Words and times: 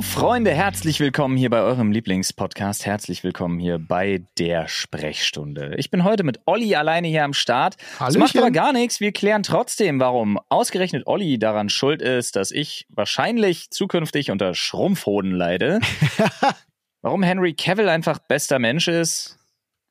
Hallo 0.00 0.08
Freunde, 0.08 0.54
herzlich 0.54 0.98
willkommen 0.98 1.36
hier 1.36 1.50
bei 1.50 1.60
eurem 1.60 1.92
Lieblingspodcast. 1.92 2.86
Herzlich 2.86 3.22
willkommen 3.22 3.58
hier 3.58 3.78
bei 3.78 4.24
der 4.38 4.66
Sprechstunde. 4.66 5.74
Ich 5.76 5.90
bin 5.90 6.04
heute 6.04 6.24
mit 6.24 6.40
Olli 6.46 6.74
alleine 6.74 7.06
hier 7.06 7.22
am 7.22 7.34
Start. 7.34 7.76
Das 7.98 8.16
macht 8.16 8.34
aber 8.38 8.50
gar 8.50 8.72
nichts. 8.72 9.00
Wir 9.00 9.12
klären 9.12 9.42
trotzdem, 9.42 10.00
warum 10.00 10.40
ausgerechnet 10.48 11.06
Olli 11.06 11.38
daran 11.38 11.68
schuld 11.68 12.00
ist, 12.00 12.36
dass 12.36 12.50
ich 12.50 12.86
wahrscheinlich 12.88 13.68
zukünftig 13.68 14.30
unter 14.30 14.54
Schrumpfhoden 14.54 15.32
leide. 15.32 15.80
warum 17.02 17.22
Henry 17.22 17.52
Cavill 17.52 17.90
einfach 17.90 18.20
bester 18.20 18.58
Mensch 18.58 18.88
ist. 18.88 19.38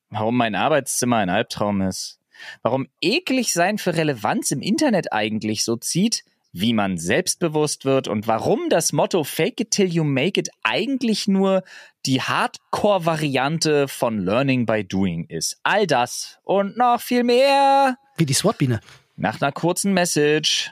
Warum 0.10 0.36
mein 0.36 0.55
Arbeitszimmer 0.55 1.18
ein 1.18 1.30
Albtraum 1.30 1.82
ist. 1.82 2.20
Warum 2.63 2.88
eklig 2.99 3.54
sein 3.54 3.77
für 3.77 3.96
Relevanz 3.96 4.49
im 4.49 4.63
Internet 4.63 5.13
eigentlich 5.13 5.63
so 5.63 5.76
zieht 5.76 6.23
wie 6.52 6.73
man 6.73 6.98
selbstbewusst 6.98 7.85
wird 7.85 8.08
und 8.08 8.27
warum 8.27 8.70
das 8.70 8.91
Motto 8.91 9.23
Fake 9.23 9.62
it 9.62 9.71
till 9.71 9.88
you 9.88 10.03
make 10.03 10.40
it 10.40 10.49
eigentlich 10.63 11.27
nur 11.27 11.63
die 12.05 12.21
Hardcore-Variante 12.21 13.88
von 13.88 14.20
Learning 14.20 14.66
by 14.66 14.84
Doing 14.84 15.26
ist. 15.26 15.59
All 15.63 15.85
das 15.85 16.40
und 16.43 16.77
noch 16.77 17.02
viel 17.02 17.23
mehr. 17.23 17.98
Wie 18.17 18.26
die 18.26 18.34
SWAT-Biene. 18.34 18.80
Nach 19.16 19.41
einer 19.41 19.52
kurzen 19.52 19.93
Message 19.93 20.71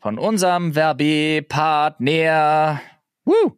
von 0.00 0.18
unserem 0.18 0.74
Werbepartner. 0.74 2.80
Woo! 3.24 3.52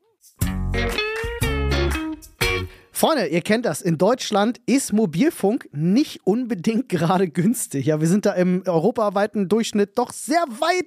Freunde, 2.92 3.26
ihr 3.26 3.42
kennt 3.42 3.66
das. 3.66 3.82
In 3.82 3.98
Deutschland 3.98 4.58
ist 4.64 4.94
Mobilfunk 4.94 5.68
nicht 5.70 6.20
unbedingt 6.24 6.88
gerade 6.88 7.28
günstig. 7.28 7.84
Ja, 7.84 8.00
wir 8.00 8.08
sind 8.08 8.24
da 8.24 8.32
im 8.32 8.62
europaweiten 8.64 9.48
Durchschnitt 9.48 9.98
doch 9.98 10.12
sehr 10.12 10.42
weit 10.48 10.86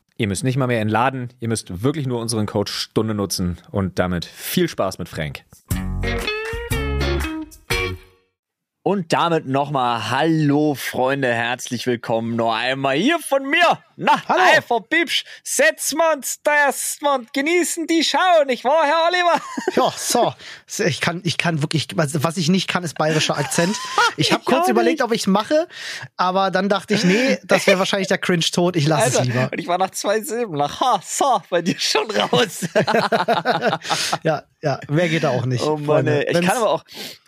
Ihr 0.17 0.27
müsst 0.27 0.43
nicht 0.43 0.57
mal 0.57 0.67
mehr 0.67 0.81
entladen, 0.81 1.29
ihr 1.39 1.47
müsst 1.47 1.83
wirklich 1.83 2.07
nur 2.07 2.19
unseren 2.19 2.45
Code 2.45 2.71
Stunde 2.71 3.13
nutzen 3.13 3.57
und 3.71 3.97
damit 3.97 4.25
viel 4.25 4.67
Spaß 4.67 4.99
mit 4.99 5.09
Frank. 5.09 5.43
Und 8.83 9.13
damit 9.13 9.45
nochmal 9.45 10.09
Hallo 10.09 10.73
Freunde, 10.73 11.31
herzlich 11.31 11.85
willkommen 11.85 12.35
noch 12.35 12.55
einmal 12.55 12.95
hier 12.95 13.19
von 13.19 13.47
mir. 13.47 13.77
Na, 13.95 14.19
Hallo. 14.27 14.41
einfach 14.55 14.79
Bibsch, 14.89 15.23
setzen 15.43 15.99
wir 15.99 16.11
uns 16.13 16.39
da 16.41 16.55
erstmal 16.55 17.19
und 17.19 17.31
genießen 17.31 17.85
die 17.85 18.03
Schau, 18.03 18.43
nicht 18.47 18.63
wahr, 18.63 18.83
Herr 18.83 19.07
Oliver? 19.07 19.39
Ja, 19.75 19.93
so, 19.95 20.33
ich 20.83 20.99
kann, 20.99 21.21
ich 21.23 21.37
kann 21.37 21.61
wirklich, 21.61 21.89
was 21.93 22.37
ich 22.37 22.49
nicht 22.49 22.67
kann, 22.67 22.83
ist 22.83 22.97
bayerischer 22.97 23.37
Akzent. 23.37 23.77
Ich 24.17 24.33
habe 24.33 24.43
kurz 24.45 24.67
überlegt, 24.67 24.99
nicht. 24.99 25.03
ob 25.03 25.11
ich 25.11 25.21
es 25.21 25.27
mache, 25.27 25.67
aber 26.17 26.49
dann 26.49 26.67
dachte 26.67 26.95
ich, 26.95 27.03
nee, 27.03 27.37
das 27.43 27.67
wäre 27.67 27.77
wahrscheinlich 27.77 28.07
der 28.07 28.17
Cringe-Tod, 28.17 28.75
ich 28.75 28.87
lasse 28.87 29.19
es 29.19 29.25
lieber. 29.25 29.49
Und 29.51 29.59
ich 29.59 29.67
war 29.67 29.77
nach 29.77 29.91
zwei 29.91 30.21
Silben, 30.21 30.57
nach 30.57 30.81
ha, 30.81 30.99
so, 31.05 31.43
bei 31.51 31.61
dir 31.61 31.79
schon 31.79 32.09
raus. 32.09 32.61
ja, 34.23 34.43
ja, 34.63 34.79
wer 34.87 35.09
geht 35.09 35.23
da 35.23 35.29
auch 35.29 35.45
nicht. 35.45 35.63
Oh 35.63 35.77
Mann, 35.77 36.07
ich 36.07 36.41
kann 36.41 36.57
aber 36.57 36.71
auch, 36.71 36.83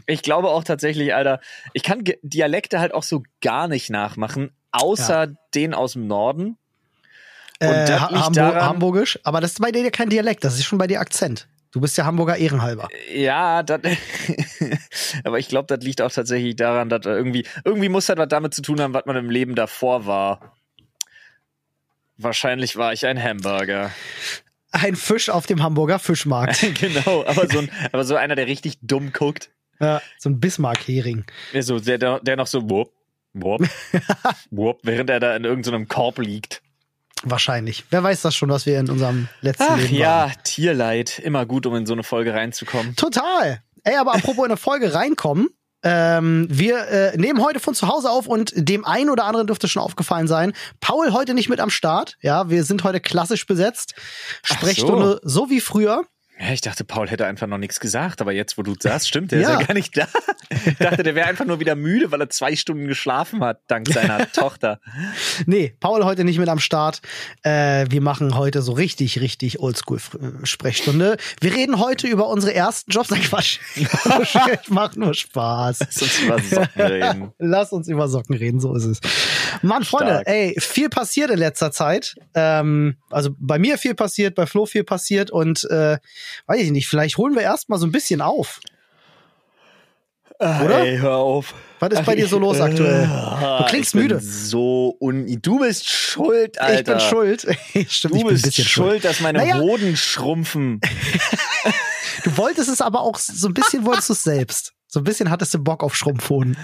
ich 0.05 0.21
glaube 0.21 0.49
auch 0.49 0.63
tatsächlich, 0.63 1.13
Alter, 1.13 1.39
ich 1.73 1.83
kann 1.83 2.03
Dialekte 2.21 2.79
halt 2.79 2.93
auch 2.93 3.03
so 3.03 3.23
gar 3.41 3.67
nicht 3.67 3.89
nachmachen, 3.89 4.51
außer 4.71 5.25
ja. 5.25 5.33
den 5.55 5.73
aus 5.73 5.93
dem 5.93 6.07
Norden. 6.07 6.57
Und 7.61 7.69
äh, 7.69 7.97
Hamburg, 7.99 8.33
daran, 8.33 8.65
Hamburgisch, 8.65 9.19
aber 9.23 9.39
das 9.39 9.51
ist 9.51 9.61
bei 9.61 9.71
dir 9.71 9.89
kein 9.91 10.09
Dialekt, 10.09 10.43
das 10.43 10.55
ist 10.55 10.65
schon 10.65 10.77
bei 10.77 10.87
dir 10.87 10.99
Akzent. 10.99 11.47
Du 11.71 11.81
bist 11.81 11.97
ja 11.97 12.05
Hamburger 12.05 12.37
ehrenhalber. 12.37 12.87
Ja, 13.11 13.63
dat, 13.63 13.81
aber 15.23 15.39
ich 15.39 15.47
glaube, 15.47 15.75
das 15.75 15.83
liegt 15.83 16.01
auch 16.01 16.11
tatsächlich 16.11 16.55
daran, 16.55 16.87
dass 16.87 17.05
irgendwie, 17.05 17.47
irgendwie 17.63 17.89
muss 17.89 18.05
das 18.05 18.17
was 18.17 18.27
damit 18.27 18.53
zu 18.53 18.61
tun 18.61 18.79
haben, 18.79 18.93
was 18.93 19.05
man 19.05 19.15
im 19.15 19.29
Leben 19.31 19.55
davor 19.55 20.05
war. 20.05 20.55
Wahrscheinlich 22.17 22.75
war 22.77 22.93
ich 22.93 23.07
ein 23.07 23.21
Hamburger. 23.21 23.91
Ein 24.71 24.95
Fisch 24.95 25.29
auf 25.29 25.47
dem 25.47 25.63
Hamburger 25.63 25.97
Fischmarkt. 25.97 26.63
genau, 26.79 27.25
aber 27.25 27.47
so, 27.47 27.59
ein, 27.59 27.71
aber 27.91 28.03
so 28.03 28.15
einer, 28.15 28.35
der 28.35 28.45
richtig 28.45 28.77
dumm 28.81 29.11
guckt. 29.11 29.49
Ja, 29.83 30.01
so 30.17 30.29
ein 30.29 30.39
Bismarck-Hering. 30.39 31.25
So, 31.59 31.79
der, 31.79 32.19
der 32.19 32.35
noch 32.35 32.47
so 32.47 32.69
wupp, 32.69 32.91
wupp, 33.33 33.67
wupp, 34.51 34.79
während 34.83 35.09
er 35.09 35.19
da 35.19 35.35
in 35.35 35.43
irgendeinem 35.43 35.87
Korb 35.87 36.19
liegt. 36.19 36.61
Wahrscheinlich. 37.23 37.85
Wer 37.89 38.03
weiß 38.03 38.21
das 38.21 38.35
schon, 38.35 38.49
was 38.49 38.65
wir 38.65 38.79
in 38.79 38.89
unserem 38.89 39.29
letzten 39.41 39.65
Ach, 39.69 39.77
Leben 39.77 39.95
ja, 39.95 40.25
waren. 40.25 40.33
Tierleid. 40.43 41.19
Immer 41.19 41.45
gut, 41.45 41.65
um 41.65 41.75
in 41.75 41.85
so 41.85 41.93
eine 41.93 42.03
Folge 42.03 42.33
reinzukommen. 42.33 42.95
Total. 42.95 43.63
Ey, 43.83 43.95
aber 43.95 44.13
apropos 44.13 44.45
in 44.45 44.51
eine 44.51 44.57
Folge 44.57 44.93
reinkommen. 44.93 45.49
Ähm, 45.85 46.47
wir 46.49 46.87
äh, 46.87 47.17
nehmen 47.17 47.43
heute 47.43 47.59
von 47.59 47.75
zu 47.75 47.89
Hause 47.89 48.09
auf 48.09 48.27
und 48.27 48.53
dem 48.55 48.85
einen 48.85 49.09
oder 49.09 49.25
anderen 49.25 49.47
dürfte 49.47 49.67
schon 49.67 49.81
aufgefallen 49.81 50.27
sein. 50.27 50.53
Paul 50.79 51.11
heute 51.11 51.33
nicht 51.33 51.49
mit 51.49 51.59
am 51.59 51.69
Start. 51.69 52.17
Ja, 52.21 52.49
wir 52.49 52.63
sind 52.63 52.85
heute 52.85 53.01
klassisch 53.01 53.45
besetzt. 53.45 53.93
Sprechstunde 54.43 55.19
so. 55.23 55.43
so 55.43 55.49
wie 55.49 55.59
früher. 55.59 56.05
Ja, 56.39 56.51
ich 56.51 56.61
dachte, 56.61 56.83
Paul 56.83 57.09
hätte 57.09 57.27
einfach 57.27 57.45
noch 57.45 57.59
nichts 57.59 57.79
gesagt, 57.79 58.19
aber 58.19 58.31
jetzt, 58.31 58.57
wo 58.57 58.63
du 58.63 58.73
sagst, 58.77 59.07
stimmt, 59.07 59.31
der 59.31 59.39
ja. 59.39 59.53
ist 59.53 59.59
ja 59.59 59.65
gar 59.67 59.73
nicht 59.75 59.95
da. 59.95 60.07
Ich 60.65 60.77
dachte, 60.77 61.03
der 61.03 61.13
wäre 61.13 61.27
einfach 61.27 61.45
nur 61.45 61.59
wieder 61.59 61.75
müde, 61.75 62.11
weil 62.11 62.21
er 62.21 62.29
zwei 62.29 62.55
Stunden 62.55 62.87
geschlafen 62.87 63.43
hat, 63.43 63.61
dank 63.67 63.87
seiner 63.87 64.31
Tochter. 64.31 64.79
Nee, 65.45 65.75
Paul 65.79 66.03
heute 66.03 66.23
nicht 66.23 66.39
mit 66.39 66.49
am 66.49 66.59
Start. 66.59 67.01
Äh, 67.43 67.85
wir 67.89 68.01
machen 68.01 68.35
heute 68.35 68.63
so 68.63 68.71
richtig, 68.71 69.21
richtig 69.21 69.59
Oldschool-Sprechstunde. 69.59 71.17
Wir 71.39 71.53
reden 71.53 71.79
heute 71.79 72.07
über 72.07 72.27
unsere 72.27 72.53
ersten 72.53 72.91
Jobs. 72.91 73.11
Nein, 73.11 73.21
Quatsch. 73.21 73.59
ich 73.75 74.69
mach 74.69 74.95
nur 74.95 75.13
Spaß. 75.13 75.79
Lass 75.79 76.01
uns 76.01 76.19
über 76.19 76.39
Socken 76.39 76.81
reden. 76.81 77.31
Lass 77.39 77.71
uns 77.71 77.87
über 77.87 78.07
Socken 78.07 78.35
reden, 78.35 78.59
so 78.59 78.75
ist 78.75 78.85
es. 78.85 78.99
Mann, 79.61 79.83
Freunde, 79.83 80.13
Stark. 80.13 80.27
ey, 80.27 80.55
viel 80.59 80.89
passiert 80.89 81.29
in 81.29 81.37
letzter 81.37 81.71
Zeit. 81.71 82.15
Ähm, 82.33 82.97
also 83.11 83.29
bei 83.37 83.59
mir 83.59 83.77
viel 83.77 83.93
passiert, 83.93 84.33
bei 84.33 84.47
Flo 84.47 84.65
viel 84.65 84.83
passiert 84.83 85.29
und 85.29 85.63
äh, 85.69 85.99
weiß 86.47 86.61
ich 86.61 86.71
nicht, 86.71 86.87
vielleicht 86.87 87.17
holen 87.17 87.35
wir 87.35 87.41
erstmal 87.41 87.79
so 87.79 87.85
ein 87.85 87.91
bisschen 87.91 88.21
auf. 88.21 88.59
Oder? 90.39 90.83
Ey, 90.83 90.97
hör 90.97 91.17
auf. 91.17 91.53
Was 91.79 91.91
ist 91.91 92.05
bei 92.05 92.15
dir 92.15 92.27
so 92.27 92.39
los 92.39 92.59
aktuell? 92.59 93.05
Du 93.05 93.65
klingst 93.65 93.95
müde. 93.95 94.19
so 94.19 94.95
un 94.99 95.25
du 95.41 95.59
bist 95.59 95.87
schuld, 95.89 96.59
Alter. 96.59 96.79
Ich 96.79 96.85
bin 96.85 96.99
schuld. 96.99 97.47
Stimmt, 97.89 98.15
du 98.15 98.27
bist 98.27 98.53
schuld, 98.55 98.67
schuld, 98.67 99.05
dass 99.05 99.21
meine 99.21 99.39
naja. 99.39 99.59
Hoden 99.59 99.95
schrumpfen. 99.95 100.81
du 102.23 102.37
wolltest 102.37 102.69
es 102.69 102.81
aber 102.81 103.01
auch 103.01 103.17
so 103.17 103.47
ein 103.47 103.53
bisschen 103.53 103.85
wolltest 103.85 104.09
du 104.09 104.13
es 104.13 104.23
selbst. 104.23 104.73
So 104.87 104.99
ein 104.99 105.03
bisschen 105.03 105.29
hattest 105.29 105.53
du 105.53 105.59
Bock 105.59 105.83
auf 105.83 105.95
Schrumpfhoden. 105.95 106.57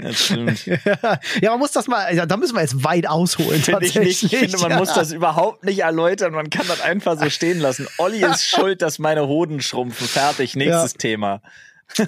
Ja, 0.00 0.12
stimmt. 0.12 0.64
ja, 1.42 1.50
man 1.50 1.58
muss 1.58 1.72
das 1.72 1.88
mal, 1.88 2.14
ja, 2.14 2.24
da 2.24 2.36
müssen 2.36 2.54
wir 2.54 2.60
jetzt 2.60 2.84
weit 2.84 3.08
ausholen. 3.08 3.60
Finde 3.60 3.84
ich 3.84 3.96
nicht. 3.96 4.22
Ich 4.22 4.36
finde, 4.36 4.58
man 4.58 4.70
ja. 4.70 4.78
muss 4.78 4.92
das 4.94 5.12
überhaupt 5.12 5.64
nicht 5.64 5.80
erläutern. 5.80 6.32
Man 6.32 6.50
kann 6.50 6.66
das 6.68 6.80
einfach 6.80 7.18
so 7.18 7.28
stehen 7.30 7.58
lassen. 7.58 7.88
Olli 7.98 8.24
ist 8.24 8.46
schuld, 8.48 8.80
dass 8.82 8.98
meine 8.98 9.26
Hoden 9.26 9.60
schrumpfen. 9.60 10.06
Fertig. 10.06 10.54
Nächstes 10.54 10.92
ja. 10.92 10.98
Thema. 10.98 11.42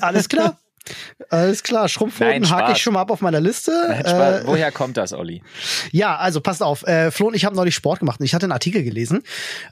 Alles 0.01 0.29
klar. 0.29 0.59
Alles 1.29 1.63
klar, 1.63 1.89
Schrumpfhoden 1.89 2.49
hake 2.51 2.73
ich 2.73 2.79
schon 2.79 2.95
mal 2.95 3.03
ab 3.03 3.11
auf 3.11 3.21
meiner 3.21 3.41
Liste. 3.41 3.71
Äh, 3.71 4.47
Woher 4.47 4.73
kommt 4.73 4.97
das, 4.97 5.13
Olli? 5.13 5.43
Ja, 5.93 6.17
also 6.17 6.41
passt 6.41 6.63
auf. 6.63 6.85
Äh, 6.85 7.11
Flo 7.11 7.29
und 7.29 7.35
ich 7.35 7.45
haben 7.45 7.55
neulich 7.55 7.75
Sport 7.75 8.01
gemacht 8.01 8.19
und 8.19 8.27
ich 8.27 8.35
hatte 8.35 8.47
einen 8.47 8.53
Artikel 8.53 8.83
gelesen, 8.83 9.23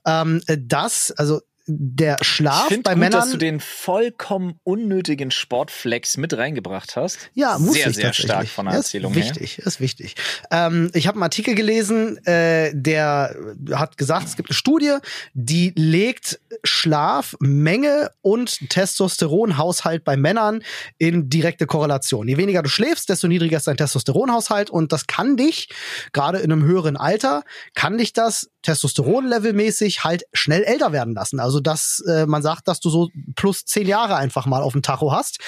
ähm, 0.07 0.43
dass, 0.47 1.11
also 1.13 1.41
der 1.71 2.17
Schlaf 2.23 2.69
bei 2.69 2.93
gut, 2.93 2.99
Männern. 2.99 3.21
dass 3.21 3.31
du 3.31 3.37
den 3.37 3.61
vollkommen 3.61 4.59
unnötigen 4.65 5.31
Sportflex 5.31 6.17
mit 6.17 6.37
reingebracht 6.37 6.97
hast. 6.97 7.19
Ja, 7.35 7.59
muss 7.59 7.75
sehr, 7.75 7.89
ich 7.89 7.97
sehr 7.97 8.15
stark 8.15 8.49
von 8.49 8.65
der 8.65 8.73
ja, 8.73 8.79
Erzählung 8.79 9.13
ist 9.13 9.19
wichtig, 9.19 9.59
her. 9.59 9.67
Ist 9.67 9.81
wichtig. 9.81 10.15
Ähm, 10.51 10.91
ich 10.95 11.07
habe 11.07 11.17
einen 11.17 11.25
Artikel 11.25 11.55
gelesen, 11.55 12.25
äh, 12.27 12.73
der 12.75 13.37
hat 13.73 13.99
gesagt, 13.99 14.27
es 14.29 14.37
gibt 14.37 14.49
eine 14.49 14.55
Studie, 14.55 14.97
die 15.35 15.73
legt 15.77 16.41
Schlaf, 16.65 17.37
Menge 17.39 18.11
und 18.23 18.71
Testosteronhaushalt 18.71 20.05
bei 20.05 20.17
Männern 20.17 20.63
in 20.97 21.29
direkte 21.29 21.67
Korrelation. 21.67 22.29
Je 22.29 22.39
weniger 22.39 22.63
du 22.63 22.71
schläfst, 22.71 23.11
desto 23.11 23.29
niedriger 23.29 23.59
ist 23.59 23.67
dein 23.67 23.77
Testosteronhaushalt 23.77 24.71
und 24.71 24.93
das 24.93 25.07
kann 25.07 25.37
dich, 25.37 25.69
gerade 26.13 26.39
in 26.39 26.51
einem 26.51 26.65
höheren 26.65 26.97
Alter, 26.97 27.43
kann 27.75 27.99
dich 27.99 28.15
das 28.15 28.51
Testosteronlevelmäßig 28.63 30.05
halt 30.05 30.25
schnell 30.33 30.63
älter 30.63 30.93
werden 30.93 31.15
lassen. 31.15 31.41
Also 31.41 31.58
dass 31.61 32.03
äh, 32.09 32.27
man 32.27 32.43
sagt, 32.43 32.69
dass 32.69 32.81
du 32.81 32.91
so 32.91 33.09
plus 33.37 33.65
zehn 33.65 33.87
Jahre 33.87 34.17
einfach 34.17 34.47
mal 34.47 34.63
auf 34.63 34.73
dem 34.73 34.83
Tacho 34.83 35.13
hast 35.13 35.41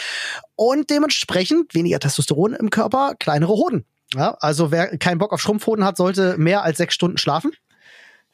und 0.57 0.91
dementsprechend 0.91 1.75
weniger 1.75 1.99
Testosteron 1.99 2.55
im 2.55 2.71
Körper, 2.71 3.15
kleinere 3.19 3.53
Hoden. 3.53 3.85
Ja, 4.15 4.37
also 4.41 4.73
wer 4.73 4.99
keinen 4.99 5.19
Bock 5.19 5.33
auf 5.33 5.41
Schrumpfhoden 5.41 5.85
hat, 5.85 5.97
sollte 5.97 6.37
mehr 6.37 6.65
als 6.65 6.79
sechs 6.79 6.95
Stunden 6.95 7.19
schlafen. 7.19 7.53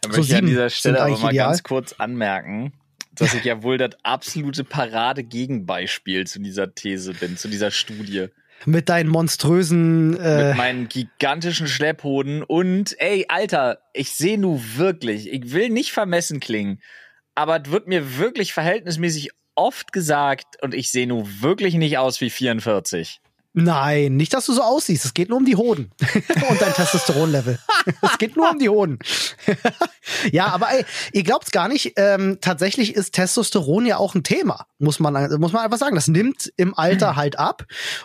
Da 0.00 0.08
möchte 0.08 0.23
so 0.23 0.32
ich 0.32 0.37
an 0.38 0.46
dieser 0.46 0.70
Stelle 0.70 1.02
aber 1.02 1.19
mal 1.19 1.31
ideal. 1.31 1.49
ganz 1.49 1.62
kurz 1.62 1.93
anmerken, 1.94 2.73
dass 3.14 3.34
ich 3.34 3.44
ja 3.44 3.62
wohl 3.62 3.78
das 3.78 3.90
absolute 4.02 4.64
Parade-Gegenbeispiel 4.64 6.26
zu 6.26 6.40
dieser 6.40 6.75
These 6.75 7.14
bin, 7.14 7.37
zu 7.37 7.49
dieser 7.49 7.70
Studie. 7.70 8.28
Mit 8.64 8.88
deinen 8.88 9.11
monströsen. 9.11 10.19
Äh 10.19 10.49
Mit 10.49 10.56
meinen 10.56 10.88
gigantischen 10.88 11.67
Schlepphoden 11.67 12.43
und, 12.43 12.99
ey, 12.99 13.26
Alter, 13.28 13.81
ich 13.93 14.12
sehe 14.12 14.38
nu 14.38 14.61
wirklich, 14.76 15.31
ich 15.31 15.52
will 15.52 15.69
nicht 15.69 15.93
vermessen 15.93 16.40
klingen, 16.40 16.81
aber 17.37 17.62
es 17.62 17.71
wird 17.71 17.87
mir 17.87 18.19
wirklich 18.19 18.53
verhältnismäßig 18.53 19.31
oft 19.55 19.93
gesagt 19.93 20.61
und 20.62 20.75
ich 20.75 20.91
sehe 20.91 21.06
nu 21.06 21.25
wirklich 21.41 21.75
nicht 21.75 21.99
aus 21.99 22.21
wie 22.21 22.31
44. 22.31 23.21
Nein, 23.59 24.17
nicht, 24.17 24.35
dass 24.35 24.44
du 24.44 24.53
so 24.53 24.62
aussiehst. 24.62 25.06
Es 25.06 25.15
geht 25.15 25.31
nur 25.31 25.38
um 25.38 25.47
die 25.47 25.56
Hoden 25.56 25.91
und 26.50 26.61
dein 26.61 26.75
Testosteronlevel. 26.75 27.59
es 28.03 28.19
geht 28.19 28.37
nur 28.37 28.50
um 28.50 28.59
die 28.59 28.69
Hoden. 28.69 28.99
ja, 30.32 30.47
aber 30.49 30.70
ey, 30.73 30.85
ihr 31.12 31.23
glaubt's 31.23 31.50
gar 31.50 31.69
nicht. 31.69 31.93
Ähm, 31.97 32.38
tatsächlich 32.41 32.94
ist 32.94 33.14
Testosteron 33.14 33.87
ja 33.87 33.97
auch 33.97 34.14
ein 34.14 34.23
Thema, 34.23 34.67
muss 34.79 35.00
man 35.00 35.14
muss 35.38 35.53
man 35.53 35.64
einfach 35.64 35.79
sagen. 35.79 35.94
Das 35.94 36.08
nimmt 36.08 36.53
im 36.56 36.76
Alter 36.76 37.17
halt 37.17 37.38
ab 37.38 37.64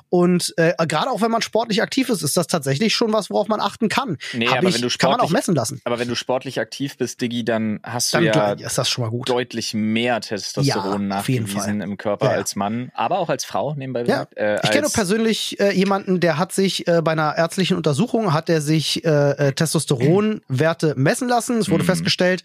und 0.09 0.53
äh, 0.57 0.73
gerade 0.87 1.09
auch 1.09 1.21
wenn 1.21 1.31
man 1.31 1.41
sportlich 1.41 1.81
aktiv 1.81 2.09
ist, 2.09 2.21
ist 2.21 2.37
das 2.37 2.47
tatsächlich 2.47 2.93
schon 2.95 3.11
was, 3.11 3.29
worauf 3.29 3.47
man 3.47 3.59
achten 3.59 3.89
kann. 3.89 4.17
Nee, 4.33 4.47
Hab 4.47 4.59
aber 4.59 4.69
ich, 4.69 4.75
wenn 4.75 4.81
du 4.81 4.89
sportlich, 4.89 4.97
kann 4.99 5.11
man 5.11 5.21
auch 5.21 5.31
messen 5.31 5.55
lassen. 5.55 5.81
Aber 5.83 5.99
wenn 5.99 6.07
du 6.07 6.15
sportlich 6.15 6.59
aktiv 6.59 6.97
bist, 6.97 7.21
Diggi, 7.21 7.43
dann 7.43 7.79
hast 7.83 8.13
du 8.13 8.17
dann 8.17 8.25
ja 8.25 8.67
ist 8.67 8.77
das 8.77 8.89
schon 8.89 9.03
mal 9.03 9.09
gut. 9.09 9.29
deutlich 9.29 9.73
mehr 9.73 10.21
Testosteron 10.21 11.01
ja, 11.03 11.07
nachgewiesen 11.07 11.81
im 11.81 11.97
Körper 11.97 12.27
ja, 12.27 12.31
ja. 12.33 12.37
als 12.37 12.55
Mann, 12.55 12.91
aber 12.93 13.19
auch 13.19 13.29
als 13.29 13.45
Frau 13.45 13.73
nebenbei. 13.75 14.03
Ja. 14.03 14.27
Äh, 14.35 14.59
ich 14.63 14.71
kenne 14.71 14.87
persönlich 14.91 15.31
ich 15.31 15.59
äh, 15.59 15.71
jemanden, 15.71 16.19
der 16.19 16.37
hat 16.37 16.51
sich 16.51 16.87
äh, 16.87 17.01
bei 17.01 17.13
einer 17.13 17.35
ärztlichen 17.37 17.77
Untersuchung 17.77 18.33
hat 18.33 18.49
er 18.49 18.61
sich 18.61 19.03
äh, 19.03 19.31
äh, 19.31 19.53
Testosteronwerte 19.53 20.93
messen 20.97 21.27
lassen. 21.27 21.57
Es 21.57 21.69
wurde 21.69 21.83
mhm. 21.83 21.87
Festgestellt, 21.91 22.43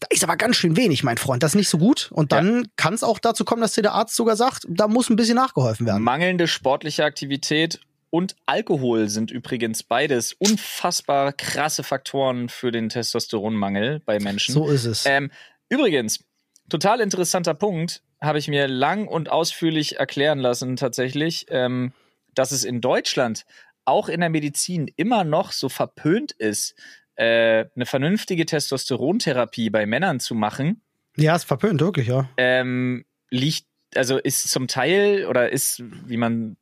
da 0.00 0.06
ist 0.10 0.24
aber 0.24 0.36
ganz 0.36 0.56
schön 0.56 0.76
wenig, 0.76 1.04
mein 1.04 1.18
Freund. 1.18 1.42
Das 1.42 1.52
ist 1.52 1.56
nicht 1.56 1.68
so 1.68 1.78
gut. 1.78 2.10
Und 2.12 2.32
dann 2.32 2.62
ja. 2.62 2.62
kann 2.76 2.94
es 2.94 3.02
auch 3.02 3.18
dazu 3.18 3.44
kommen, 3.44 3.62
dass 3.62 3.72
dir 3.72 3.82
der 3.82 3.92
Arzt 3.92 4.16
sogar 4.16 4.36
sagt, 4.36 4.66
da 4.68 4.88
muss 4.88 5.10
ein 5.10 5.16
bisschen 5.16 5.36
nachgeholfen 5.36 5.86
werden. 5.86 6.02
Mangelnde 6.02 6.46
sportliche 6.46 7.04
Aktivität 7.04 7.80
und 8.10 8.36
Alkohol 8.46 9.08
sind 9.08 9.30
übrigens 9.30 9.82
beides 9.82 10.32
unfassbar 10.34 11.32
krasse 11.32 11.82
Faktoren 11.82 12.48
für 12.48 12.70
den 12.70 12.88
Testosteronmangel 12.88 14.00
bei 14.04 14.20
Menschen. 14.20 14.54
So 14.54 14.68
ist 14.68 14.84
es. 14.84 15.04
Ähm, 15.06 15.30
übrigens, 15.68 16.20
total 16.68 17.00
interessanter 17.00 17.54
Punkt, 17.54 18.02
habe 18.20 18.38
ich 18.38 18.48
mir 18.48 18.68
lang 18.68 19.06
und 19.08 19.30
ausführlich 19.30 19.98
erklären 19.98 20.38
lassen 20.38 20.76
tatsächlich. 20.76 21.46
Ähm, 21.48 21.92
dass 22.34 22.52
es 22.52 22.64
in 22.64 22.80
Deutschland 22.80 23.44
auch 23.84 24.08
in 24.08 24.20
der 24.20 24.30
Medizin 24.30 24.90
immer 24.96 25.24
noch 25.24 25.52
so 25.52 25.68
verpönt 25.68 26.32
ist, 26.32 26.74
äh, 27.16 27.66
eine 27.74 27.86
vernünftige 27.86 28.46
Testosterontherapie 28.46 29.70
bei 29.70 29.86
Männern 29.86 30.20
zu 30.20 30.34
machen. 30.34 30.82
Ja, 31.16 31.36
ist 31.36 31.44
verpönt, 31.44 31.80
wirklich, 31.80 32.08
ja. 32.08 32.28
Ähm, 32.36 33.04
liegt, 33.30 33.66
also 33.94 34.18
ist 34.18 34.50
zum 34.50 34.66
Teil 34.66 35.26
oder 35.26 35.50
ist, 35.52 35.82
wie 36.06 36.16
man 36.16 36.56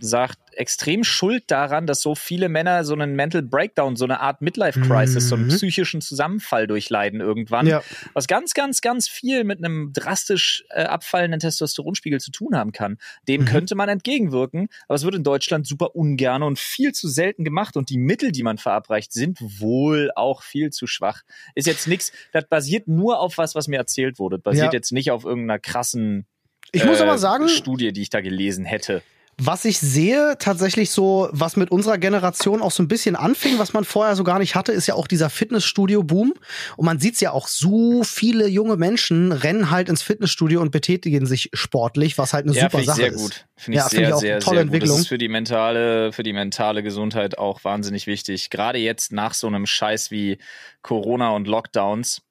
sagt, 0.00 0.38
extrem 0.52 1.04
schuld 1.04 1.44
daran, 1.48 1.86
dass 1.86 2.00
so 2.00 2.14
viele 2.14 2.48
Männer 2.48 2.84
so 2.84 2.94
einen 2.94 3.16
Mental 3.16 3.42
Breakdown, 3.42 3.96
so 3.96 4.04
eine 4.04 4.20
Art 4.20 4.40
Midlife 4.40 4.80
Crisis, 4.80 5.24
mhm. 5.24 5.28
so 5.28 5.34
einen 5.34 5.44
mhm. 5.44 5.48
psychischen 5.50 6.00
Zusammenfall 6.00 6.66
durchleiden 6.66 7.20
irgendwann, 7.20 7.66
ja. 7.66 7.82
was 8.12 8.26
ganz, 8.26 8.54
ganz, 8.54 8.80
ganz 8.80 9.08
viel 9.08 9.44
mit 9.44 9.58
einem 9.58 9.92
drastisch 9.92 10.64
äh, 10.70 10.84
abfallenden 10.84 11.40
Testosteronspiegel 11.40 12.20
zu 12.20 12.30
tun 12.30 12.56
haben 12.56 12.72
kann. 12.72 12.98
Dem 13.28 13.42
mhm. 13.42 13.46
könnte 13.46 13.74
man 13.74 13.88
entgegenwirken, 13.88 14.68
aber 14.88 14.96
es 14.96 15.04
wird 15.04 15.14
in 15.14 15.24
Deutschland 15.24 15.66
super 15.66 15.94
ungern 15.94 16.42
und 16.42 16.58
viel 16.58 16.92
zu 16.92 17.08
selten 17.08 17.44
gemacht 17.44 17.76
und 17.76 17.90
die 17.90 17.98
Mittel, 17.98 18.32
die 18.32 18.42
man 18.42 18.58
verabreicht, 18.58 19.12
sind 19.12 19.38
wohl 19.40 20.10
auch 20.14 20.42
viel 20.42 20.70
zu 20.70 20.86
schwach. 20.86 21.22
Ist 21.54 21.66
jetzt 21.66 21.88
nichts, 21.88 22.12
das 22.32 22.46
basiert 22.48 22.88
nur 22.88 23.20
auf 23.20 23.38
was, 23.38 23.54
was 23.54 23.68
mir 23.68 23.78
erzählt 23.78 24.18
wurde. 24.18 24.38
Das 24.38 24.44
basiert 24.44 24.72
ja. 24.72 24.78
jetzt 24.78 24.92
nicht 24.92 25.10
auf 25.10 25.24
irgendeiner 25.24 25.58
krassen 25.58 26.26
ich 26.72 26.84
muss 26.84 27.00
aber 27.00 27.14
äh, 27.14 27.18
sagen, 27.18 27.48
Studie, 27.48 27.92
die 27.92 28.02
ich 28.02 28.10
da 28.10 28.20
gelesen 28.20 28.64
hätte. 28.64 29.02
Was 29.38 29.64
ich 29.64 29.78
sehe, 29.78 30.36
tatsächlich 30.38 30.90
so, 30.90 31.28
was 31.32 31.56
mit 31.56 31.70
unserer 31.70 31.98
Generation 31.98 32.62
auch 32.62 32.70
so 32.70 32.82
ein 32.82 32.88
bisschen 32.88 33.16
anfing, 33.16 33.58
was 33.58 33.72
man 33.72 33.84
vorher 33.84 34.14
so 34.14 34.22
gar 34.22 34.38
nicht 34.38 34.54
hatte, 34.54 34.72
ist 34.72 34.86
ja 34.86 34.94
auch 34.94 35.08
dieser 35.08 35.28
Fitnessstudio-Boom. 35.28 36.34
Und 36.76 36.84
man 36.84 37.00
sieht's 37.00 37.20
ja 37.20 37.32
auch, 37.32 37.48
so 37.48 38.04
viele 38.04 38.46
junge 38.46 38.76
Menschen 38.76 39.32
rennen 39.32 39.70
halt 39.70 39.88
ins 39.88 40.02
Fitnessstudio 40.02 40.60
und 40.60 40.70
betätigen 40.70 41.26
sich 41.26 41.50
sportlich, 41.52 42.16
was 42.16 42.32
halt 42.32 42.46
eine 42.46 42.54
ja, 42.54 42.70
super 42.70 42.84
Sache 42.84 42.96
sehr 42.96 43.12
ist. 43.12 43.22
Gut. 43.22 43.46
Finde 43.56 43.78
ich 43.78 43.82
ja, 43.82 43.88
sehr, 43.88 43.98
find 43.98 44.08
ich 44.08 44.14
auch 44.14 44.20
sehr, 44.20 44.40
tolle 44.40 44.56
sehr 44.56 44.62
Entwicklung. 44.62 44.88
Gut. 44.90 44.98
Das 44.98 45.02
ist 45.02 45.08
für 45.08 45.18
die 45.18 45.28
mentale, 45.28 46.12
für 46.12 46.22
die 46.22 46.32
mentale 46.32 46.82
Gesundheit 46.82 47.36
auch 47.38 47.64
wahnsinnig 47.64 48.06
wichtig. 48.06 48.50
Gerade 48.50 48.78
jetzt 48.78 49.12
nach 49.12 49.34
so 49.34 49.48
einem 49.48 49.66
Scheiß 49.66 50.10
wie 50.10 50.38
Corona 50.82 51.30
und 51.30 51.48
Lockdowns, 51.48 52.22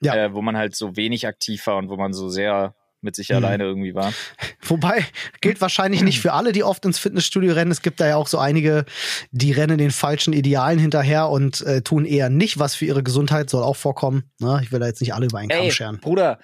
ja. 0.00 0.14
äh, 0.14 0.34
wo 0.34 0.42
man 0.42 0.56
halt 0.56 0.76
so 0.76 0.96
wenig 0.96 1.26
aktiv 1.26 1.66
war 1.66 1.76
und 1.76 1.88
wo 1.88 1.96
man 1.96 2.12
so 2.12 2.28
sehr 2.28 2.74
mit 3.02 3.16
sich 3.16 3.28
mhm. 3.30 3.36
alleine 3.36 3.64
irgendwie 3.64 3.94
war. 3.94 4.12
Wobei, 4.62 5.04
gilt 5.40 5.60
wahrscheinlich 5.60 6.02
nicht 6.02 6.20
für 6.20 6.32
alle, 6.32 6.52
die 6.52 6.64
oft 6.64 6.84
ins 6.84 6.98
Fitnessstudio 6.98 7.52
rennen. 7.52 7.70
Es 7.70 7.82
gibt 7.82 8.00
da 8.00 8.06
ja 8.06 8.16
auch 8.16 8.28
so 8.28 8.38
einige, 8.38 8.84
die 9.30 9.52
rennen 9.52 9.78
den 9.78 9.90
falschen 9.90 10.32
Idealen 10.32 10.78
hinterher 10.78 11.28
und 11.28 11.60
äh, 11.62 11.82
tun 11.82 12.04
eher 12.04 12.30
nicht 12.30 12.58
was 12.58 12.74
für 12.74 12.86
ihre 12.86 13.02
Gesundheit, 13.02 13.50
soll 13.50 13.62
auch 13.62 13.76
vorkommen. 13.76 14.24
Ne? 14.38 14.60
Ich 14.62 14.72
will 14.72 14.80
da 14.80 14.86
jetzt 14.86 15.00
nicht 15.00 15.14
alle 15.14 15.26
über 15.26 15.38
einen 15.38 15.48
Kamm 15.48 15.70
scheren. 15.70 16.00
Bruder, 16.00 16.38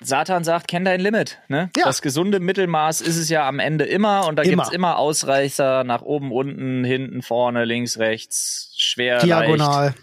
Satan 0.00 0.44
sagt, 0.44 0.68
kenn 0.68 0.84
dein 0.84 1.00
Limit. 1.00 1.40
Ne? 1.48 1.70
Ja. 1.76 1.84
Das 1.84 2.02
gesunde 2.02 2.40
Mittelmaß 2.40 3.00
ist 3.00 3.16
es 3.16 3.28
ja 3.28 3.48
am 3.48 3.58
Ende 3.58 3.84
immer 3.84 4.26
und 4.28 4.36
da 4.36 4.44
gibt 4.44 4.62
es 4.62 4.70
immer 4.70 4.98
Ausreißer 4.98 5.82
nach 5.84 6.02
oben, 6.02 6.30
unten, 6.30 6.84
hinten, 6.84 7.22
vorne, 7.22 7.64
links, 7.64 7.98
rechts, 7.98 8.74
schwer, 8.78 9.18
Diagonal. 9.18 9.86
Leicht. 9.86 9.98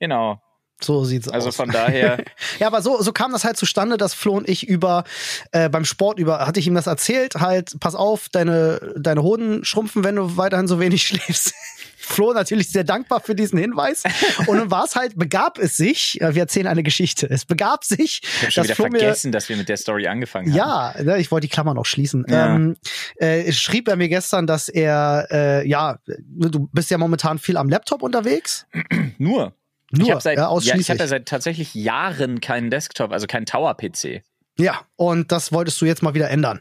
Genau. 0.00 0.42
So 0.80 1.04
sieht's 1.04 1.28
also 1.28 1.48
aus. 1.48 1.58
Also 1.58 1.64
von 1.64 1.70
daher. 1.70 2.18
ja, 2.58 2.66
aber 2.66 2.82
so, 2.82 3.00
so 3.00 3.12
kam 3.12 3.32
das 3.32 3.44
halt 3.44 3.56
zustande, 3.56 3.96
dass 3.96 4.12
Flo 4.12 4.34
und 4.34 4.48
ich 4.48 4.68
über 4.68 5.04
äh, 5.52 5.68
beim 5.68 5.84
Sport 5.84 6.18
über, 6.18 6.46
hatte 6.46 6.60
ich 6.60 6.66
ihm 6.66 6.74
das 6.74 6.86
erzählt, 6.86 7.36
halt, 7.36 7.78
pass 7.80 7.94
auf, 7.94 8.28
deine, 8.28 8.94
deine 8.96 9.22
Hoden 9.22 9.64
schrumpfen, 9.64 10.04
wenn 10.04 10.16
du 10.16 10.36
weiterhin 10.36 10.68
so 10.68 10.78
wenig 10.78 11.02
schläfst. 11.06 11.54
Flo 11.96 12.32
natürlich 12.32 12.68
sehr 12.68 12.84
dankbar 12.84 13.20
für 13.20 13.34
diesen 13.34 13.58
Hinweis. 13.58 14.04
Und 14.46 14.58
dann 14.58 14.70
war 14.70 14.84
es 14.84 14.94
halt, 14.94 15.16
begab 15.16 15.58
es 15.58 15.76
sich, 15.76 16.18
wir 16.20 16.42
erzählen 16.42 16.68
eine 16.68 16.84
Geschichte, 16.84 17.28
es 17.28 17.44
begab 17.44 17.82
sich. 17.82 18.20
Ich 18.22 18.42
habe 18.42 18.52
schon 18.52 18.64
wieder 18.64 18.74
Flo 18.76 18.84
vergessen, 18.84 19.30
mir, 19.30 19.32
dass 19.32 19.48
wir 19.48 19.56
mit 19.56 19.68
der 19.68 19.76
Story 19.76 20.06
angefangen 20.06 20.50
haben. 20.50 20.56
Ja, 20.56 20.94
ne, 21.02 21.18
ich 21.18 21.32
wollte 21.32 21.48
die 21.48 21.52
Klammer 21.52 21.74
noch 21.74 21.84
schließen. 21.86 22.24
Ja. 22.28 22.54
Ähm, 22.54 22.76
äh, 23.16 23.50
schrieb 23.50 23.88
er 23.88 23.96
mir 23.96 24.08
gestern, 24.08 24.46
dass 24.46 24.68
er, 24.68 25.26
äh, 25.32 25.68
ja, 25.68 25.98
du 26.06 26.68
bist 26.72 26.90
ja 26.90 26.98
momentan 26.98 27.38
viel 27.38 27.56
am 27.56 27.68
Laptop 27.68 28.02
unterwegs. 28.02 28.66
Nur. 29.18 29.52
Nur, 29.90 30.06
ich 30.06 30.10
habe 30.10 30.20
seit, 30.20 30.38
ja, 30.38 30.58
ja, 30.58 30.74
ich 30.74 30.86
seit 30.86 31.26
tatsächlich 31.26 31.74
Jahren 31.74 32.40
keinen 32.40 32.70
Desktop, 32.70 33.12
also 33.12 33.26
keinen 33.26 33.46
Tower-PC. 33.46 34.22
Ja, 34.58 34.80
und 34.96 35.32
das 35.32 35.52
wolltest 35.52 35.80
du 35.80 35.84
jetzt 35.84 36.02
mal 36.02 36.14
wieder 36.14 36.30
ändern. 36.30 36.60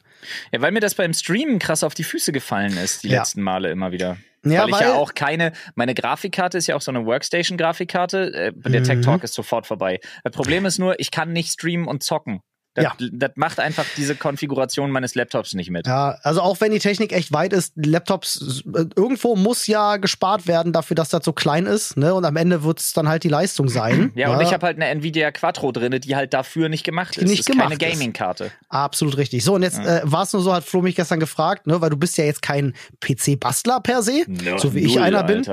Ja, 0.52 0.62
weil 0.62 0.72
mir 0.72 0.82
das 0.82 0.96
beim 0.96 1.14
Streamen 1.14 1.60
krass 1.60 1.84
auf 1.84 1.94
die 1.94 2.04
Füße 2.04 2.32
gefallen 2.32 2.78
ist, 2.78 3.04
die 3.04 3.10
ja. 3.10 3.20
letzten 3.20 3.42
Male 3.42 3.72
immer 3.72 3.92
wieder. 3.92 4.18
Ja, 4.44 4.62
weil 4.62 4.70
ich 4.70 4.76
weil 4.76 4.82
ja 4.84 4.94
auch 4.94 5.14
keine, 5.16 5.54
meine 5.76 5.96
Grafikkarte 5.96 6.58
ist 6.58 6.68
ja 6.68 6.76
auch 6.76 6.82
so 6.82 6.92
eine 6.92 7.06
Workstation-Grafikkarte, 7.06 8.34
äh, 8.34 8.54
der 8.54 8.82
mhm. 8.82 8.84
Tech 8.84 9.02
Talk 9.02 9.24
ist 9.24 9.34
sofort 9.34 9.66
vorbei. 9.66 10.00
Das 10.24 10.34
Problem 10.34 10.66
ist 10.66 10.78
nur, 10.78 11.00
ich 11.00 11.10
kann 11.10 11.34
nicht 11.34 11.52
streamen 11.52 11.88
und 11.88 12.04
zocken. 12.04 12.42
Das, 12.76 12.84
ja. 12.84 12.94
das 13.14 13.32
macht 13.36 13.60
einfach 13.62 13.86
diese 13.96 14.16
Konfiguration 14.16 14.92
meines 14.92 15.16
Laptops 15.16 15.54
nicht 15.54 15.72
mit. 15.72 15.88
Ja, 15.88 16.18
also 16.24 16.42
auch 16.42 16.60
wenn 16.60 16.72
die 16.72 16.80
Technik 16.80 17.14
echt 17.14 17.32
weit 17.32 17.54
ist, 17.54 17.74
Laptops, 17.78 18.64
äh, 18.76 18.86
irgendwo 18.96 19.38
muss 19.38 19.66
ja 19.66 19.96
gespart 19.96 20.46
werden 20.46 20.74
dafür, 20.74 20.96
dass 20.96 21.08
das 21.08 21.24
so 21.24 21.32
klein 21.32 21.66
ist, 21.66 21.96
ne? 21.96 22.14
Und 22.14 22.26
am 22.26 22.36
Ende 22.36 22.64
wird 22.64 22.82
es 22.82 22.92
dann 22.92 23.08
halt 23.08 23.24
die 23.24 23.30
Leistung 23.30 23.70
sein. 23.70 24.12
Ja, 24.16 24.34
und 24.34 24.42
ich 24.42 24.54
habe 24.54 24.66
halt 24.66 24.78
eine 24.78 24.88
Nvidia 24.88 25.32
Quattro 25.32 25.72
drin, 25.72 26.00
die 26.00 26.16
halt 26.16 26.34
dafür 26.34 26.70
nicht 26.70 26.84
gemacht 26.84 27.18
ist. 27.18 27.28
Nicht 27.28 27.42
ist 27.42 27.46
gemacht 27.48 27.78
keine 27.80 27.92
Gaming-Karte. 27.92 28.52
Absolut 28.70 29.18
richtig. 29.18 29.44
So, 29.44 29.56
und 29.56 29.64
jetzt 29.64 29.78
ja. 29.78 30.00
äh, 30.00 30.02
war 30.04 30.24
es 30.24 30.34
nur 30.34 30.42
so, 30.42 30.54
hat 30.54 30.64
Flo 30.64 30.82
mich 30.82 30.96
gestern 30.96 31.20
gefragt, 31.20 31.68
ne, 31.68 31.82
weil 31.82 31.90
du 31.90 31.98
bist 31.98 32.18
ja 32.18 32.24
jetzt 32.24 32.42
kein 32.42 32.74
PC-Bastler 33.02 33.82
per 33.82 34.04
se, 34.04 34.24
no, 34.28 34.58
so 34.58 34.74
wie 34.74 34.80
ich 34.80 35.00
einer 35.00 35.24
Alter. 35.24 35.42
bin. 35.42 35.46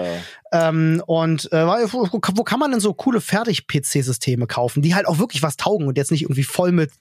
Ähm, 0.53 1.03
und 1.07 1.51
äh, 1.51 1.67
wo, 1.67 2.07
wo 2.13 2.45
kann 2.45 2.61
man 2.61 2.71
denn 2.71 2.81
so 2.81 2.93
coole 2.93 3.21
Fertig-PC-Systeme 3.21 4.47
kaufen, 4.47 4.83
die 4.83 4.95
halt 4.95 5.07
auch 5.07 5.19
wirklich 5.19 5.43
was 5.43 5.57
taugen 5.57 5.87
und 5.87 5.97
jetzt 5.97 6.11
nicht 6.11 6.23
irgendwie 6.23 6.45
voll 6.45 6.73
mit, 6.73 6.93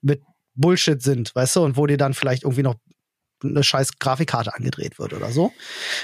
mit 0.00 0.22
Bullshit 0.54 1.02
sind, 1.02 1.34
weißt 1.34 1.56
du, 1.56 1.64
und 1.64 1.76
wo 1.76 1.86
dir 1.86 1.96
dann 1.96 2.14
vielleicht 2.14 2.44
irgendwie 2.44 2.62
noch 2.62 2.76
eine 3.44 3.64
scheiß 3.64 3.98
Grafikkarte 3.98 4.54
angedreht 4.54 5.00
wird 5.00 5.12
oder 5.14 5.32
so. 5.32 5.52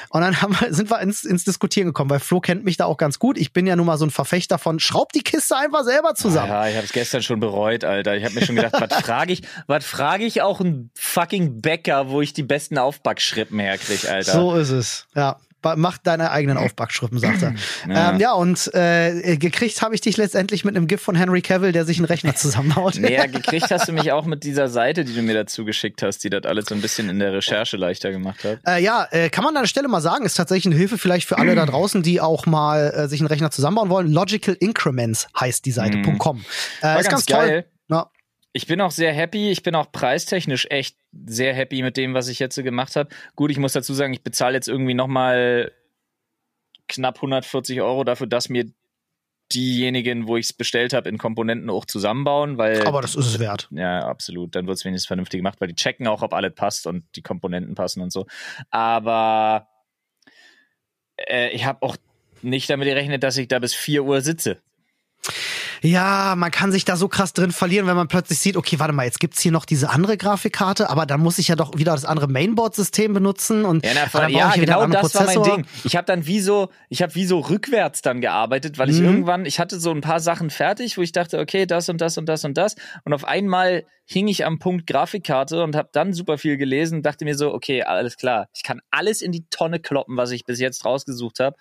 Und 0.09 0.23
dann 0.23 0.43
haben 0.43 0.57
wir, 0.59 0.75
sind 0.75 0.91
wir 0.91 1.01
ins, 1.01 1.23
ins 1.23 1.45
Diskutieren 1.45 1.87
gekommen, 1.87 2.11
weil 2.11 2.19
Flo 2.19 2.41
kennt 2.41 2.65
mich 2.65 2.77
da 2.77 2.87
auch 2.87 2.97
ganz 2.97 3.21
gut. 3.21 3.39
Ich 3.39 3.53
bin 3.53 3.65
ja 3.67 3.77
nun 3.77 3.87
mal 3.87 3.97
so 3.97 4.05
ein 4.05 4.11
Verfechter 4.11 4.59
von, 4.59 4.81
schraub 4.81 5.13
die 5.13 5.23
Kiste 5.23 5.57
einfach 5.57 5.85
selber 5.85 6.17
zusammen. 6.17 6.49
Ja, 6.49 6.69
ich 6.69 6.75
habe 6.75 6.87
es 6.87 6.93
gestern 6.93 7.23
schon 7.23 7.39
bereut, 7.39 7.85
Alter. 7.85 8.17
Ich 8.17 8.25
habe 8.25 8.35
mir 8.35 8.45
schon 8.45 8.57
gedacht, 8.57 8.75
was 8.81 9.03
frage 9.03 9.33
ich, 9.33 9.43
was 9.69 9.85
frage 9.85 10.25
ich 10.25 10.43
auch 10.43 10.61
einen 10.61 10.91
fucking 10.97 11.61
Bäcker, 11.61 12.11
wo 12.11 12.21
ich 12.21 12.33
die 12.33 12.43
besten 12.43 12.77
Aufbackschrippen 12.77 13.61
herkriege, 13.61 14.11
Alter. 14.11 14.33
So 14.33 14.57
ist 14.57 14.71
es, 14.71 15.07
ja 15.15 15.39
mach 15.77 15.99
deine 15.99 16.31
eigenen 16.31 16.57
Aufbackschrippen, 16.57 17.19
sagt 17.19 17.43
er. 17.43 17.55
Ja, 17.89 18.11
ähm, 18.11 18.21
ja 18.21 18.33
und 18.33 18.73
äh, 18.75 19.37
gekriegt 19.37 19.83
habe 19.83 19.95
ich 19.95 20.01
dich 20.01 20.17
letztendlich 20.17 20.65
mit 20.65 20.77
einem 20.77 20.87
GIF 20.87 21.01
von 21.01 21.15
Henry 21.15 21.43
Cavill, 21.43 21.73
der 21.73 21.85
sich 21.85 21.99
einen 21.99 22.07
Rechner 22.07 22.35
zusammenhaut. 22.37 22.99
naja, 22.99 23.27
gekriegt 23.27 23.71
hast 23.71 23.89
du 23.89 23.93
mich 23.93 24.13
auch 24.13 24.25
mit 24.25 24.45
dieser 24.45 24.69
Seite, 24.69 25.05
die 25.05 25.15
du 25.15 25.23
mir 25.23 25.35
dazu 25.35 25.65
geschickt 25.65 26.03
hast, 26.03 26.25
die 26.25 26.31
das 26.31 26.45
alles 26.45 26.67
so 26.67 26.75
ein 26.75 26.81
bisschen 26.81 27.09
in 27.09 27.19
der 27.19 27.33
Recherche 27.33 27.77
leichter 27.77 28.11
gemacht 28.11 28.45
hat. 28.45 28.61
Äh, 28.67 28.83
ja, 28.83 29.07
äh, 29.11 29.31
kann 29.31 29.45
man 29.45 29.57
an 29.57 29.63
der 29.65 29.69
Stelle 29.69 29.89
mal 29.89 30.01
sagen, 30.01 30.25
ist 30.25 30.35
tatsächlich 30.35 30.67
eine 30.67 30.77
Hilfe 30.77 30.99
vielleicht 30.99 31.27
für 31.27 31.39
alle 31.39 31.55
da 31.55 31.67
draußen, 31.67 32.03
die 32.03 32.21
auch 32.21 32.47
mal 32.47 32.93
äh, 32.95 33.09
sich 33.09 33.21
einen 33.21 33.29
Rechner 33.29 33.51
zusammenbauen 33.51 33.91
wollen. 33.91 34.13
Logical 34.13 34.57
Increments 34.59 35.29
heißt 35.39 35.65
die 35.65 35.73
Seite.com. 35.73 36.39
Mhm. 36.39 36.45
Äh, 36.83 37.01
ist 37.01 37.09
ganz, 37.09 37.09
ganz 37.09 37.27
geil. 37.27 37.49
toll. 37.49 37.65
Ja. 37.91 38.11
Ich 38.53 38.67
bin 38.67 38.81
auch 38.81 38.91
sehr 38.91 39.13
happy. 39.13 39.51
Ich 39.51 39.63
bin 39.63 39.75
auch 39.75 39.93
preistechnisch 39.93 40.67
echt 40.71 40.97
sehr 41.27 41.55
happy 41.55 41.83
mit 41.83 41.97
dem, 41.97 42.15
was 42.15 42.29
ich 42.29 42.39
jetzt 42.39 42.57
gemacht 42.57 42.97
habe. 42.97 43.11
Gut, 43.37 43.51
ich 43.51 43.59
muss 43.59 43.73
dazu 43.73 43.95
sagen, 43.95 44.13
ich 44.13 44.23
bezahle 44.23 44.55
jetzt 44.55 44.69
irgendwie 44.69 44.95
noch 44.95 45.07
mal 45.07 45.73
knapp 46.89 47.17
140 47.17 47.81
Euro 47.83 48.05
dafür, 48.05 48.27
dass 48.27 48.49
mir 48.49 48.67
diejenigen, 49.53 50.29
wo 50.29 50.37
ich 50.37 50.47
es 50.47 50.53
bestellt 50.53 50.93
habe, 50.93 51.09
in 51.09 51.19
Komponenten 51.19 51.71
auch 51.71 51.85
zusammenbauen, 51.85 52.59
weil. 52.59 52.87
Aber 52.87 53.01
das 53.01 53.15
ist 53.15 53.27
es 53.27 53.39
wert. 53.39 53.69
Ja, 53.71 54.07
absolut. 54.07 54.55
Dann 54.55 54.67
wird 54.67 54.79
es 54.79 54.85
wenigstens 54.85 55.07
vernünftig 55.07 55.39
gemacht, 55.39 55.61
weil 55.61 55.69
die 55.69 55.75
checken 55.75 56.07
auch, 56.07 56.23
ob 56.23 56.35
alles 56.35 56.55
passt 56.55 56.87
und 56.87 57.05
die 57.17 57.23
Komponenten 57.23 57.75
passen 57.75 58.03
und 58.03 58.13
so. 58.13 58.27
Aber 58.71 59.69
äh, 61.17 61.51
ich 61.51 61.65
habe 61.65 61.83
auch 61.83 61.97
nicht 62.43 62.69
damit 62.71 62.89
gerechnet, 62.89 63.23
dass 63.23 63.37
ich 63.37 63.49
da 63.49 63.59
bis 63.59 63.75
4 63.75 64.05
Uhr 64.05 64.21
sitze. 64.21 64.61
Ja, 65.83 66.35
man 66.37 66.51
kann 66.51 66.73
sich 66.73 66.85
da 66.85 66.97
so 66.97 67.09
krass 67.09 67.33
drin 67.33 67.53
verlieren, 67.53 67.87
wenn 67.87 67.97
man 67.97 68.09
plötzlich 68.09 68.39
sieht, 68.39 68.57
okay, 68.57 68.79
warte 68.79 68.93
mal, 68.93 69.05
jetzt 69.05 69.21
gibt's 69.21 69.41
hier 69.41 69.53
noch 69.53 69.65
diese 69.65 69.91
andere 69.91 70.17
Grafikkarte, 70.17 70.91
aber 70.91 71.07
dann 71.07 71.21
muss 71.21 71.39
ich 71.39 71.49
ja 71.49 71.57
doch 71.57 71.77
wieder 71.77 71.93
das 71.93 72.05
andere 72.05 72.29
Mainboard-System 72.29 73.15
benutzen 73.15 73.65
und 73.65 73.85
ja, 73.85 73.93
na, 74.13 74.29
ja 74.29 74.53
genau 74.55 74.87
das 74.87 75.01
Prozessor. 75.01 75.37
war 75.37 75.47
mein 75.47 75.57
Ding. 75.63 75.67
Ich 75.85 75.97
habe 75.97 76.07
dann 76.07 76.27
wie 76.27 76.41
so, 76.41 76.71
ich 76.89 77.03
habe 77.03 77.15
wie 77.15 77.25
so 77.25 77.41
rückwärts 77.41 78.03
dann 78.03 78.21
gearbeitet, 78.21 78.79
weil 78.79 78.91
ich 78.91 78.99
mhm. 78.99 79.07
irgendwann, 79.07 79.47
ich 79.47 79.61
hatte 79.61 79.79
so 79.79 79.91
ein 79.91 80.01
paar 80.01 80.21
Sachen 80.21 80.51
fertig, 80.51 80.99
wo 80.99 81.03
ich 81.03 81.13
dachte, 81.13 81.39
okay, 81.39 81.67
das 81.67 81.89
und 81.89 82.01
das 82.01 82.19
und 82.19 82.27
das 82.27 82.45
und 82.45 82.57
das 82.57 82.77
und 83.05 83.13
auf 83.13 83.25
einmal 83.25 83.85
hing 84.05 84.27
ich 84.29 84.47
am 84.47 84.59
Punkt 84.59 84.87
Grafikkarte 84.87 85.63
und 85.63 85.77
habe 85.77 85.91
dann 85.93 86.13
super 86.13 86.39
viel 86.39 86.57
gelesen, 86.57 87.03
dachte 87.03 87.25
mir 87.25 87.37
so, 87.37 87.53
okay, 87.53 87.83
alles 87.83 88.17
klar, 88.17 88.49
ich 88.55 88.63
kann 88.63 88.81
alles 88.91 89.23
in 89.23 89.33
die 89.33 89.45
Tonne 89.51 89.81
kloppen, 89.81 90.17
was 90.17 90.31
ich 90.31 90.45
bis 90.45 90.61
jetzt 90.61 90.85
rausgesucht 90.85 91.41
habe 91.41 91.57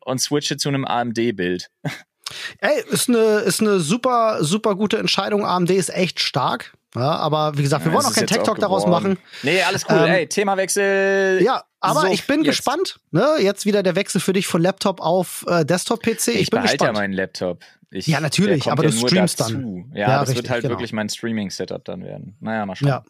und 0.00 0.20
switche 0.20 0.56
zu 0.56 0.68
einem 0.68 0.84
AMD-Bild. 0.84 1.70
Ey, 2.58 2.82
ist 2.90 3.08
eine, 3.08 3.40
ist 3.40 3.60
eine 3.60 3.80
super, 3.80 4.38
super 4.42 4.74
gute 4.74 4.98
Entscheidung. 4.98 5.44
AMD 5.44 5.70
ist 5.70 5.90
echt 5.90 6.20
stark. 6.20 6.72
Ja, 6.94 7.16
aber 7.16 7.58
wie 7.58 7.62
gesagt, 7.62 7.84
wir 7.84 7.90
ja, 7.90 7.98
wollen 7.98 8.06
auch 8.06 8.14
keinen 8.14 8.28
Tech-Talk 8.28 8.58
daraus 8.60 8.86
machen. 8.86 9.18
Nee, 9.42 9.62
alles 9.62 9.84
cool. 9.88 9.96
Ähm, 9.98 10.12
Ey, 10.12 10.28
Themawechsel. 10.28 11.42
Ja, 11.42 11.64
aber 11.80 12.02
so, 12.02 12.06
ich 12.06 12.26
bin 12.26 12.44
jetzt. 12.44 12.56
gespannt. 12.56 13.00
Ne? 13.10 13.36
Jetzt 13.40 13.66
wieder 13.66 13.82
der 13.82 13.96
Wechsel 13.96 14.20
für 14.20 14.32
dich 14.32 14.46
von 14.46 14.62
Laptop 14.62 15.00
auf 15.00 15.44
äh, 15.48 15.64
Desktop-PC. 15.64 16.28
Ich, 16.28 16.40
ich 16.42 16.50
bin 16.50 16.62
gespannt. 16.62 16.82
ja 16.82 16.92
meinen 16.92 17.12
Laptop. 17.12 17.64
Ich, 17.90 18.06
ja, 18.06 18.20
natürlich, 18.20 18.70
aber 18.70 18.84
ja 18.84 18.90
du 18.90 18.96
streamst 18.96 19.40
dazu. 19.40 19.52
dann. 19.54 19.92
Ja, 19.92 20.00
ja 20.00 20.20
das 20.20 20.28
richtig, 20.28 20.36
wird 20.44 20.50
halt 20.50 20.62
genau. 20.62 20.72
wirklich 20.72 20.92
mein 20.92 21.08
Streaming-Setup 21.08 21.84
dann 21.84 22.04
werden. 22.04 22.36
Naja, 22.40 22.64
mal 22.64 22.76
schauen. 22.76 22.88
Ja. 22.88 23.04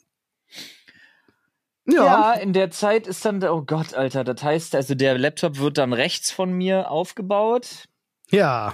Ja. 1.86 2.04
ja, 2.04 2.32
in 2.32 2.54
der 2.54 2.70
Zeit 2.70 3.06
ist 3.06 3.24
dann, 3.26 3.44
oh 3.44 3.60
Gott, 3.60 3.92
Alter, 3.92 4.24
das 4.24 4.42
heißt, 4.42 4.74
also 4.74 4.94
der 4.94 5.18
Laptop 5.18 5.58
wird 5.58 5.76
dann 5.76 5.92
rechts 5.92 6.30
von 6.30 6.50
mir 6.52 6.90
aufgebaut. 6.90 7.84
Ja. 8.30 8.72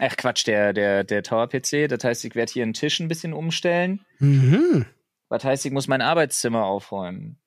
Ach 0.00 0.16
Quatsch, 0.16 0.46
der, 0.46 0.72
der, 0.72 1.04
der 1.04 1.22
Tower-PC. 1.22 1.88
Das 1.88 2.02
heißt, 2.02 2.24
ich 2.24 2.34
werde 2.34 2.52
hier 2.52 2.64
einen 2.64 2.74
Tisch 2.74 3.00
ein 3.00 3.08
bisschen 3.08 3.32
umstellen. 3.32 4.04
Mhm. 4.18 4.86
Was 5.28 5.44
heißt, 5.44 5.64
ich 5.66 5.72
muss 5.72 5.88
mein 5.88 6.02
Arbeitszimmer 6.02 6.64
aufräumen. 6.64 7.38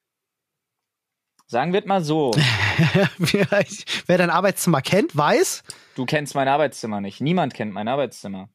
Sagen 1.45 1.71
wir 1.71 1.85
mal 1.85 2.03
so. 2.03 2.31
Wer 3.17 4.17
dein 4.17 4.29
Arbeitszimmer 4.29 4.81
kennt, 4.81 5.15
weiß. 5.15 5.63
Du 5.95 6.05
kennst 6.05 6.35
mein 6.35 6.47
Arbeitszimmer 6.49 6.99
nicht. 6.99 7.21
Niemand 7.21 7.53
kennt 7.53 7.71
mein 7.73 7.87
Arbeitszimmer. 7.87 8.49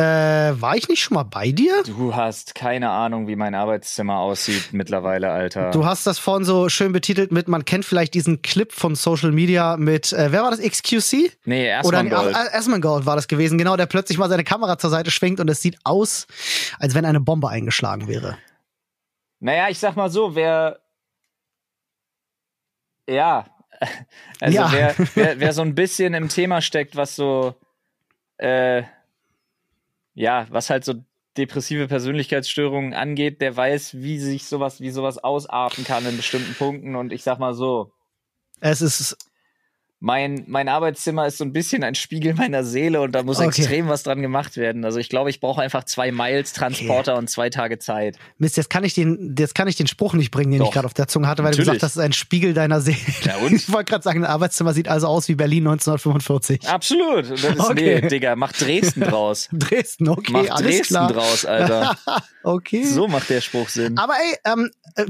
Äh, 0.00 0.58
war 0.62 0.76
ich 0.76 0.88
nicht 0.88 1.02
schon 1.02 1.16
mal 1.16 1.24
bei 1.24 1.52
dir? 1.52 1.82
Du 1.84 2.14
hast 2.14 2.54
keine 2.54 2.88
Ahnung, 2.88 3.28
wie 3.28 3.36
mein 3.36 3.54
Arbeitszimmer 3.54 4.16
aussieht 4.16 4.72
mittlerweile, 4.72 5.30
Alter. 5.30 5.72
Du 5.72 5.84
hast 5.84 6.06
das 6.06 6.18
vorhin 6.18 6.46
so 6.46 6.70
schön 6.70 6.92
betitelt 6.92 7.32
mit, 7.32 7.48
man 7.48 7.66
kennt 7.66 7.84
vielleicht 7.84 8.14
diesen 8.14 8.40
Clip 8.40 8.72
von 8.72 8.94
Social 8.94 9.30
Media 9.30 9.76
mit, 9.76 10.14
äh, 10.14 10.32
wer 10.32 10.42
war 10.42 10.52
das, 10.52 10.60
XQC? 10.60 11.36
Nee, 11.44 11.70
Asmongold. 11.70 12.30
Oder 12.30 12.54
Asmongold 12.54 13.04
war 13.04 13.14
das 13.14 13.28
gewesen, 13.28 13.58
genau, 13.58 13.76
der 13.76 13.84
plötzlich 13.84 14.16
mal 14.16 14.30
seine 14.30 14.42
Kamera 14.42 14.78
zur 14.78 14.88
Seite 14.88 15.10
schwenkt 15.10 15.38
und 15.38 15.50
es 15.50 15.60
sieht 15.60 15.76
aus, 15.84 16.26
als 16.78 16.94
wenn 16.94 17.04
eine 17.04 17.20
Bombe 17.20 17.50
eingeschlagen 17.50 18.08
wäre. 18.08 18.38
Naja, 19.40 19.68
ich 19.68 19.78
sag 19.78 19.96
mal 19.96 20.08
so, 20.08 20.34
wer, 20.34 20.80
ja, 23.06 23.44
also 24.40 24.56
ja. 24.56 24.72
Wer, 24.72 24.94
wer, 25.14 25.40
wer 25.40 25.52
so 25.52 25.60
ein 25.60 25.74
bisschen 25.74 26.14
im 26.14 26.30
Thema 26.30 26.62
steckt, 26.62 26.96
was 26.96 27.16
so, 27.16 27.54
äh, 28.38 28.82
ja, 30.14 30.46
was 30.50 30.70
halt 30.70 30.84
so 30.84 30.94
depressive 31.36 31.88
Persönlichkeitsstörungen 31.88 32.94
angeht, 32.94 33.40
der 33.40 33.56
weiß, 33.56 33.94
wie 33.94 34.18
sich 34.18 34.46
sowas, 34.46 34.80
wie 34.80 34.90
sowas 34.90 35.18
ausarten 35.18 35.84
kann 35.84 36.06
in 36.06 36.16
bestimmten 36.16 36.54
Punkten. 36.54 36.96
Und 36.96 37.12
ich 37.12 37.22
sag 37.22 37.38
mal 37.38 37.54
so. 37.54 37.92
Es 38.60 38.82
ist 38.82 39.16
mein, 40.02 40.44
mein 40.46 40.68
Arbeitszimmer 40.68 41.26
ist 41.26 41.36
so 41.36 41.44
ein 41.44 41.52
bisschen 41.52 41.84
ein 41.84 41.94
Spiegel 41.94 42.32
meiner 42.32 42.64
Seele 42.64 43.02
und 43.02 43.12
da 43.12 43.22
muss 43.22 43.38
okay. 43.38 43.48
extrem 43.48 43.88
was 43.88 44.02
dran 44.02 44.22
gemacht 44.22 44.56
werden. 44.56 44.86
Also 44.86 44.98
ich 44.98 45.10
glaube, 45.10 45.28
ich 45.28 45.40
brauche 45.40 45.60
einfach 45.60 45.84
zwei 45.84 46.10
Miles 46.10 46.54
Transporter 46.54 47.12
okay. 47.12 47.18
und 47.18 47.28
zwei 47.28 47.50
Tage 47.50 47.78
Zeit. 47.78 48.16
Mist, 48.38 48.56
jetzt 48.56 48.70
kann 48.70 48.82
ich 48.82 48.94
den, 48.94 49.34
jetzt 49.38 49.54
kann 49.54 49.68
ich 49.68 49.76
den 49.76 49.86
Spruch 49.86 50.14
nicht 50.14 50.30
bringen, 50.30 50.52
den 50.52 50.60
Doch. 50.60 50.68
ich 50.68 50.72
gerade 50.72 50.86
auf 50.86 50.94
der 50.94 51.06
Zunge 51.06 51.28
hatte, 51.28 51.42
weil 51.42 51.50
Natürlich. 51.50 51.66
du 51.66 51.72
gesagt 51.74 51.82
hast, 51.82 51.96
das 51.96 52.02
ist 52.02 52.06
ein 52.06 52.14
Spiegel 52.14 52.54
deiner 52.54 52.80
Seele. 52.80 52.96
Ja, 53.24 53.36
und? 53.36 53.52
Ich 53.60 53.70
wollte 53.70 53.90
gerade 53.90 54.02
sagen, 54.02 54.24
ein 54.24 54.30
Arbeitszimmer 54.30 54.72
sieht 54.72 54.88
also 54.88 55.06
aus 55.06 55.28
wie 55.28 55.34
Berlin 55.34 55.66
1945. 55.66 56.66
Absolut. 56.66 57.30
Das 57.30 57.44
ist, 57.44 57.60
okay. 57.60 58.00
Nee, 58.00 58.08
Digga, 58.08 58.36
mach 58.36 58.52
Dresden 58.52 59.02
draus. 59.02 59.48
Dresden, 59.52 60.08
okay, 60.08 60.32
mach 60.32 60.48
alles 60.48 60.76
Dresden 60.76 60.94
klar. 60.94 61.12
draus, 61.12 61.44
Alter. 61.44 61.96
okay. 62.42 62.84
So 62.84 63.06
macht 63.06 63.28
der 63.28 63.42
Spruch 63.42 63.68
Sinn. 63.68 63.98
Aber 63.98 64.14
ey, 64.14 64.38
ähm, 64.50 64.70
äh, 64.94 65.04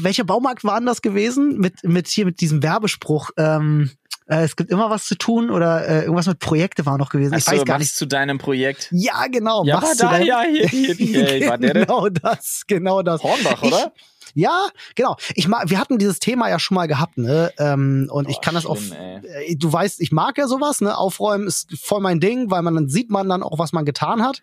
welcher 0.00 0.24
Baumarkt 0.24 0.64
war 0.64 0.78
denn 0.78 0.86
das 0.86 1.02
gewesen? 1.02 1.58
Mit, 1.58 1.84
mit 1.84 2.08
hier, 2.08 2.24
mit 2.24 2.40
diesem 2.40 2.62
Werbespruch, 2.62 3.30
ähm, 3.36 3.90
äh, 4.28 4.42
es 4.42 4.56
gibt 4.56 4.70
immer 4.70 4.90
was 4.90 5.06
zu 5.06 5.16
tun 5.16 5.50
oder 5.50 5.86
äh, 5.86 6.00
irgendwas 6.02 6.26
mit 6.26 6.38
Projekte 6.38 6.86
war 6.86 6.98
noch 6.98 7.08
gewesen. 7.08 7.32
Ach 7.34 7.38
ich 7.38 7.44
so, 7.44 7.52
weiß 7.52 7.64
gar 7.64 7.78
nicht. 7.78 7.94
zu 7.94 8.06
deinem 8.06 8.38
Projekt. 8.38 8.88
Ja, 8.90 9.26
genau. 9.26 9.64
Ja, 9.64 9.82
war 9.82 9.94
da, 9.96 10.18
ja, 10.18 10.42
hier, 10.42 10.68
hier, 10.68 10.94
hier. 10.94 11.24
war 11.48 11.58
der 11.58 11.72
genau 11.72 12.08
das, 12.08 12.64
genau 12.66 13.02
das. 13.02 13.22
Hornbach, 13.22 13.62
oder? 13.62 13.92
Ich, 13.96 14.18
ja, 14.34 14.68
genau. 14.94 15.16
Ich 15.34 15.48
mag, 15.48 15.70
wir 15.70 15.80
hatten 15.80 15.98
dieses 15.98 16.18
Thema 16.18 16.50
ja 16.50 16.58
schon 16.58 16.74
mal 16.74 16.86
gehabt, 16.86 17.16
ne? 17.16 17.50
Ähm, 17.58 18.08
und 18.12 18.26
oh, 18.26 18.30
ich 18.30 18.40
kann 18.42 18.54
das 18.54 18.66
auch. 18.66 18.76
Äh, 18.76 19.56
du 19.56 19.72
weißt, 19.72 20.00
ich 20.00 20.12
mag 20.12 20.36
ja 20.36 20.46
sowas, 20.46 20.82
ne? 20.82 20.96
Aufräumen 20.96 21.46
ist 21.46 21.76
voll 21.78 22.00
mein 22.00 22.20
Ding, 22.20 22.50
weil 22.50 22.60
man 22.60 22.74
dann 22.74 22.88
sieht 22.88 23.10
man 23.10 23.28
dann 23.30 23.42
auch, 23.42 23.58
was 23.58 23.72
man 23.72 23.86
getan 23.86 24.22
hat. 24.22 24.42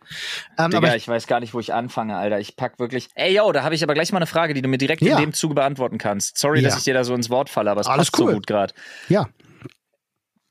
Ähm, 0.58 0.72
Digga, 0.72 0.78
aber 0.80 0.90
ich, 0.90 1.04
ich, 1.04 1.08
weiß 1.08 1.28
gar 1.28 1.40
nicht, 1.40 1.54
wo 1.54 1.60
ich 1.60 1.74
anfange, 1.74 2.18
Alter. 2.18 2.40
Ich 2.40 2.56
pack 2.56 2.80
wirklich. 2.80 3.10
Ey, 3.14 3.36
yo, 3.36 3.52
da 3.52 3.64
habe 3.64 3.76
ich 3.76 3.84
aber 3.84 3.94
gleich 3.94 4.12
mal 4.12 4.18
eine 4.18 4.28
Frage, 4.28 4.56
die 4.56 4.64
du 4.64 4.68
mir 4.68 4.80
direkt 4.80 5.04
ja. 5.04 5.18
in 5.18 5.22
dem 5.22 5.34
Zuge 5.34 5.54
beantworten 5.54 6.00
kannst. 6.00 6.40
Sorry, 6.40 6.62
ja. 6.62 6.70
dass 6.70 6.80
ich 6.80 6.86
dir 6.86 6.96
da 6.96 7.04
so 7.04 7.14
ins 7.14 7.30
Wort 7.30 7.50
falle, 7.50 7.70
aber 7.70 7.82
es 7.82 7.88
Alles 7.88 8.10
passt 8.10 8.20
cool. 8.20 8.32
so 8.32 8.34
gut 8.38 8.48
gerade. 8.48 8.74
Ja 9.08 9.28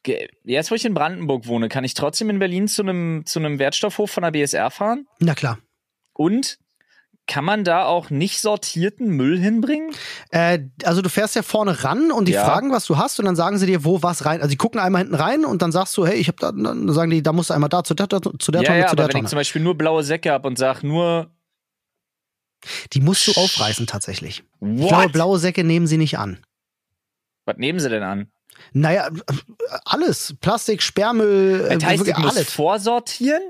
jetzt, 0.06 0.70
wo 0.70 0.74
ich 0.74 0.84
in 0.84 0.94
Brandenburg 0.94 1.46
wohne, 1.46 1.68
kann 1.68 1.84
ich 1.84 1.94
trotzdem 1.94 2.30
in 2.30 2.38
Berlin 2.38 2.68
zu 2.68 2.82
einem 2.82 3.24
zu 3.26 3.38
einem 3.38 3.58
Wertstoffhof 3.58 4.10
von 4.10 4.22
der 4.22 4.30
BSR 4.30 4.70
fahren? 4.70 5.06
Na 5.20 5.34
klar. 5.34 5.58
Und 6.12 6.58
kann 7.26 7.44
man 7.44 7.64
da 7.64 7.86
auch 7.86 8.10
nicht 8.10 8.40
sortierten 8.40 9.08
Müll 9.08 9.38
hinbringen? 9.38 9.94
Äh, 10.30 10.60
also 10.84 11.00
du 11.00 11.08
fährst 11.08 11.34
ja 11.34 11.42
vorne 11.42 11.82
ran 11.82 12.12
und 12.12 12.28
die 12.28 12.32
ja. 12.32 12.44
fragen, 12.44 12.70
was 12.70 12.84
du 12.84 12.98
hast 12.98 13.18
und 13.18 13.24
dann 13.24 13.36
sagen 13.36 13.58
sie 13.58 13.66
dir, 13.66 13.84
wo 13.84 14.02
was 14.02 14.26
rein. 14.26 14.40
Also 14.40 14.50
die 14.50 14.56
gucken 14.56 14.78
einmal 14.78 15.02
hinten 15.02 15.14
rein 15.14 15.44
und 15.44 15.62
dann 15.62 15.72
sagst 15.72 15.96
du, 15.96 16.06
hey, 16.06 16.16
ich 16.16 16.28
hab 16.28 16.38
da, 16.38 16.52
dann 16.52 16.92
sagen 16.92 17.10
die, 17.10 17.22
da 17.22 17.32
musst 17.32 17.50
du 17.50 17.54
einmal 17.54 17.70
da 17.70 17.82
zu 17.82 17.94
der, 17.94 18.08
zu 18.08 18.52
der 18.52 18.62
ja, 18.62 18.66
Tonne, 18.66 18.78
ja, 18.80 18.88
zu 18.88 18.96
der 18.96 19.04
aber 19.04 19.12
Tonne. 19.12 19.14
Wenn 19.14 19.24
ich 19.24 19.30
zum 19.30 19.38
Beispiel 19.38 19.62
nur 19.62 19.76
blaue 19.76 20.02
Säcke 20.02 20.30
habe 20.30 20.46
und 20.46 20.58
sag 20.58 20.82
nur 20.82 21.30
die 22.92 23.00
musst 23.00 23.26
du 23.26 23.32
aufreißen 23.32 23.86
tatsächlich. 23.86 24.44
What? 24.60 24.80
Ich 24.80 24.88
glaube, 24.88 25.08
blaue 25.10 25.38
Säcke 25.38 25.64
nehmen 25.64 25.86
sie 25.86 25.98
nicht 25.98 26.18
an. 26.18 26.38
Was 27.44 27.56
nehmen 27.58 27.78
sie 27.78 27.90
denn 27.90 28.02
an? 28.02 28.30
Naja, 28.72 29.08
alles. 29.84 30.34
Plastik, 30.40 30.82
Sperrmüll, 30.82 31.68
das 31.68 31.84
heißt, 31.84 32.06
ich 32.06 32.16
alles. 32.16 32.50
vorsortieren? 32.50 33.42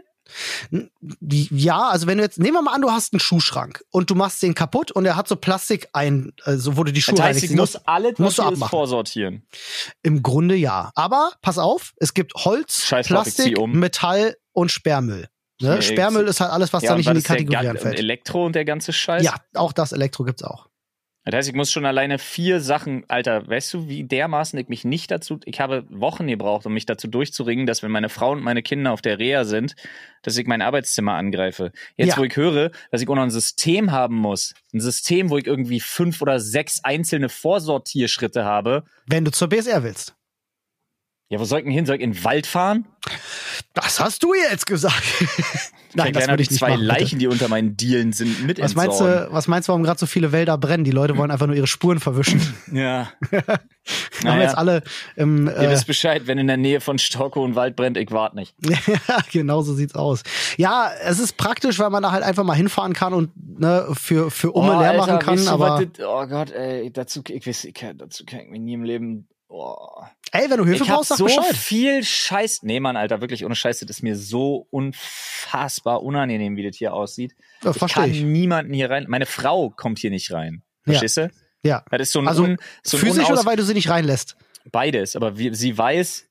Ja, 1.21 1.89
also 1.89 2.07
wenn 2.07 2.19
du 2.19 2.25
jetzt, 2.25 2.39
nehmen 2.39 2.55
wir 2.55 2.63
mal 2.63 2.75
an, 2.75 2.81
du 2.81 2.91
hast 2.91 3.13
einen 3.13 3.21
Schuhschrank 3.21 3.85
und 3.91 4.11
du 4.11 4.15
machst 4.15 4.43
den 4.43 4.55
kaputt 4.55 4.91
und 4.91 5.05
er 5.05 5.17
hat 5.17 5.29
so 5.29 5.37
Plastik 5.37 5.89
ein, 5.93 6.33
also 6.45 6.73
du 6.73 6.85
die 6.85 7.03
Schuhe 7.03 7.15
das 7.15 7.27
heißt, 7.27 7.45
ich 7.45 7.51
muss 7.53 7.77
alles 7.77 8.19
musst 8.19 8.39
du 8.39 8.43
abmachen. 8.43 8.71
vorsortieren. 8.71 9.47
Im 10.03 10.23
Grunde 10.23 10.57
ja. 10.57 10.91
Aber 10.95 11.33
pass 11.43 11.59
auf, 11.59 11.93
es 11.99 12.15
gibt 12.15 12.35
Holz, 12.35 12.85
Scheiß 12.85 13.07
Plastik, 13.07 13.59
um. 13.59 13.79
Metall 13.79 14.37
und 14.53 14.73
Sperrmüll. 14.73 15.29
Ne? 15.61 15.83
Sperrmüll 15.83 16.27
ist 16.27 16.41
halt 16.41 16.51
alles, 16.51 16.73
was 16.73 16.83
ja, 16.83 16.91
da 16.91 16.97
nicht 16.97 17.09
in 17.09 17.15
die 17.15 17.23
Kategorie 17.23 17.69
anfällt. 17.69 17.99
Elektro 17.99 18.47
und 18.47 18.55
der 18.55 18.65
ganze 18.65 18.93
Scheiß? 18.93 19.23
Ja, 19.23 19.37
auch 19.55 19.73
das 19.73 19.93
Elektro 19.93 20.25
gibt's 20.25 20.43
auch. 20.43 20.69
Das 21.25 21.39
heißt, 21.39 21.49
ich 21.49 21.55
muss 21.55 21.73
schon 21.73 21.87
alleine 21.87 22.19
vier 22.19 22.61
Sachen, 22.61 23.05
Alter, 23.09 23.49
weißt 23.49 23.73
du, 23.75 23.89
wie 23.89 24.05
dermaßen 24.05 24.59
ich 24.59 24.69
mich 24.69 24.85
nicht 24.85 25.11
dazu, 25.11 25.41
ich 25.47 25.59
habe 25.59 25.85
Wochen 25.89 26.27
gebraucht, 26.27 26.67
um 26.67 26.75
mich 26.75 26.85
dazu 26.85 27.09
durchzuringen, 27.09 27.67
dass 27.67 27.83
wenn 27.83 27.91
meine 27.91 28.11
Frau 28.11 28.33
und 28.33 28.43
meine 28.43 28.63
Kinder 28.63 28.93
auf 28.93 29.01
der 29.01 29.19
Reha 29.19 29.45
sind, 29.45 29.75
dass 30.23 30.37
ich 30.37 30.47
mein 30.47 30.61
Arbeitszimmer 30.61 31.15
angreife. 31.15 31.73
Jetzt, 31.97 32.11
ja. 32.11 32.17
wo 32.19 32.25
ich 32.25 32.37
höre, 32.37 32.71
dass 32.91 33.01
ich 33.01 33.09
auch 33.09 33.15
noch 33.15 33.23
ein 33.23 33.31
System 33.31 33.91
haben 33.91 34.17
muss, 34.17 34.55
ein 34.75 34.81
System, 34.81 35.31
wo 35.31 35.39
ich 35.39 35.47
irgendwie 35.47 35.81
fünf 35.81 36.21
oder 36.21 36.41
sechs 36.41 36.81
einzelne 36.85 37.31
Vorsortierschritte 37.31 38.45
habe. 38.45 38.85
Wenn 39.07 39.25
du 39.25 39.31
zur 39.31 39.49
BSR 39.49 39.83
willst. 39.83 40.15
Ja, 41.31 41.41
wo 41.41 41.45
soll 41.45 41.61
ich 41.61 41.65
denn 41.65 41.73
hin? 41.73 41.87
Soll 41.87 41.97
ich 41.97 42.03
in 42.03 42.13
den 42.13 42.25
Wald 42.25 42.47
fahren? 42.47 42.85
Das 43.73 43.99
hast 43.99 44.23
du 44.23 44.35
jetzt 44.35 44.67
gesagt. 44.67 45.03
Nein, 45.95 46.13
das 46.13 46.29
würde 46.29 46.43
ich 46.43 46.51
nicht 46.51 46.59
zwei 46.59 46.71
machen, 46.71 46.83
Leichen, 46.83 47.19
die 47.19 47.29
unter 47.29 47.49
meinen 47.49 47.77
Dielen 47.77 48.13
sind, 48.13 48.45
mit 48.47 48.61
was 48.61 48.75
meinst 48.75 49.01
du, 49.01 49.29
Was 49.31 49.49
meinst 49.49 49.69
du, 49.69 49.71
warum 49.71 49.85
gerade 49.85 49.99
so 49.99 50.07
viele 50.07 50.33
Wälder 50.33 50.59
brennen? 50.59 50.85
Die 50.85 50.91
Leute 50.91 51.17
wollen 51.17 51.31
einfach 51.31 51.47
nur 51.47 51.57
ihre 51.57 51.67
Spuren 51.67 52.01
verwischen. 52.01 52.41
Ja. 52.73 53.09
naja. 53.31 53.53
haben 54.25 54.41
jetzt 54.41 54.59
alle 54.59 54.83
im. 55.17 55.47
Äh, 55.47 55.65
Ihr 55.65 55.71
wisst 55.71 55.87
Bescheid, 55.87 56.27
wenn 56.27 56.39
in 56.39 56.47
der 56.47 56.57
Nähe 56.57 56.81
von 56.81 56.99
Stocko 56.99 57.45
ein 57.45 57.55
Wald 57.55 57.77
brennt, 57.77 57.97
ich 57.97 58.11
warte 58.11 58.37
nicht. 58.37 58.55
ja, 58.63 59.19
genau 59.31 59.63
so 59.63 59.75
sieht's 59.75 59.95
aus. 59.95 60.23
Ja, 60.57 60.91
es 61.03 61.21
ist 61.21 61.37
praktisch, 61.37 61.79
weil 61.79 61.91
man 61.91 62.03
da 62.03 62.11
halt 62.11 62.25
einfach 62.25 62.43
mal 62.43 62.55
hinfahren 62.55 62.95
kann 62.95 63.13
und 63.13 63.31
ne, 63.61 63.87
für, 63.93 64.31
für 64.31 64.53
Umme 64.53 64.77
oh, 64.77 64.81
leer 64.81 64.95
machen 64.95 65.19
kann. 65.21 65.39
Weißt 65.39 65.47
du, 65.47 65.53
aber 65.53 65.83
oh 66.07 66.27
Gott, 66.27 66.51
ey, 66.51 66.91
dazu, 66.91 67.23
ich 67.29 67.47
weiß, 67.47 67.65
ich, 67.67 67.75
dazu 67.97 68.25
kann 68.25 68.41
ich 68.41 68.49
mir 68.49 68.59
nie 68.59 68.75
im 68.75 68.83
Leben 68.83 69.29
Boah. 69.49 70.11
Ey, 70.33 70.51
wenn 70.51 70.59
du 70.59 70.65
Hilfe 70.65 70.85
ich 70.85 70.89
brauchst, 70.89 71.11
sag 71.11 71.19
so 71.19 71.25
Bescheid. 71.27 71.55
viel 71.55 72.03
Scheiß. 72.03 72.63
Nee, 72.63 72.81
Mann, 72.81 72.97
Alter, 72.97 73.21
wirklich 73.21 73.45
ohne 73.45 73.55
Scheiß, 73.55 73.81
das 73.81 73.91
ist 73.91 74.03
mir 74.03 74.17
so 74.17 74.67
unfassbar 74.71 76.03
unangenehm, 76.03 76.57
wie 76.57 76.67
das 76.67 76.77
hier 76.77 76.93
aussieht. 76.93 77.37
Ja, 77.63 77.71
ich 77.71 77.93
kann 77.93 78.11
ich. 78.11 78.23
niemanden 78.23 78.73
hier 78.73 78.91
rein. 78.91 79.05
Meine 79.09 79.27
Frau 79.27 79.71
kommt 79.71 79.99
hier 79.99 80.11
nicht 80.11 80.33
rein. 80.33 80.63
Verstehst 80.83 81.17
ja. 81.19 81.29
du? 81.29 81.35
Ja. 81.63 81.85
Das 81.91 82.01
ist 82.03 82.13
so 82.13 82.19
ein 82.21 82.29
also 82.29 82.43
un, 82.43 82.57
so 82.83 82.97
ein 82.97 83.01
physisch 83.01 83.31
oder 83.31 83.45
weil 83.45 83.57
du 83.57 83.63
sie 83.63 83.75
nicht 83.75 83.89
reinlässt? 83.89 84.37
Beides, 84.71 85.15
aber 85.15 85.39
wie, 85.39 85.55
sie 85.55 85.77
weiß, 85.77 86.27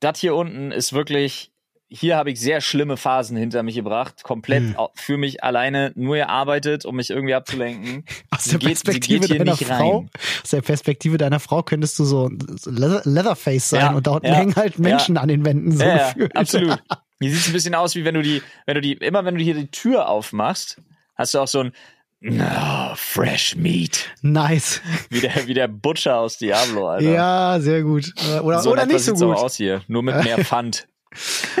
das 0.00 0.18
hier 0.18 0.34
unten 0.34 0.72
ist 0.72 0.92
wirklich 0.92 1.52
hier 1.90 2.16
habe 2.16 2.30
ich 2.30 2.40
sehr 2.40 2.60
schlimme 2.60 2.96
Phasen 2.96 3.36
hinter 3.36 3.62
mich 3.62 3.74
gebracht, 3.74 4.22
komplett 4.22 4.62
hm. 4.62 4.76
für 4.94 5.16
mich 5.16 5.42
alleine 5.42 5.92
nur 5.94 6.16
gearbeitet, 6.16 6.84
um 6.84 6.96
mich 6.96 7.10
irgendwie 7.10 7.34
abzulenken. 7.34 8.04
Aus 8.30 8.44
der 8.44 8.58
geht, 8.58 8.68
Perspektive 8.68 9.26
deiner 9.26 9.56
Frau, 9.56 9.98
rein. 9.98 10.10
aus 10.42 10.50
der 10.50 10.60
Perspektive 10.60 11.18
deiner 11.18 11.40
Frau 11.40 11.62
könntest 11.62 11.98
du 11.98 12.04
so, 12.04 12.30
Leatherface 12.66 13.70
sein 13.70 13.80
ja, 13.80 13.92
und 13.92 14.06
da 14.06 14.12
unten 14.12 14.26
ja, 14.26 14.34
hängen 14.34 14.54
halt 14.54 14.78
Menschen 14.78 15.16
ja. 15.16 15.22
an 15.22 15.28
den 15.28 15.44
Wänden. 15.44 15.76
So 15.76 15.84
ja, 15.84 16.14
absolut. 16.34 16.78
Hier 17.20 17.30
sieht 17.30 17.40
es 17.40 17.46
ein 17.48 17.52
bisschen 17.52 17.74
aus, 17.74 17.96
wie 17.96 18.04
wenn 18.04 18.14
du 18.14 18.22
die, 18.22 18.42
wenn 18.66 18.76
du 18.76 18.80
die, 18.80 18.92
immer 18.92 19.24
wenn 19.24 19.34
du 19.34 19.42
hier 19.42 19.54
die 19.54 19.70
Tür 19.72 20.08
aufmachst, 20.08 20.80
hast 21.16 21.34
du 21.34 21.40
auch 21.40 21.48
so 21.48 21.64
ein 21.64 21.72
No, 22.20 22.94
fresh 22.96 23.56
meat. 23.56 24.06
Nice. 24.22 24.80
Wie 25.10 25.20
der, 25.20 25.46
wie 25.46 25.54
der 25.54 25.68
Butcher 25.68 26.18
aus 26.18 26.36
Diablo, 26.36 26.88
Alter. 26.88 27.08
Ja, 27.08 27.60
sehr 27.60 27.82
gut. 27.82 28.12
Oder, 28.42 28.60
so 28.60 28.72
oder 28.72 28.86
nicht 28.86 29.04
so 29.04 29.12
gut. 29.12 29.20
so 29.20 29.32
aus 29.34 29.54
hier, 29.54 29.82
nur 29.86 30.02
mit 30.02 30.24
mehr 30.24 30.44
Pfand. 30.44 30.88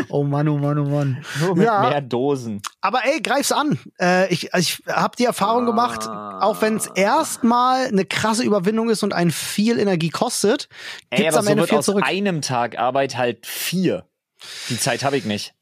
Oh 0.08 0.24
Mann, 0.24 0.48
oh 0.48 0.58
Mann, 0.58 0.78
oh 0.78 0.84
Mann. 0.84 1.24
Nur 1.40 1.56
mit 1.56 1.66
ja, 1.66 1.88
mehr 1.88 2.00
Dosen. 2.00 2.62
Aber 2.80 3.04
ey, 3.04 3.20
greif's 3.20 3.52
an. 3.52 3.78
Äh, 4.00 4.32
ich 4.32 4.52
ich 4.54 4.82
habe 4.86 5.16
die 5.16 5.24
Erfahrung 5.24 5.64
ah. 5.64 5.66
gemacht, 5.66 6.08
auch 6.08 6.60
wenn 6.62 6.76
es 6.76 6.86
erstmal 6.86 7.86
eine 7.86 8.04
krasse 8.04 8.44
Überwindung 8.44 8.90
ist 8.90 9.02
und 9.02 9.12
einen 9.12 9.30
viel 9.30 9.78
Energie 9.78 10.10
kostet, 10.10 10.68
gibt's 11.10 11.22
ey, 11.22 11.28
aber 11.28 11.38
am 11.38 11.44
so 11.44 11.50
Ende 11.50 11.62
wird 11.62 11.70
viel 11.70 11.78
aus 11.78 11.84
zurück. 11.86 12.04
einem 12.06 12.42
Tag 12.42 12.78
Arbeit 12.78 13.16
halt 13.16 13.46
vier. 13.46 14.06
Die 14.68 14.78
Zeit 14.78 15.04
habe 15.04 15.16
ich 15.16 15.24
nicht. 15.24 15.54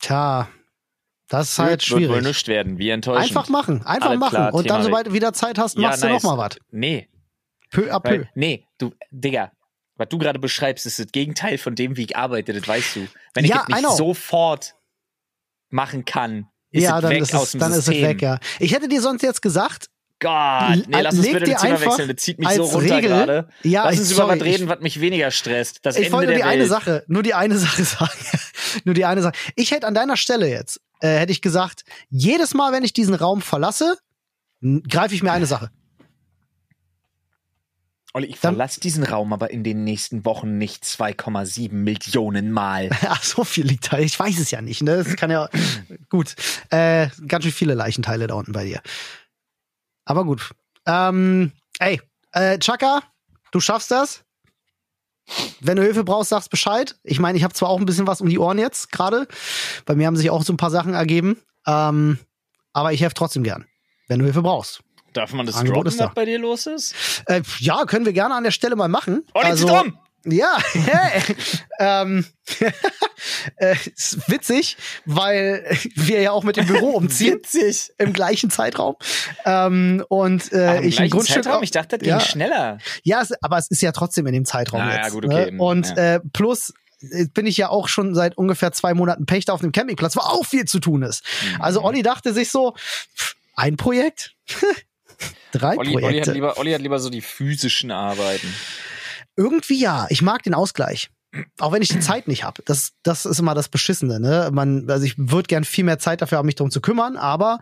Tja, 0.00 0.48
das 1.28 1.52
ist 1.52 1.58
halt 1.58 1.82
schwierig. 1.82 2.08
Wird 2.08 2.12
wohl 2.12 2.28
nichts 2.28 2.48
werden, 2.48 2.78
wie 2.78 2.90
enttäuschend. 2.90 3.36
Einfach 3.36 3.48
machen, 3.48 3.86
einfach 3.86 4.08
Alles 4.08 4.20
machen. 4.20 4.30
Klar, 4.30 4.54
und 4.54 4.68
dann, 4.68 4.82
sobald 4.82 5.06
du 5.06 5.12
wieder 5.12 5.32
Zeit 5.32 5.58
hast, 5.58 5.78
machst 5.78 6.02
ja, 6.02 6.08
nice. 6.08 6.22
du 6.22 6.26
noch 6.26 6.36
mal 6.36 6.42
was. 6.44 6.58
Nee. 6.70 7.08
Peu 7.70 7.92
à 7.92 8.00
peu. 8.00 8.10
Weil, 8.10 8.30
nee, 8.34 8.66
du, 8.78 8.92
Digga, 9.10 9.52
was 10.00 10.08
du 10.08 10.16
gerade 10.16 10.38
beschreibst, 10.38 10.86
ist 10.86 10.98
das 10.98 11.08
Gegenteil 11.12 11.58
von 11.58 11.74
dem, 11.74 11.96
wie 11.98 12.04
ich 12.04 12.16
arbeite, 12.16 12.54
das 12.54 12.66
weißt 12.66 12.96
du. 12.96 13.06
Wenn 13.34 13.44
ich 13.44 13.50
ja, 13.50 13.64
es 13.68 13.76
nicht 13.76 13.90
sofort 13.90 14.74
machen 15.68 16.06
kann, 16.06 16.48
ist 16.70 16.84
ja, 16.84 16.96
es 16.96 17.02
dann 17.02 17.10
weg 17.10 17.20
ist 17.20 17.34
aus 17.34 17.50
dem 17.52 17.60
dann 17.60 17.72
System. 17.74 17.92
ist 17.94 18.00
es 18.00 18.08
weg, 18.08 18.22
ja. 18.22 18.38
Ich 18.58 18.72
hätte 18.74 18.88
dir 18.88 19.02
sonst 19.02 19.22
jetzt 19.22 19.42
gesagt, 19.42 19.90
Gott, 20.18 20.88
nee, 20.88 21.00
lass 21.00 21.16
uns 21.16 21.30
bitte 21.30 21.50
das 21.50 21.62
Thema 21.62 21.80
wechseln. 21.80 22.08
Das 22.08 22.16
zieht 22.16 22.38
mich 22.38 22.48
so 22.48 22.64
runter 22.64 23.00
gerade. 23.02 23.48
Ja, 23.62 23.84
lass 23.84 23.98
uns 23.98 24.08
sorry, 24.08 24.36
über 24.36 24.40
was 24.40 24.46
reden, 24.46 24.68
was 24.68 24.80
mich 24.80 25.00
weniger 25.00 25.30
stresst. 25.30 25.80
Das 25.82 25.96
ich 25.96 26.06
Ende 26.06 26.12
wollte 26.12 26.32
nur 26.32 26.36
die 26.36 26.44
Welt. 26.44 26.52
eine 26.52 26.66
Sache, 26.66 27.04
nur 27.06 27.22
die 27.22 27.34
eine 27.34 27.58
Sache 27.58 27.84
sagen. 27.84 28.18
nur 28.84 28.94
die 28.94 29.04
eine 29.04 29.20
Sache. 29.20 29.34
Ich 29.56 29.70
hätte 29.70 29.86
an 29.86 29.94
deiner 29.94 30.16
Stelle 30.16 30.48
jetzt, 30.48 30.80
äh, 31.00 31.18
hätte 31.18 31.32
ich 31.32 31.42
gesagt, 31.42 31.84
jedes 32.08 32.54
Mal, 32.54 32.72
wenn 32.72 32.84
ich 32.84 32.94
diesen 32.94 33.14
Raum 33.14 33.42
verlasse, 33.42 33.98
greife 34.88 35.14
ich 35.14 35.22
mir 35.22 35.32
eine 35.32 35.46
Sache. 35.46 35.70
Olli, 38.12 38.26
ich 38.26 38.38
verlasse 38.38 38.80
diesen 38.80 39.04
Raum 39.04 39.32
aber 39.32 39.50
in 39.50 39.62
den 39.62 39.84
nächsten 39.84 40.24
Wochen 40.24 40.58
nicht 40.58 40.82
2,7 40.82 41.72
Millionen 41.72 42.50
Mal. 42.50 42.90
Ach, 43.08 43.22
so 43.22 43.44
viel 43.44 43.66
liegt 43.66 43.92
da. 43.92 43.98
Ich 43.98 44.18
weiß 44.18 44.38
es 44.38 44.50
ja 44.50 44.60
nicht. 44.60 44.82
Ne? 44.82 44.96
Das 44.96 45.14
kann 45.16 45.30
ja 45.30 45.48
gut. 46.08 46.34
Äh, 46.70 47.08
ganz 47.28 47.44
schön 47.44 47.52
viele 47.52 47.74
Leichenteile 47.74 48.26
da 48.26 48.34
unten 48.34 48.52
bei 48.52 48.64
dir. 48.64 48.80
Aber 50.04 50.24
gut. 50.24 50.50
Ähm, 50.86 51.52
ey, 51.78 52.00
äh, 52.32 52.58
Chaka, 52.58 53.02
du 53.52 53.60
schaffst 53.60 53.92
das. 53.92 54.24
Wenn 55.60 55.76
du 55.76 55.82
Hilfe 55.82 56.02
brauchst, 56.02 56.30
sagst 56.30 56.50
Bescheid. 56.50 56.96
Ich 57.04 57.20
meine, 57.20 57.38
ich 57.38 57.44
habe 57.44 57.54
zwar 57.54 57.68
auch 57.68 57.78
ein 57.78 57.86
bisschen 57.86 58.08
was 58.08 58.20
um 58.20 58.28
die 58.28 58.40
Ohren 58.40 58.58
jetzt 58.58 58.90
gerade. 58.90 59.28
Bei 59.86 59.94
mir 59.94 60.08
haben 60.08 60.16
sich 60.16 60.30
auch 60.30 60.42
so 60.42 60.52
ein 60.52 60.56
paar 60.56 60.70
Sachen 60.70 60.94
ergeben. 60.94 61.40
Ähm, 61.64 62.18
aber 62.72 62.92
ich 62.92 63.02
helfe 63.02 63.14
trotzdem 63.14 63.44
gern, 63.44 63.66
wenn 64.08 64.18
du 64.18 64.24
Hilfe 64.24 64.42
brauchst. 64.42 64.82
Darf 65.12 65.32
man 65.32 65.46
das 65.46 65.56
Angebot 65.56 65.86
droppen, 65.86 65.98
was 65.98 66.14
bei 66.14 66.24
dir 66.24 66.38
los 66.38 66.66
ist? 66.66 66.94
Äh, 67.26 67.42
ja, 67.58 67.84
können 67.84 68.04
wir 68.04 68.12
gerne 68.12 68.34
an 68.34 68.44
der 68.44 68.50
Stelle 68.50 68.76
mal 68.76 68.88
machen. 68.88 69.24
Oh, 69.34 69.40
also, 69.40 69.66
drum! 69.66 69.98
Ja, 70.24 70.58
hey, 70.72 71.22
ähm, 71.78 72.26
äh, 73.56 73.74
ist 73.94 74.28
witzig, 74.28 74.76
weil 75.06 75.64
wir 75.94 76.20
ja 76.20 76.32
auch 76.32 76.44
mit 76.44 76.56
dem 76.56 76.66
Büro 76.66 76.90
umziehen. 76.90 77.34
witzig. 77.34 77.90
Im 77.96 78.12
gleichen 78.12 78.50
Zeitraum. 78.50 78.96
Ähm, 79.46 80.04
und 80.08 80.52
äh, 80.52 80.76
Ach, 80.78 80.82
ich 80.82 81.00
ein 81.00 81.08
Grundstück. 81.08 81.44
Zeitraum? 81.44 81.62
Ich 81.62 81.70
dachte, 81.70 81.96
das 81.96 82.06
ja, 82.06 82.18
ging 82.18 82.26
schneller. 82.26 82.78
Ja, 83.02 83.22
es, 83.22 83.32
aber 83.42 83.56
es 83.56 83.70
ist 83.70 83.80
ja 83.80 83.92
trotzdem 83.92 84.26
in 84.26 84.34
dem 84.34 84.44
Zeitraum 84.44 84.82
ah, 84.82 84.94
jetzt. 84.94 85.06
Ja, 85.06 85.08
gut, 85.08 85.24
okay. 85.24 85.52
Ne? 85.52 85.58
Und 85.58 85.88
ja. 85.88 86.16
äh, 86.16 86.20
plus 86.34 86.74
äh, 87.00 87.26
bin 87.26 87.46
ich 87.46 87.56
ja 87.56 87.70
auch 87.70 87.88
schon 87.88 88.14
seit 88.14 88.36
ungefähr 88.36 88.72
zwei 88.72 88.92
Monaten 88.92 89.24
Pächter 89.24 89.54
auf 89.54 89.60
dem 89.60 89.72
Campingplatz, 89.72 90.16
wo 90.16 90.20
auch 90.20 90.44
viel 90.44 90.66
zu 90.66 90.80
tun 90.80 91.02
ist. 91.02 91.24
Mhm. 91.24 91.62
Also 91.62 91.82
Olli 91.82 92.02
dachte 92.02 92.34
sich 92.34 92.50
so, 92.50 92.74
ein 93.54 93.76
Projekt? 93.76 94.34
Drei 95.52 95.76
Olli, 95.76 95.92
Projekte. 95.92 96.06
Olli 96.06 96.20
hat, 96.20 96.34
lieber, 96.34 96.58
Olli 96.58 96.72
hat 96.72 96.80
lieber 96.80 96.98
so 97.00 97.10
die 97.10 97.22
physischen 97.22 97.90
Arbeiten. 97.90 98.52
Irgendwie 99.36 99.80
ja. 99.80 100.06
Ich 100.10 100.22
mag 100.22 100.42
den 100.42 100.54
Ausgleich. 100.54 101.10
Auch 101.58 101.72
wenn 101.72 101.82
ich 101.82 101.88
die 101.88 102.00
Zeit 102.00 102.28
nicht 102.28 102.44
habe. 102.44 102.62
Das, 102.64 102.92
das 103.02 103.24
ist 103.24 103.38
immer 103.38 103.54
das 103.54 103.68
Beschissene. 103.68 104.20
Ne? 104.20 104.50
Man, 104.52 104.88
also 104.90 105.04
ich 105.04 105.14
würde 105.16 105.46
gern 105.46 105.64
viel 105.64 105.84
mehr 105.84 105.98
Zeit 105.98 106.22
dafür 106.22 106.38
haben, 106.38 106.46
mich 106.46 106.56
darum 106.56 106.70
zu 106.70 106.80
kümmern. 106.80 107.16
Aber 107.16 107.60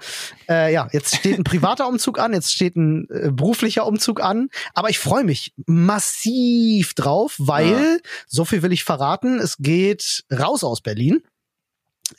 äh, 0.49 0.73
ja, 0.73 0.89
jetzt 0.93 1.17
steht 1.17 1.39
ein 1.39 1.45
privater 1.45 1.89
Umzug 1.89 2.19
an, 2.19 2.33
jetzt 2.33 2.53
steht 2.53 2.77
ein 2.77 3.09
äh, 3.11 3.31
beruflicher 3.31 3.87
Umzug 3.87 4.23
an. 4.23 4.49
Aber 4.75 4.91
ich 4.91 4.99
freue 4.99 5.25
mich 5.25 5.55
massiv 5.67 6.95
drauf, 6.95 7.35
weil, 7.39 7.71
ja. 7.71 7.97
so 8.27 8.45
viel 8.45 8.63
will 8.63 8.73
ich 8.73 8.85
verraten, 8.85 9.39
es 9.39 9.57
geht 9.59 10.25
raus 10.33 10.65
aus 10.65 10.81
Berlin. 10.81 11.23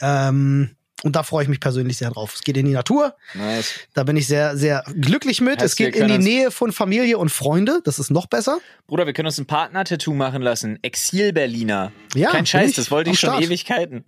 Ähm, 0.01 0.75
Und 1.03 1.15
da 1.15 1.23
freue 1.23 1.43
ich 1.43 1.49
mich 1.49 1.59
persönlich 1.59 1.97
sehr 1.97 2.09
drauf. 2.11 2.33
Es 2.35 2.41
geht 2.41 2.57
in 2.57 2.65
die 2.65 2.73
Natur. 2.73 3.15
Nice. 3.33 3.73
Da 3.93 4.03
bin 4.03 4.17
ich 4.17 4.27
sehr, 4.27 4.57
sehr 4.57 4.83
glücklich 4.99 5.39
mit. 5.39 5.55
Heißt, 5.61 5.65
es 5.65 5.75
geht 5.75 5.95
in 5.95 6.07
die 6.09 6.17
Nähe 6.17 6.51
von 6.51 6.71
Familie 6.73 7.17
und 7.17 7.29
Freunde. 7.29 7.81
Das 7.85 7.99
ist 7.99 8.11
noch 8.11 8.25
besser. 8.25 8.59
Bruder, 8.87 9.05
wir 9.05 9.13
können 9.13 9.27
uns 9.27 9.37
ein 9.37 9.45
Partner-Tattoo 9.45 10.13
machen 10.13 10.41
lassen. 10.41 10.77
Exil-Berliner. 10.81 11.91
Ja, 12.15 12.31
Kein 12.31 12.45
Scheiß, 12.45 12.73
das 12.73 12.91
wollte 12.91 13.11
ich 13.11 13.19
schon 13.19 13.29
Start. 13.29 13.43
Ewigkeiten. 13.43 14.03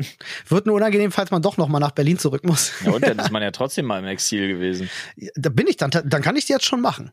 Wird 0.47 0.65
nur 0.65 0.75
unangenehm, 0.75 1.11
falls 1.11 1.31
man 1.31 1.41
doch 1.41 1.57
noch 1.57 1.67
mal 1.69 1.79
nach 1.79 1.91
Berlin 1.91 2.19
zurück 2.19 2.43
muss. 2.43 2.71
Ja, 2.83 2.91
und 2.91 3.05
dann 3.05 3.17
ist 3.19 3.31
man 3.31 3.41
ja 3.41 3.51
trotzdem 3.51 3.85
mal 3.85 3.99
im 3.99 4.05
Exil 4.05 4.47
gewesen. 4.47 4.89
Da 5.35 5.49
bin 5.49 5.67
ich 5.67 5.77
dann, 5.77 5.91
dann 5.91 6.21
kann 6.21 6.35
ich 6.35 6.45
die 6.45 6.53
jetzt 6.53 6.65
schon 6.65 6.81
machen. 6.81 7.11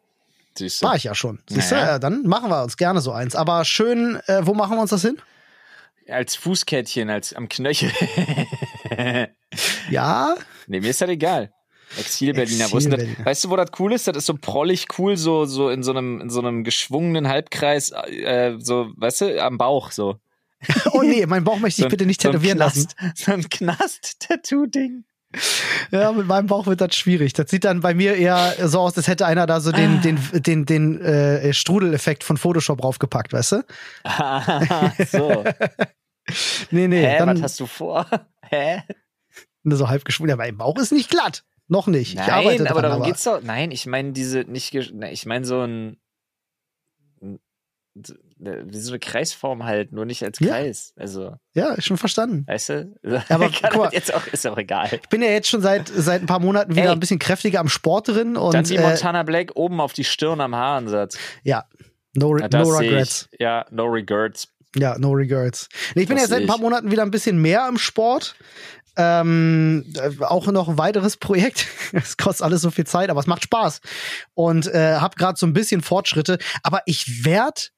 Siehst 0.57 0.83
du? 0.83 0.87
War 0.87 0.97
ich 0.97 1.05
ja 1.05 1.15
schon. 1.15 1.39
Siehst 1.49 1.71
du, 1.71 1.77
Naja. 1.77 1.87
ja, 1.87 1.99
dann 2.01 2.23
machen 2.25 2.51
wir 2.51 2.65
uns 2.65 2.77
gerne 2.77 3.01
so 3.01 3.13
eins. 3.13 3.37
Aber 3.37 3.65
schön, 3.65 4.19
äh, 4.27 4.41
wo 4.45 4.55
machen 4.55 4.77
wir 4.77 4.81
uns 4.81 4.91
das 4.91 5.03
hin? 5.03 5.19
Als 6.09 6.35
Fußkettchen, 6.37 7.11
als 7.11 7.33
am 7.35 7.49
Knöchel. 7.49 7.93
Ja, 9.91 10.35
nee, 10.67 10.81
mir 10.81 10.91
ist 10.91 11.01
das 11.01 11.09
egal. 11.09 11.51
Exil-Berliner. 11.99 12.71
Wo 12.71 12.77
ist 12.77 12.85
denn 12.85 12.91
das? 12.91 13.01
Exil-Berliner. 13.01 13.27
Weißt 13.27 13.45
du, 13.45 13.51
wo 13.51 13.57
das 13.57 13.71
cool 13.79 13.93
ist? 13.95 14.07
Das 14.07 14.17
ist 14.17 14.27
so 14.27 14.35
prollig 14.35 14.87
cool, 14.99 15.17
so, 15.17 15.47
so 15.47 15.71
in 15.71 15.83
so 15.83 15.93
einem, 15.93 16.21
in 16.21 16.29
so 16.29 16.41
einem 16.41 16.65
geschwungenen 16.65 17.29
Halbkreis, 17.29 17.93
äh, 17.93 18.57
so, 18.59 18.91
weißt 18.97 19.23
du, 19.23 19.43
am 19.43 19.57
Bauch, 19.57 19.91
so. 19.93 20.17
oh 20.93 21.03
nee, 21.03 21.25
mein 21.25 21.45
Bauch 21.45 21.59
möchte 21.61 21.81
ich 21.81 21.85
So 21.85 21.89
bitte 21.89 22.05
nicht 22.05 22.21
so 22.21 22.29
tätowieren 22.31 22.59
lassen. 22.59 22.89
Knast, 22.97 23.17
So 23.25 23.33
ein 23.33 23.49
Knast-Tattoo-Ding. 23.49 25.05
Ja, 25.91 26.11
mit 26.13 26.27
meinem 26.27 26.47
Bauch 26.47 26.67
wird 26.67 26.81
das 26.81 26.95
schwierig. 26.97 27.33
Das 27.35 27.51
sieht 27.51 27.65
dann 27.65 27.81
bei 27.81 27.93
mir 27.95 28.17
eher 28.17 28.55
so 28.67 28.81
aus, 28.81 28.97
als 28.97 29.09
hätte 29.09 29.27
einer 29.27 29.47
da 29.47 29.61
so 29.61 29.71
Ah. 29.71 29.77
den, 29.77 30.01
den, 30.03 30.19
den, 30.33 30.67
den 30.67 31.01
äh, 31.01 31.53
Strudeleffekt 31.53 32.25
von 32.25 32.37
Photoshop 32.39 32.81
draufgepackt, 32.81 33.33
weißt 33.33 33.53
du? 33.53 33.65
Ah, 34.05 34.91
so. 35.11 35.45
Nee, 36.71 36.89
nee, 36.89 37.03
Hä, 37.05 37.17
was 37.21 37.27
dann 37.27 37.43
hast 37.43 37.61
du 37.61 37.67
vor? 37.67 38.07
Hä? 38.43 38.83
nur 39.63 39.77
so 39.79 39.89
halb 39.89 40.05
geschwungen. 40.05 40.31
Ja, 40.31 40.37
mein 40.37 40.57
Bauch 40.57 40.77
ist 40.79 40.93
nicht 40.93 41.11
glatt. 41.11 41.45
Noch 41.69 41.87
nicht. 41.87 42.15
ich 42.15 42.21
arbeite 42.21 42.63
Nein, 42.63 42.67
aber 42.69 42.81
dran, 42.81 42.91
darum 42.91 43.03
aber 43.03 43.11
geht's 43.11 43.25
doch. 43.25 43.43
Nein, 43.43 43.71
ich 43.71 43.85
meine 43.87 44.13
diese 44.13 44.41
nicht, 44.41 44.73
ne, 44.95 45.11
ich 45.13 45.27
meine 45.27 45.45
so 45.45 45.61
ein 45.63 45.99
wie 48.41 48.79
so 48.79 48.93
eine 48.93 49.01
Kreisform 49.01 49.65
halt, 49.65 49.91
nur 49.93 50.05
nicht 50.05 50.23
als 50.23 50.39
Ja. 50.39 50.51
Kreis. 50.51 50.93
Also, 50.97 51.35
Ja, 51.55 51.75
ist 51.75 51.85
schon 51.87 51.97
verstanden. 51.97 52.45
weißt 52.47 52.69
du? 52.69 52.95
Aber 53.29 53.51
guck 53.51 53.77
mal. 53.77 53.91
jetzt 53.93 54.15
auch, 54.15 54.25
ist 54.29 54.47
auch 54.47 54.57
egal. 54.57 54.89
Ich 54.93 55.09
bin 55.09 55.21
ja 55.21 55.31
jetzt 55.31 55.49
schon 55.49 55.61
seit, 55.63 55.89
seit 55.89 56.23
ein 56.23 56.27
paar 56.27 56.39
Monaten 56.39 56.77
wieder 56.77 56.85
Ey. 56.87 56.93
ein 56.93 57.01
bisschen 57.01 57.19
kräftiger 57.19 57.59
am 57.59 57.69
Sport 57.69 58.07
drin 58.09 58.37
und 58.37 58.55
Dann 58.55 58.65
die 58.65 58.77
äh, 58.77 58.81
Montana 58.83 59.25
Black 59.25 59.57
oben 59.57 59.81
auf 59.81 59.93
die 59.95 60.05
Stirn 60.05 60.41
am 60.41 60.55
Haaransatz. 60.55 61.19
ja, 61.43 61.65
no, 62.15 62.37
Ja, 62.39 62.49
no 62.49 62.69
regrets. 62.71 63.29
Ich. 63.33 63.41
Ja, 63.41 63.67
no 63.73 63.87
regrets. 63.87 64.47
Ja, 64.77 64.99
no 64.99 65.13
regrets. 65.13 65.69
Nee, 65.95 66.03
ich 66.03 66.09
bin 66.09 66.19
ja 66.19 66.27
seit 66.27 66.43
ein 66.43 66.47
paar. 66.47 66.59
Monaten 66.59 66.91
wieder 66.91 67.03
ein 67.03 67.11
bisschen 67.11 67.41
mehr 67.41 67.67
im 67.69 67.79
Sport. 67.79 68.35
Ähm, 68.97 69.85
äh, 69.95 70.25
auch 70.25 70.47
noch 70.49 70.69
ein 70.69 70.77
weiteres 70.79 71.17
Projekt. 71.19 71.67
Es 71.93 72.17
kostet 72.17 72.45
alles 72.45 72.63
so 72.63 72.71
viel 72.71 72.87
Zeit, 72.87 73.11
aber 73.11 73.21
es 73.21 73.27
macht 73.27 73.45
Spaß. 73.45 73.81
Und 74.35 74.67
äh, 74.67 74.97
habe 74.97 75.17
gerade 75.17 75.39
so 75.39 75.47
ein 75.47 75.53
bisschen 75.53 75.83
Fortschritte. 75.83 76.39
Aber 76.63 76.83
ich 76.87 77.25
werd 77.25 77.73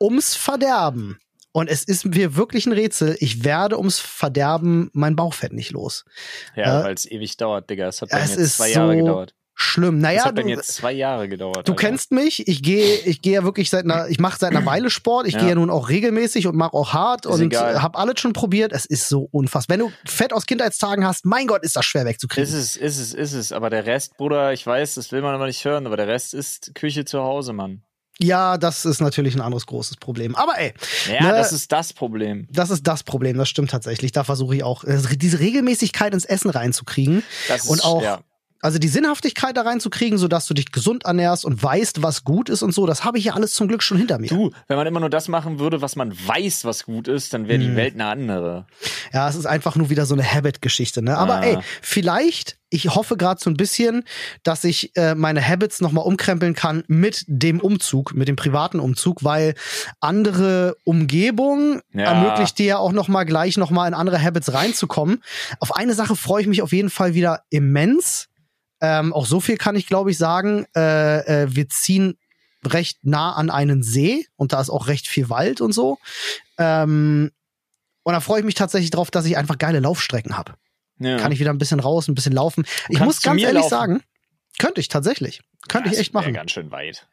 ums 0.00 0.34
Verderben. 0.34 1.18
Und 1.52 1.68
es 1.68 1.84
ist 1.84 2.06
mir 2.06 2.34
wirklich 2.36 2.66
ein 2.66 2.72
Rätsel. 2.72 3.16
Ich 3.20 3.44
werde 3.44 3.76
ums 3.78 3.98
Verderben 3.98 4.90
mein 4.94 5.16
Bauchfett 5.16 5.52
nicht 5.52 5.70
los. 5.70 6.04
Ja, 6.56 6.80
Äh, 6.80 6.84
weil 6.84 6.94
es 6.94 7.10
ewig 7.10 7.36
dauert, 7.36 7.68
Digga. 7.68 7.88
Es 7.88 8.00
hat 8.00 8.08
bei 8.10 8.20
es 8.20 8.36
mir 8.36 8.46
zwei 8.46 8.70
Jahre 8.70 8.92
so 8.92 8.98
gedauert. 8.98 9.34
Schlimm. 9.62 9.98
Naja, 9.98 10.24
hat 10.24 10.34
bei 10.34 10.42
du, 10.42 10.48
mir 10.48 10.56
jetzt 10.56 10.74
zwei 10.74 10.92
Jahre 10.92 11.28
gedauert. 11.28 11.66
Du 11.68 11.72
Alter. 11.72 11.74
kennst 11.88 12.12
mich, 12.12 12.46
ich 12.48 12.62
gehe 12.62 12.98
ich 13.00 13.22
gehe 13.22 13.34
ja 13.34 13.44
wirklich 13.44 13.70
seit 13.70 13.84
einer 13.84 14.08
ich 14.08 14.18
mache 14.18 14.38
seit 14.38 14.50
einer 14.50 14.66
Weile 14.66 14.90
Sport, 14.90 15.26
ich 15.26 15.34
Ja. 15.34 15.40
gehe 15.40 15.48
ja 15.50 15.54
nun 15.54 15.70
auch 15.70 15.88
regelmäßig 15.88 16.46
und 16.46 16.56
mache 16.56 16.74
auch 16.74 16.92
hart 16.92 17.26
Ist 17.26 17.32
und 17.40 17.54
habe 17.56 17.98
alles 17.98 18.20
schon 18.20 18.32
probiert, 18.32 18.72
es 18.72 18.84
ist 18.86 19.08
so 19.08 19.28
unfassbar. 19.30 19.78
Wenn 19.78 19.86
du 19.86 19.92
Fett 20.04 20.32
aus 20.32 20.46
Kindheitstagen 20.46 21.06
hast, 21.06 21.24
mein 21.24 21.46
Gott, 21.46 21.62
ist 21.62 21.76
das 21.76 21.84
schwer 21.84 22.04
wegzukriegen. 22.04 22.42
Ist 22.48 22.54
es, 22.54 22.76
ist 22.76 22.98
es, 22.98 23.14
ist 23.14 23.32
es. 23.32 23.52
Aber 23.52 23.70
der 23.70 23.86
Rest, 23.86 24.16
Bruder, 24.16 24.52
ich 24.52 24.66
weiß, 24.66 24.94
das 24.96 25.12
will 25.12 25.22
man 25.22 25.34
aber 25.34 25.46
nicht 25.46 25.64
hören, 25.64 25.86
aber 25.86 25.96
der 25.96 26.08
Rest 26.08 26.34
ist 26.34 26.74
Küche 26.74 27.04
zu 27.04 27.20
Hause, 27.22 27.52
Mann. 27.52 27.82
Ja, 28.18 28.58
das 28.58 28.84
ist 28.84 29.00
natürlich 29.00 29.34
ein 29.34 29.40
anderes 29.40 29.64
großes 29.66 29.96
Problem. 29.96 30.36
Aber 30.36 30.58
ey, 30.58 30.74
Ja, 31.10 31.22
Ne? 31.28 31.32
das 31.32 31.52
ist 31.52 31.72
das 31.72 31.92
Problem. 31.94 32.46
das 32.52 32.68
ist 32.70 32.86
das 32.86 33.02
Problem, 33.02 33.38
das 33.38 33.48
stimmt 33.48 33.70
tatsächlich. 33.70 34.12
Da 34.12 34.22
versuche 34.22 34.54
ich 34.56 34.62
auch 34.64 34.84
äh, 34.84 34.98
diese 35.16 35.40
Regelmäßigkeit 35.40 36.12
ins 36.12 36.24
Essen 36.26 36.50
reinzukriegen 36.50 37.22
Das 37.48 37.64
ist, 37.64 37.70
und 37.70 37.82
auch 37.84 38.02
ja. 38.02 38.20
Also 38.62 38.78
die 38.78 38.88
Sinnhaftigkeit 38.88 39.56
da 39.56 39.62
reinzukriegen, 39.62 40.16
sodass 40.18 40.46
du 40.46 40.54
dich 40.54 40.72
gesund 40.72 41.04
ernährst 41.04 41.44
und 41.44 41.62
weißt, 41.62 42.02
was 42.02 42.24
gut 42.24 42.48
ist 42.48 42.62
und 42.62 42.72
so, 42.72 42.86
das 42.86 43.04
habe 43.04 43.18
ich 43.18 43.24
ja 43.24 43.34
alles 43.34 43.52
zum 43.54 43.68
Glück 43.68 43.82
schon 43.82 43.98
hinter 43.98 44.18
mir. 44.18 44.28
Du, 44.28 44.50
wenn 44.68 44.76
man 44.78 44.86
immer 44.86 45.00
nur 45.00 45.10
das 45.10 45.28
machen 45.28 45.58
würde, 45.58 45.82
was 45.82 45.96
man 45.96 46.12
weiß, 46.12 46.64
was 46.64 46.84
gut 46.84 47.08
ist, 47.08 47.34
dann 47.34 47.48
wäre 47.48 47.60
Hm. 47.60 47.70
die 47.70 47.76
Welt 47.76 47.94
eine 47.94 48.06
andere. 48.06 48.66
Ja, 49.12 49.28
es 49.28 49.36
ist 49.36 49.46
einfach 49.46 49.76
nur 49.76 49.90
wieder 49.90 50.06
so 50.06 50.14
eine 50.14 50.24
Habit-Geschichte. 50.24 51.02
Ne? 51.02 51.18
Aber 51.18 51.40
Ah. 51.40 51.44
ey, 51.44 51.58
vielleicht, 51.82 52.56
ich 52.70 52.94
hoffe 52.94 53.16
gerade 53.16 53.40
so 53.42 53.50
ein 53.50 53.56
bisschen, 53.56 54.04
dass 54.44 54.64
ich 54.64 54.96
äh, 54.96 55.14
meine 55.14 55.46
Habits 55.46 55.80
nochmal 55.80 56.04
umkrempeln 56.06 56.54
kann 56.54 56.84
mit 56.86 57.24
dem 57.26 57.60
Umzug, 57.60 58.14
mit 58.14 58.28
dem 58.28 58.36
privaten 58.36 58.80
Umzug, 58.80 59.24
weil 59.24 59.54
andere 60.00 60.76
Umgebung 60.84 61.80
Ja. 61.92 62.04
ermöglicht 62.12 62.58
dir 62.58 62.66
ja 62.66 62.78
auch 62.78 62.92
nochmal 62.92 63.24
gleich 63.26 63.56
nochmal 63.56 63.88
in 63.88 63.94
andere 63.94 64.22
Habits 64.22 64.52
reinzukommen. 64.52 65.22
Auf 65.60 65.74
eine 65.76 65.94
Sache 65.94 66.16
freue 66.16 66.42
ich 66.42 66.48
mich 66.48 66.62
auf 66.62 66.72
jeden 66.72 66.90
Fall 66.90 67.14
wieder 67.14 67.42
immens. 67.50 68.28
Ähm, 68.82 69.12
auch 69.14 69.24
so 69.26 69.40
viel 69.40 69.56
kann 69.56 69.76
ich, 69.76 69.86
glaube 69.86 70.10
ich, 70.10 70.18
sagen. 70.18 70.66
Äh, 70.76 71.44
äh, 71.44 71.46
wir 71.54 71.68
ziehen 71.70 72.18
recht 72.66 72.98
nah 73.02 73.32
an 73.32 73.48
einen 73.48 73.82
See 73.82 74.26
und 74.36 74.52
da 74.52 74.60
ist 74.60 74.70
auch 74.70 74.88
recht 74.88 75.06
viel 75.08 75.30
Wald 75.30 75.60
und 75.60 75.72
so. 75.72 75.98
Ähm, 76.58 77.30
und 78.02 78.12
da 78.12 78.20
freue 78.20 78.40
ich 78.40 78.44
mich 78.44 78.54
tatsächlich 78.56 78.90
drauf, 78.90 79.10
dass 79.10 79.24
ich 79.24 79.36
einfach 79.36 79.56
geile 79.58 79.80
Laufstrecken 79.80 80.36
habe. 80.36 80.54
Ja. 80.98 81.16
Kann 81.16 81.32
ich 81.32 81.40
wieder 81.40 81.50
ein 81.50 81.58
bisschen 81.58 81.80
raus, 81.80 82.08
ein 82.08 82.14
bisschen 82.14 82.32
laufen. 82.32 82.64
Ich 82.88 83.00
muss 83.00 83.22
ganz 83.22 83.40
ehrlich 83.40 83.62
laufen. 83.62 83.70
sagen, 83.70 84.02
könnte 84.58 84.80
ich 84.80 84.88
tatsächlich. 84.88 85.40
Könnte 85.68 85.88
Ja, 85.88 85.94
ich 85.94 86.00
echt 86.00 86.14
machen. 86.14 86.34
ganz 86.34 86.50
schön 86.50 86.70
weit. 86.70 87.06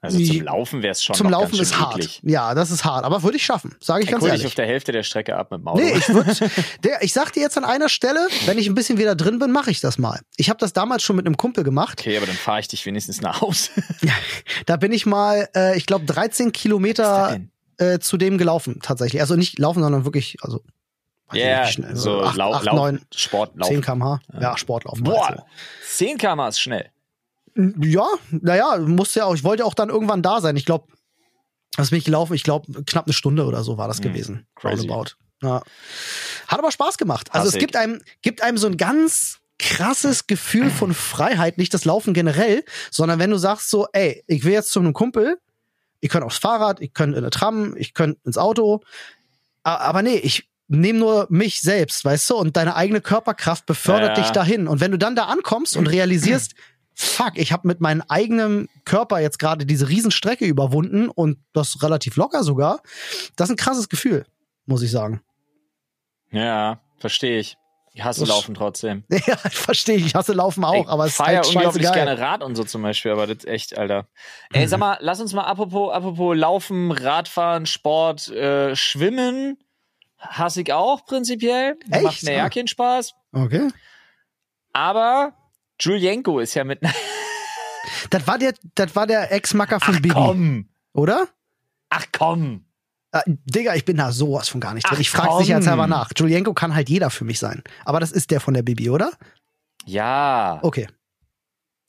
Also 0.00 0.18
zum 0.24 0.40
Laufen 0.42 0.82
wäre 0.82 0.92
es 0.92 1.04
schon 1.04 1.14
Zum 1.16 1.28
Laufen 1.28 1.58
ist 1.58 1.78
hart. 1.78 1.96
eklig. 1.96 2.20
Ja, 2.22 2.54
das 2.54 2.70
ist 2.70 2.84
hart. 2.84 3.04
Aber 3.04 3.22
würde 3.22 3.36
ich 3.36 3.44
schaffen, 3.44 3.74
sage 3.80 4.00
ich 4.00 4.06
Ich 4.06 4.10
ganz 4.12 4.22
dich 4.22 4.30
ehrlich. 4.32 4.46
auf 4.46 4.54
der 4.54 4.66
Hälfte 4.66 4.92
der 4.92 5.02
Strecke 5.02 5.36
ab 5.36 5.50
mit 5.50 5.60
dem 5.60 5.68
Auto. 5.68 5.80
Nee, 5.82 5.92
ich 5.98 6.08
würde, 6.08 6.32
ich 7.00 7.12
sag 7.12 7.32
dir 7.32 7.40
jetzt 7.40 7.58
an 7.58 7.64
einer 7.64 7.88
Stelle, 7.88 8.26
wenn 8.46 8.56
ich 8.58 8.68
ein 8.68 8.74
bisschen 8.74 8.96
wieder 8.98 9.14
drin 9.14 9.38
bin, 9.38 9.50
mache 9.52 9.70
ich 9.70 9.80
das 9.80 9.98
mal. 9.98 10.20
Ich 10.36 10.48
habe 10.48 10.58
das 10.58 10.72
damals 10.72 11.02
schon 11.02 11.16
mit 11.16 11.26
einem 11.26 11.36
Kumpel 11.36 11.64
gemacht. 11.64 11.98
okay, 12.00 12.16
aber 12.16 12.26
dann 12.26 12.36
fahre 12.36 12.60
ich 12.60 12.68
dich 12.68 12.86
wenigstens 12.86 13.20
nach 13.20 13.40
Hause. 13.40 13.70
Da 14.66 14.76
bin 14.76 14.92
ich 14.92 15.04
mal, 15.06 15.48
äh, 15.54 15.76
ich 15.76 15.86
glaube, 15.86 16.04
13 16.06 16.52
Kilometer 16.52 17.38
äh, 17.78 17.98
zu 17.98 18.16
dem 18.16 18.38
gelaufen, 18.38 18.78
tatsächlich. 18.82 19.20
Also 19.20 19.36
nicht 19.36 19.58
laufen, 19.58 19.82
sondern 19.82 20.04
wirklich, 20.04 20.36
also 20.42 20.62
ich 21.32 21.40
Ja, 21.40 21.66
wie 21.66 21.72
schnell, 21.72 21.96
so 21.96 22.22
acht, 22.22 22.36
Lau 22.36 22.54
acht, 22.54 22.64
Lauf, 22.64 22.74
neun, 22.76 23.00
Sport, 23.14 23.50
10 23.52 23.58
Laufen. 23.60 23.80
km/h. 23.82 24.20
Ja, 24.40 24.56
Sportlaufen. 24.56 25.02
Boah, 25.04 25.28
also. 25.30 25.42
10 25.88 26.18
km 26.18 26.40
ist 26.48 26.60
schnell. 26.60 26.90
Ja, 27.80 28.06
naja, 28.30 28.76
musste 28.78 29.20
ja 29.20 29.24
auch, 29.26 29.34
ich 29.34 29.44
wollte 29.44 29.64
auch 29.64 29.74
dann 29.74 29.88
irgendwann 29.88 30.22
da 30.22 30.40
sein. 30.40 30.56
Ich 30.56 30.64
glaube, 30.66 30.88
was 31.76 31.90
bin 31.90 31.98
ich 31.98 32.04
gelaufen? 32.04 32.34
Ich 32.34 32.42
glaube, 32.42 32.84
knapp 32.84 33.06
eine 33.06 33.12
Stunde 33.14 33.44
oder 33.46 33.64
so 33.64 33.78
war 33.78 33.88
das 33.88 33.98
Mhm, 33.98 34.02
gewesen. 34.04 34.46
crazy. 34.54 34.82
Roundabout. 34.88 35.10
Ja. 35.42 35.62
Hat 36.48 36.58
aber 36.58 36.70
Spaß 36.72 36.96
gemacht. 36.98 37.28
Also 37.32 37.48
es 37.48 37.54
Hassig. 37.54 37.60
gibt 37.60 37.76
einem, 37.76 38.00
gibt 38.22 38.42
einem 38.42 38.56
so 38.58 38.66
ein 38.66 38.76
ganz 38.76 39.38
krasses 39.58 40.26
Gefühl 40.26 40.70
von 40.70 40.92
Freiheit, 40.94 41.56
nicht 41.58 41.72
das 41.72 41.84
Laufen 41.86 42.12
generell, 42.14 42.62
sondern 42.90 43.18
wenn 43.18 43.30
du 43.30 43.38
sagst 43.38 43.70
so, 43.70 43.86
ey, 43.92 44.22
ich 44.26 44.44
will 44.44 44.52
jetzt 44.52 44.70
zu 44.70 44.80
einem 44.80 44.92
Kumpel, 44.92 45.38
ich 46.00 46.10
könnte 46.10 46.26
aufs 46.26 46.38
Fahrrad, 46.38 46.80
ich 46.80 46.92
könnte 46.92 47.16
in 47.18 47.24
eine 47.24 47.30
Tram, 47.30 47.74
ich 47.76 47.94
könnte 47.94 48.20
ins 48.24 48.36
Auto, 48.38 48.82
aber 49.62 50.02
nee, 50.02 50.16
ich 50.16 50.48
nehme 50.68 50.98
nur 50.98 51.26
mich 51.30 51.60
selbst, 51.60 52.04
weißt 52.04 52.30
du, 52.30 52.36
und 52.36 52.56
deine 52.56 52.76
eigene 52.76 53.00
Körperkraft 53.00 53.66
befördert 53.66 54.16
Ja. 54.18 54.22
dich 54.24 54.30
dahin. 54.32 54.68
Und 54.68 54.80
wenn 54.80 54.90
du 54.90 54.98
dann 54.98 55.16
da 55.16 55.24
ankommst 55.26 55.76
und 55.76 55.86
realisierst, 55.86 56.54
fuck, 56.98 57.32
ich 57.36 57.52
habe 57.52 57.68
mit 57.68 57.80
meinem 57.80 58.02
eigenen 58.08 58.68
Körper 58.84 59.20
jetzt 59.20 59.38
gerade 59.38 59.66
diese 59.66 59.88
Riesenstrecke 59.88 60.46
überwunden 60.46 61.08
und 61.08 61.38
das 61.52 61.82
relativ 61.82 62.16
locker 62.16 62.42
sogar, 62.42 62.80
das 63.36 63.48
ist 63.48 63.54
ein 63.54 63.56
krasses 63.56 63.88
Gefühl, 63.88 64.26
muss 64.64 64.82
ich 64.82 64.90
sagen. 64.90 65.20
Ja, 66.30 66.80
verstehe 66.98 67.38
ich. 67.38 67.56
Ich 67.92 68.04
hasse 68.04 68.20
Das- 68.20 68.28
Laufen 68.30 68.54
trotzdem. 68.54 69.04
Ja, 69.26 69.36
verstehe 69.36 69.96
ich. 69.96 70.06
Ich 70.06 70.14
hasse 70.14 70.32
Laufen 70.32 70.64
auch, 70.64 70.84
ich 70.84 70.88
aber 70.88 71.04
es 71.04 71.10
ist 71.12 71.16
fahre 71.16 71.32
ja 71.32 71.36
halt 71.38 71.46
unglaublich 71.48 71.86
scheißegal. 71.86 72.06
gerne 72.16 72.20
Rad 72.20 72.42
und 72.42 72.54
so 72.56 72.64
zum 72.64 72.82
Beispiel, 72.82 73.10
aber 73.12 73.26
das 73.26 73.38
ist 73.38 73.46
echt, 73.46 73.78
Alter. 73.78 74.06
Ey, 74.52 74.66
sag 74.66 74.80
mal, 74.80 74.98
lass 75.00 75.20
uns 75.20 75.32
mal 75.32 75.44
apropos, 75.44 75.92
apropos 75.94 76.36
Laufen, 76.36 76.90
Radfahren, 76.92 77.64
Sport, 77.66 78.28
äh, 78.28 78.74
Schwimmen. 78.76 79.58
Hasse 80.18 80.62
ich 80.62 80.72
auch 80.72 81.04
prinzipiell. 81.04 81.76
Echt? 81.90 82.02
Macht 82.02 82.22
mir 82.24 82.32
ja 82.36 82.44
Ah. 82.44 82.48
keinen 82.50 82.68
Spaß. 82.68 83.14
Okay. 83.32 83.68
Aber 84.72 85.32
Julienko 85.80 86.40
ist 86.40 86.54
ja 86.54 86.64
mit. 86.64 86.80
Das 88.10 88.26
war 88.26 88.36
der, 88.36 88.52
das 88.74 88.96
war 88.96 89.06
der 89.06 89.30
Ex-Macker 89.32 89.78
von 89.78 89.94
Ach 89.94 90.00
Bibi, 90.00 90.14
komm! 90.14 90.68
oder? 90.92 91.28
Ach 91.88 92.04
komm! 92.10 92.64
Äh, 93.12 93.20
Digga, 93.26 93.74
ich 93.76 93.84
bin 93.84 93.96
da 93.96 94.10
sowas 94.10 94.48
von 94.48 94.60
gar 94.60 94.74
nicht 94.74 94.88
drin. 94.88 94.96
Ach, 94.96 95.00
ich 95.00 95.08
frage 95.10 95.28
komm. 95.28 95.38
sich 95.38 95.48
jetzt 95.48 95.64
selber 95.64 95.86
nach. 95.86 96.10
Julienko 96.16 96.52
kann 96.52 96.74
halt 96.74 96.88
jeder 96.88 97.10
für 97.10 97.24
mich 97.24 97.38
sein. 97.38 97.62
Aber 97.84 98.00
das 98.00 98.10
ist 98.10 98.32
der 98.32 98.40
von 98.40 98.54
der 98.54 98.62
Bibi, 98.62 98.90
oder? 98.90 99.12
Ja. 99.84 100.58
Okay. 100.62 100.88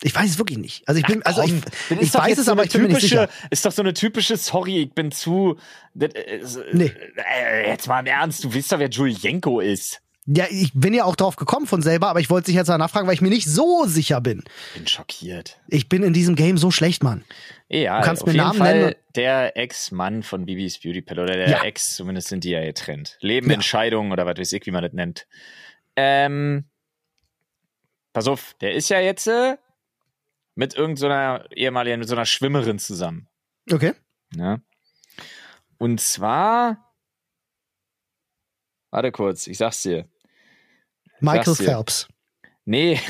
Ich 0.03 0.13
weiß 0.13 0.29
es 0.29 0.37
wirklich 0.37 0.59
nicht. 0.59 0.87
Also 0.87 0.99
ich 0.99 1.07
bin, 1.07 1.21
Ach, 1.25 1.35
also 1.35 1.41
ich, 1.41 1.99
ich 1.99 2.11
doch 2.11 2.19
weiß 2.21 2.37
es, 2.37 2.45
so 2.45 2.51
aber 2.51 2.63
ich 2.63 2.71
bin 2.71 2.83
mir 2.83 2.87
nicht 2.89 2.97
typische, 2.99 3.27
sicher. 3.27 3.47
Ist 3.49 3.65
doch 3.65 3.71
so 3.71 3.81
eine 3.81 3.93
typische, 3.95 4.37
sorry, 4.37 4.83
ich 4.83 4.93
bin 4.93 5.11
zu. 5.11 5.57
Das, 5.95 6.13
äh, 6.13 6.41
Nee. 6.73 6.91
äh, 7.15 7.69
Jetzt 7.69 7.87
mal 7.87 8.01
im 8.01 8.05
Ernst, 8.05 8.43
du 8.43 8.53
weißt 8.53 8.71
doch, 8.73 8.79
wer 8.79 8.89
Julienko 8.89 9.59
ist. 9.61 10.01
Ja, 10.29 10.45
ich 10.49 10.71
bin 10.73 10.93
ja 10.93 11.05
auch 11.05 11.15
drauf 11.15 11.37
gekommen 11.37 11.67
von 11.67 11.81
selber, 11.81 12.09
aber 12.09 12.19
ich 12.19 12.29
wollte 12.29 12.47
sich 12.47 12.55
jetzt 12.55 12.67
nachfragen, 12.67 13.07
weil 13.07 13.13
ich 13.13 13.21
mir 13.21 13.29
nicht 13.29 13.47
so 13.47 13.85
sicher 13.85 14.19
bin. 14.19 14.43
Bin 14.73 14.85
schockiert. 14.85 15.57
Ich 15.69 15.87
bin 15.87 16.03
in 16.03 16.11
diesem 16.11 16.35
Game 16.35 16.57
so 16.57 16.69
schlecht, 16.69 17.01
Mann. 17.01 17.23
Ja, 17.69 17.99
du 18.01 18.05
kannst 18.05 18.23
auf 18.23 18.27
mir 18.27 18.33
jeden 18.33 18.45
Namen 18.45 18.57
Fall 18.59 18.79
nennen. 18.79 18.95
der 19.15 19.55
Ex-Mann 19.55 20.23
von 20.23 20.45
Bibis 20.45 20.79
Beauty 20.79 21.01
Pal 21.01 21.19
oder 21.19 21.33
der 21.33 21.49
Ja. 21.49 21.63
Ex, 21.63 21.95
zumindest 21.95 22.27
sind 22.27 22.43
die 22.43 22.49
ja 22.49 22.61
getrennt. 22.61 23.17
Leben, 23.21 23.47
Ja. 23.47 23.53
Entscheidungen 23.53 24.11
oder 24.11 24.25
was 24.25 24.37
weiß 24.37 24.51
ich, 24.51 24.65
wie 24.65 24.71
man 24.71 24.83
das 24.83 24.91
nennt. 24.91 25.27
Ähm, 25.95 26.65
pass 28.11 28.27
auf, 28.27 28.53
der 28.59 28.73
ist 28.75 28.89
ja 28.89 28.99
jetzt 28.99 29.27
äh, 29.27 29.55
mit 30.55 30.75
irgendeiner 30.75 31.45
ehemaligen, 31.55 31.99
mit 31.99 32.09
so 32.09 32.15
einer 32.15 32.25
Schwimmerin 32.25 32.79
zusammen. 32.79 33.29
Okay. 33.71 33.93
Ja. 34.35 34.59
Und 35.77 36.01
zwar, 36.01 36.93
warte 38.91 39.11
kurz, 39.13 39.47
ich 39.47 39.57
sag's 39.57 39.81
dir. 39.83 40.05
Michael 41.19 41.45
Sag's 41.45 41.57
dir. 41.59 41.65
Phelps. 41.65 42.07
Nee. 42.65 42.99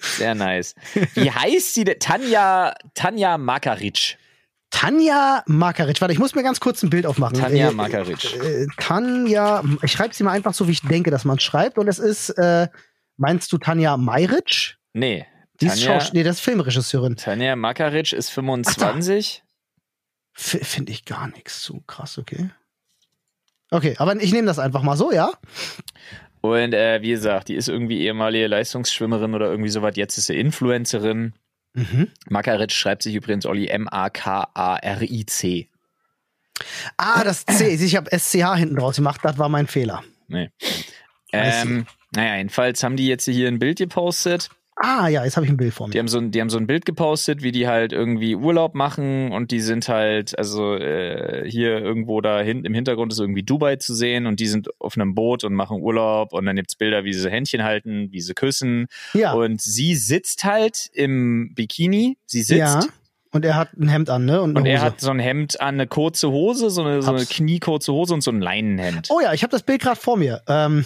Sehr 0.00 0.34
nice. 0.34 0.74
Wie 1.14 1.30
heißt 1.30 1.74
sie 1.74 1.84
denn? 1.84 1.98
Tanja, 1.98 2.74
Tanja 2.94 3.36
Makaric. 3.38 4.16
Tanja 4.70 5.42
Makaric. 5.46 6.00
Warte, 6.00 6.12
ich 6.12 6.18
muss 6.18 6.34
mir 6.34 6.42
ganz 6.42 6.58
kurz 6.60 6.82
ein 6.82 6.90
Bild 6.90 7.06
aufmachen. 7.06 7.38
Tanja 7.38 7.68
Äh, 7.68 7.72
Makaric. 7.72 8.34
äh, 8.42 8.66
Tanja, 8.78 9.62
ich 9.82 9.92
schreibe 9.92 10.14
sie 10.14 10.24
mal 10.24 10.32
einfach 10.32 10.54
so, 10.54 10.66
wie 10.68 10.72
ich 10.72 10.82
denke, 10.82 11.10
dass 11.10 11.24
man 11.24 11.38
schreibt. 11.38 11.78
Und 11.78 11.86
es 11.88 11.98
ist, 11.98 12.30
äh, 12.30 12.68
meinst 13.16 13.52
du 13.52 13.58
Tanja 13.58 13.96
Mayric? 13.96 14.76
Nee. 14.94 15.26
Die 15.60 15.66
ist 15.66 15.80
Tanja, 15.84 16.00
Schausch 16.00 16.12
nee, 16.12 16.22
das 16.24 16.36
ist 16.36 16.40
Filmregisseurin. 16.42 17.16
Tanja 17.16 17.54
Makaric 17.56 18.12
ist 18.12 18.30
25. 18.30 19.42
F 20.36 20.58
Finde 20.62 20.90
ich 20.90 21.04
gar 21.04 21.28
nichts 21.28 21.62
so 21.62 21.80
krass, 21.86 22.18
okay. 22.18 22.50
Okay, 23.70 23.94
aber 23.98 24.20
ich 24.20 24.32
nehme 24.32 24.46
das 24.46 24.58
einfach 24.58 24.82
mal 24.82 24.96
so, 24.96 25.12
ja? 25.12 25.32
Und 26.40 26.74
äh, 26.74 27.00
wie 27.00 27.10
gesagt, 27.10 27.48
die 27.48 27.54
ist 27.54 27.68
irgendwie 27.68 28.02
ehemalige 28.02 28.46
Leistungsschwimmerin 28.46 29.34
oder 29.34 29.50
irgendwie 29.50 29.70
sowas. 29.70 29.96
Jetzt 29.96 30.18
ist 30.18 30.26
sie 30.26 30.38
Influencerin. 30.38 31.32
Mhm. 31.72 32.08
Makaric 32.28 32.72
schreibt 32.72 33.02
sich 33.02 33.14
übrigens 33.14 33.46
Olli 33.46 33.68
M-A-K-A-R-I-C. 33.68 35.68
Ah, 36.96 37.24
das 37.24 37.46
C. 37.46 37.74
Ich 37.84 37.96
habe 37.96 38.16
SCH 38.16 38.56
hinten 38.56 38.76
draus 38.76 38.96
gemacht, 38.96 39.20
das 39.22 39.38
war 39.38 39.48
mein 39.48 39.66
Fehler. 39.66 40.04
Nee. 40.28 40.50
Ähm, 41.32 41.86
naja, 42.14 42.36
jedenfalls 42.36 42.82
haben 42.82 42.96
die 42.96 43.08
jetzt 43.08 43.24
hier 43.24 43.48
ein 43.48 43.58
Bild 43.58 43.78
gepostet. 43.78 44.50
Ah, 44.76 45.06
ja, 45.06 45.24
jetzt 45.24 45.36
habe 45.36 45.46
ich 45.46 45.52
ein 45.52 45.56
Bild 45.56 45.72
vor 45.72 45.88
Die 45.88 45.96
mir. 45.96 46.00
haben, 46.00 46.08
so 46.08 46.18
ein, 46.18 46.30
die 46.32 46.40
haben 46.40 46.50
so 46.50 46.58
ein 46.58 46.66
Bild 46.66 46.84
gepostet, 46.84 47.42
wie 47.42 47.52
die 47.52 47.68
halt 47.68 47.92
irgendwie 47.92 48.34
Urlaub 48.34 48.74
machen 48.74 49.30
und 49.30 49.52
die 49.52 49.60
sind 49.60 49.88
halt, 49.88 50.36
also 50.36 50.74
äh, 50.74 51.48
hier 51.48 51.78
irgendwo 51.78 52.20
da 52.20 52.40
hinten 52.40 52.66
im 52.66 52.74
Hintergrund 52.74 53.12
ist 53.12 53.20
irgendwie 53.20 53.44
Dubai 53.44 53.76
zu 53.76 53.94
sehen 53.94 54.26
und 54.26 54.40
die 54.40 54.46
sind 54.48 54.68
auf 54.80 54.96
einem 54.96 55.14
Boot 55.14 55.44
und 55.44 55.54
machen 55.54 55.80
Urlaub 55.80 56.32
und 56.32 56.44
dann 56.46 56.56
gibt's 56.56 56.74
Bilder, 56.74 57.04
wie 57.04 57.12
sie 57.12 57.30
Händchen 57.30 57.62
halten, 57.62 58.08
wie 58.10 58.20
sie 58.20 58.34
küssen 58.34 58.86
Ja, 59.12 59.32
und 59.34 59.60
sie 59.60 59.94
sitzt 59.94 60.42
halt 60.44 60.90
im 60.92 61.54
Bikini, 61.54 62.18
sie 62.26 62.42
sitzt 62.42 62.58
ja. 62.58 62.80
Und 63.30 63.44
er 63.44 63.56
hat 63.56 63.72
ein 63.76 63.88
Hemd 63.88 64.10
an, 64.10 64.26
ne? 64.26 64.40
Und, 64.40 64.56
und 64.56 64.64
er 64.64 64.80
hat 64.80 65.00
so 65.00 65.10
ein 65.10 65.18
Hemd 65.18 65.60
an, 65.60 65.74
eine 65.74 65.88
kurze 65.88 66.30
Hose, 66.30 66.70
so 66.70 66.82
eine, 66.82 67.02
so 67.02 67.10
eine 67.12 67.26
kniekurze 67.26 67.92
Hose 67.92 68.14
und 68.14 68.20
so 68.20 68.30
ein 68.30 68.40
Leinenhemd. 68.40 69.08
Oh 69.10 69.18
ja, 69.20 69.32
ich 69.32 69.42
habe 69.42 69.50
das 69.50 69.64
Bild 69.64 69.82
gerade 69.82 69.98
vor 69.98 70.16
mir. 70.16 70.42
Ähm, 70.46 70.84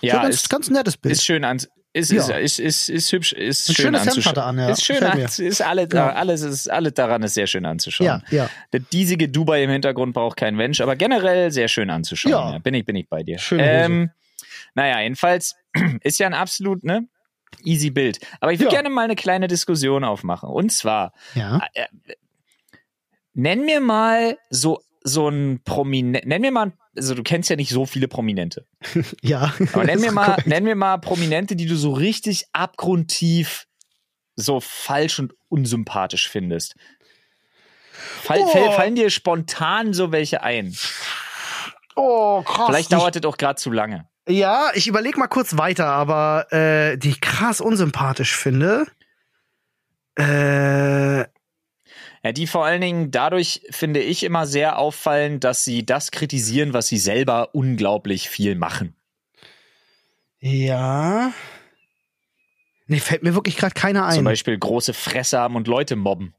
ja, 0.00 0.14
so 0.16 0.20
ganz, 0.22 0.34
ist, 0.34 0.50
ganz 0.50 0.68
nettes 0.68 0.96
Bild. 0.96 1.12
ist 1.12 1.24
schön 1.24 1.44
an, 1.44 1.60
ist, 1.96 2.28
Ja. 2.28 2.36
ist, 2.36 2.58
ist, 2.58 2.60
ist, 2.60 2.88
ist 2.88 3.12
hübsch, 3.12 3.32
ist 3.32 3.68
Ein 3.70 3.74
schön 3.74 3.94
anzuschauen. 3.94 4.36
an, 4.38 4.58
ja. 4.58 4.68
Ist 4.70 4.84
schön, 4.84 5.02
an, 5.02 5.18
ist 5.18 5.60
alles, 5.62 5.88
Ja. 5.92 6.12
alles, 6.12 6.42
ist, 6.42 6.68
alles 6.70 6.94
daran 6.94 7.22
ist 7.22 7.34
sehr 7.34 7.46
schön 7.46 7.64
anzuschauen. 7.66 8.06
ja, 8.06 8.22
ja. 8.30 8.50
Das 8.70 8.82
diesige 8.92 9.28
Dubai 9.28 9.62
im 9.64 9.70
Hintergrund 9.70 10.14
braucht 10.14 10.36
kein 10.36 10.54
Mensch, 10.56 10.80
aber 10.80 10.96
generell 10.96 11.50
sehr 11.50 11.68
schön 11.68 11.90
anzuschauen. 11.90 12.30
Ja. 12.32 12.52
Ja. 12.52 12.58
bin 12.58 12.74
ich, 12.74 12.84
bin 12.84 12.96
ich 12.96 13.08
bei 13.08 13.22
dir. 13.22 13.38
Schöne 13.38 13.62
Hose. 13.62 13.70
ähm, 13.72 14.10
naja, 14.74 15.00
jedenfalls 15.00 15.56
ist 16.02 16.18
ja 16.18 16.26
ein 16.26 16.34
absolut, 16.34 16.84
ne? 16.84 17.08
Easy 17.64 17.90
Bild. 17.90 18.18
Aber 18.40 18.52
ich 18.52 18.58
würde 18.60 18.70
gerne 18.72 18.90
mal 18.90 19.04
eine 19.04 19.16
kleine 19.16 19.46
Diskussion 19.48 20.04
aufmachen. 20.04 20.48
Und 20.50 20.70
zwar, 20.72 21.12
Ja. 21.34 21.60
äh, 21.74 21.86
nenn 23.34 23.64
mir 23.64 23.80
mal 23.80 24.36
so, 24.50 24.80
so 25.08 25.28
ein 25.28 25.60
Prominent, 25.64 26.26
nenn 26.26 26.40
mir 26.40 26.50
mal, 26.50 26.72
also 26.96 27.14
du 27.14 27.22
kennst 27.22 27.48
ja 27.48 27.54
nicht 27.56 27.70
so 27.70 27.86
viele 27.86 28.08
Prominente. 28.08 28.66
Ja. 29.22 29.54
Aber 29.72 29.84
nenn 29.84 29.94
Das 29.94 30.00
mir 30.00 30.08
ist 30.08 30.14
mal, 30.14 30.24
korrekt. 30.26 30.46
nenn 30.48 30.64
mir 30.64 30.74
mal 30.74 30.96
Prominente, 30.98 31.54
die 31.54 31.66
du 31.66 31.76
so 31.76 31.92
richtig 31.92 32.46
abgrundtief 32.52 33.66
so 34.34 34.60
falsch 34.60 35.18
und 35.18 35.32
unsympathisch 35.48 36.28
findest. 36.28 36.74
Fall, 38.22 38.40
Oh. 38.42 38.46
fall, 38.48 38.72
fallen 38.72 38.94
dir 38.96 39.08
spontan 39.10 39.94
so 39.94 40.12
welche 40.12 40.42
ein? 40.42 40.76
Oh, 41.94 42.42
krass. 42.42 42.66
Vielleicht 42.66 42.92
dauert 42.92 43.16
es 43.16 43.24
auch 43.24 43.36
gerade 43.38 43.56
zu 43.58 43.70
lange. 43.70 44.06
Ja, 44.28 44.70
ich 44.74 44.88
überlege 44.88 45.18
mal 45.18 45.28
kurz 45.28 45.56
weiter, 45.56 45.86
aber 45.86 46.52
äh, 46.52 46.98
die 46.98 47.10
ich 47.10 47.20
krass 47.20 47.60
unsympathisch 47.62 48.36
finde. 48.36 48.86
Äh, 50.18 51.24
Ja, 52.26 52.32
die 52.32 52.48
vor 52.48 52.64
allen 52.64 52.80
Dingen 52.80 53.12
dadurch 53.12 53.60
finde 53.70 54.00
ich 54.00 54.24
immer 54.24 54.48
sehr 54.48 54.80
auffallen, 54.80 55.38
dass 55.38 55.62
sie 55.64 55.86
das 55.86 56.10
kritisieren, 56.10 56.72
was 56.72 56.88
sie 56.88 56.98
selber 56.98 57.54
unglaublich 57.54 58.28
viel 58.28 58.56
machen. 58.56 58.96
ja. 60.40 61.32
Nee, 62.88 62.98
fällt 62.98 63.22
mir 63.22 63.34
wirklich 63.34 63.56
gerade 63.56 63.74
keiner 63.74 64.08
Zum 64.10 64.18
ein. 64.20 64.24
Beispiel 64.24 64.58
große 64.58 64.92
Fresse 64.92 65.38
haben 65.38 65.54
und 65.54 65.68
Leute 65.68 65.94
mobben. 65.94 66.34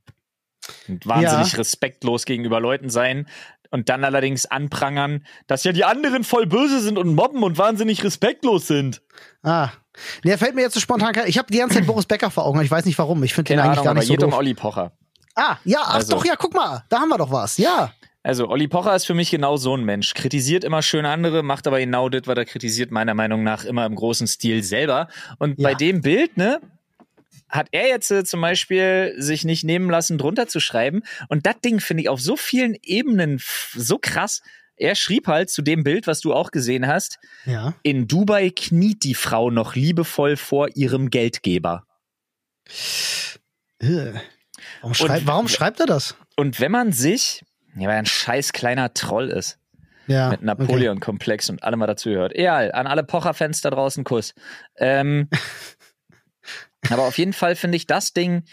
Und 0.90 1.08
wahnsinnig 1.08 1.58
respektlos 1.58 2.26
gegenüber 2.26 2.60
Leuten 2.60 2.90
sein 2.90 3.26
und 3.72 3.88
dann 3.88 4.04
allerdings 4.04 4.46
anprangern, 4.46 5.26
dass 5.48 5.64
ja 5.64 5.72
die 5.72 5.86
anderen 5.86 6.26
voll 6.26 6.48
böse 6.48 6.82
sind 6.82 6.98
und 6.98 7.16
mobben 7.16 7.44
und 7.44 7.58
wahnsinnig 7.58 8.04
respektlos 8.04 8.68
sind. 8.68 9.02
Ah. 9.42 9.70
Nee, 10.24 10.36
fällt 10.38 10.56
mir 10.56 10.62
jetzt 10.64 10.74
so 10.74 10.82
spontan 10.82 11.14
kein. 11.14 11.28
Ich 11.28 11.38
habe 11.38 11.50
die 11.50 11.60
ganze 11.60 11.76
Zeit 11.76 11.88
Boris 11.88 12.06
Becker 12.06 12.30
vor 12.30 12.46
Augen. 12.46 12.62
Ich 12.62 12.72
weiß 12.72 12.84
nicht 12.84 12.98
warum. 12.98 13.24
Ich 13.24 13.34
finde 13.34 13.50
den 13.50 13.58
Keine 13.58 13.70
eigentlich 13.70 13.80
Ahnung, 13.80 13.86
gar 13.86 13.92
aber 13.92 14.00
nicht 14.00 14.08
so 14.08 14.14
geht 14.14 14.24
um 14.24 14.32
doof. 14.32 14.40
Olli 14.40 14.54
Pocher. 14.54 14.92
Ah, 15.38 15.58
ja, 15.64 15.80
ach 15.84 15.94
Also- 15.96 16.16
doch, 16.16 16.26
ja, 16.26 16.36
guck 16.36 16.54
mal. 16.54 16.84
Da 16.90 17.00
haben 17.00 17.10
wir 17.10 17.18
doch 17.18 17.32
was. 17.32 17.58
Ja. 17.58 17.94
Also, 18.24 18.50
Olli 18.50 18.68
Pocher 18.68 18.94
ist 18.96 19.06
für 19.06 19.14
mich 19.14 19.30
genau 19.32 19.56
so 19.56 19.78
ein 19.78 19.86
Mensch. 19.86 20.14
Kritisiert 20.14 20.64
immer 20.66 20.82
schön 20.82 21.06
andere, 21.06 21.44
macht 21.44 21.66
aber 21.68 21.80
genau 21.80 22.10
das, 22.10 22.24
was 22.26 22.36
er 22.36 22.44
kritisiert, 22.46 22.92
meiner 22.92 23.14
Meinung 23.14 23.44
nach 23.44 23.64
immer 23.64 23.86
im 23.86 23.96
großen 23.96 24.28
Stil 24.28 24.64
selber. 24.64 25.08
Und 25.40 25.60
Ja. 25.60 25.70
bei 25.70 25.76
dem 25.76 26.02
Bild, 26.02 26.36
ne, 26.36 26.60
hat 27.48 27.68
er 27.72 27.88
jetzt 27.88 28.12
äh, 28.12 28.26
zum 28.26 28.42
Beispiel 28.42 29.14
sich 29.18 29.46
nicht 29.46 29.64
nehmen 29.64 29.90
lassen, 29.90 30.18
drunter 30.18 30.48
zu 30.48 30.60
schreiben. 30.60 31.04
Und 31.30 31.46
das 31.46 31.62
Ding 31.64 31.80
finde 31.80 32.02
ich 32.04 32.10
auf 32.10 32.20
so 32.20 32.36
vielen 32.36 32.76
Ebenen 32.84 33.40
so 33.74 33.98
krass. 33.98 34.42
Er 34.76 34.96
schrieb 34.96 35.28
halt 35.28 35.50
zu 35.50 35.62
dem 35.62 35.84
Bild, 35.84 36.06
was 36.08 36.20
du 36.20 36.34
auch 36.34 36.52
gesehen 36.52 36.86
hast, 36.88 37.20
Ja. 37.46 37.76
in 37.84 38.08
Dubai 38.08 38.50
kniet 38.50 39.04
die 39.06 39.16
Frau 39.16 39.50
noch 39.52 39.76
liebevoll 39.76 40.36
vor 40.36 40.68
ihrem 40.76 41.10
Geldgeber. 41.10 41.86
Äh. 43.80 44.12
Warum, 44.88 44.94
schreib, 44.94 45.22
warum 45.26 45.48
schreibt 45.48 45.80
er 45.80 45.86
das? 45.86 46.16
Und 46.36 46.60
wenn 46.60 46.72
man 46.72 46.92
sich, 46.94 47.44
ja, 47.76 47.88
weil 47.88 47.96
er 47.96 48.00
ein 48.00 48.06
scheiß 48.06 48.54
kleiner 48.54 48.94
Troll 48.94 49.30
ist, 49.30 49.60
Ja. 50.08 50.30
mit 50.30 50.42
Napoleon-Komplex 50.42 51.50
und 51.50 51.64
allem, 51.64 51.80
was 51.82 51.88
dazu 51.88 52.10
gehört. 52.10 52.34
Egal, 52.36 52.72
an 52.72 52.88
alle 52.88 53.04
Pocher-Fans 53.04 53.62
da 53.62 53.70
draußen 53.70 54.04
Kuss. 54.04 54.34
Ähm, 54.78 55.30
aber 56.90 57.04
auf 57.04 57.18
jeden 57.18 57.34
Fall 57.34 57.56
finde 57.56 57.76
ich 57.76 57.86
das 57.88 58.14
Ding, 58.14 58.44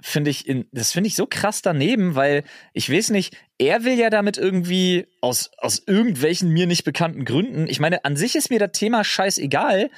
finde 0.00 0.30
ich, 0.30 0.46
in, 0.48 0.66
das 0.72 0.92
finde 0.92 1.08
ich 1.08 1.16
so 1.16 1.26
krass 1.26 1.62
daneben, 1.62 2.14
weil 2.14 2.44
ich 2.72 2.90
weiß 2.90 3.10
nicht, 3.10 3.36
er 3.58 3.84
will 3.84 3.98
ja 3.98 4.08
damit 4.10 4.38
irgendwie 4.38 5.06
aus, 5.20 5.50
aus 5.58 5.82
irgendwelchen 5.86 6.50
mir 6.50 6.66
nicht 6.66 6.84
bekannten 6.84 7.24
Gründen, 7.24 7.66
ich 7.66 7.80
meine, 7.80 8.04
an 8.04 8.16
sich 8.16 8.36
ist 8.36 8.50
mir 8.50 8.58
das 8.58 8.72
Thema 8.72 9.04
scheißegal, 9.04 9.90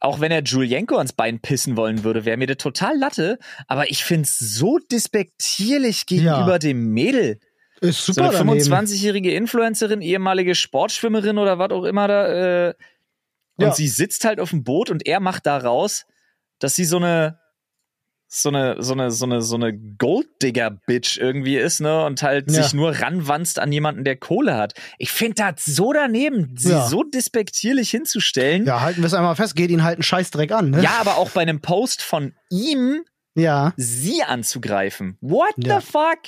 auch 0.00 0.20
wenn 0.20 0.30
er 0.32 0.42
Julienko 0.42 0.96
ans 0.96 1.12
Bein 1.12 1.40
pissen 1.40 1.76
wollen 1.76 2.04
würde, 2.04 2.24
wäre 2.24 2.36
mir 2.36 2.46
das 2.46 2.58
total 2.58 2.96
Latte, 2.96 3.38
aber 3.66 3.90
ich 3.90 4.04
finde 4.04 4.22
es 4.24 4.38
so 4.38 4.78
despektierlich 4.78 6.06
gegenüber 6.06 6.52
Ja. 6.52 6.58
dem 6.58 6.90
Mädel. 6.92 7.40
Ist 7.80 8.04
So 8.04 8.12
super 8.12 8.30
eine 8.30 8.38
daneben. 8.38 8.60
25-jährige 8.72 9.32
Influencerin, 9.34 10.00
ehemalige 10.02 10.54
Sportschwimmerin 10.54 11.38
oder 11.38 11.58
was 11.58 11.70
auch 11.70 11.84
immer 11.84 12.08
da. 12.08 12.68
Äh, 12.68 12.74
und 13.56 13.66
Ja. 13.66 13.72
sie 13.72 13.88
sitzt 13.88 14.24
halt 14.24 14.40
auf 14.40 14.50
dem 14.50 14.64
Boot 14.64 14.90
und 14.90 15.06
er 15.06 15.20
macht 15.20 15.46
daraus, 15.46 16.04
dass 16.60 16.74
sie 16.76 16.84
so 16.84 16.96
eine 16.96 17.38
so 18.30 18.50
eine 18.50 18.76
so 18.82 18.92
eine 18.92 19.10
so 19.10 19.24
eine 19.24 19.40
so 19.40 19.56
eine 19.56 19.72
Golddigger-Bitch 19.76 21.18
irgendwie 21.18 21.56
ist, 21.56 21.80
ne? 21.80 22.04
Und 22.04 22.22
halt 22.22 22.50
Ja. 22.50 22.62
sich 22.62 22.74
nur 22.74 22.90
ranwanzt 23.00 23.58
an 23.58 23.72
jemanden, 23.72 24.04
der 24.04 24.16
Kohle 24.16 24.56
hat. 24.56 24.74
Ich 24.98 25.10
finde 25.12 25.36
das 25.36 25.64
so 25.64 25.92
daneben, 25.92 26.54
sie 26.56 26.70
Ja. 26.72 26.86
so 26.86 27.02
despektierlich 27.04 27.90
hinzustellen. 27.90 28.66
Ja, 28.66 28.80
halten 28.82 29.00
wir 29.00 29.06
es 29.06 29.14
einmal 29.14 29.36
fest, 29.36 29.56
geht 29.56 29.70
ihn 29.70 29.82
halt 29.82 29.96
einen 29.96 30.02
Scheißdreck 30.02 30.52
an, 30.52 30.70
ne? 30.70 30.82
Ja, 30.82 30.98
aber 31.00 31.16
auch 31.16 31.30
bei 31.30 31.40
einem 31.42 31.60
Post 31.60 32.02
von 32.02 32.34
ihm 32.50 33.02
Ja. 33.34 33.72
sie 33.76 34.22
anzugreifen. 34.22 35.16
What 35.20 35.54
Ja. 35.56 35.80
the 35.80 35.86
fuck? 35.86 36.18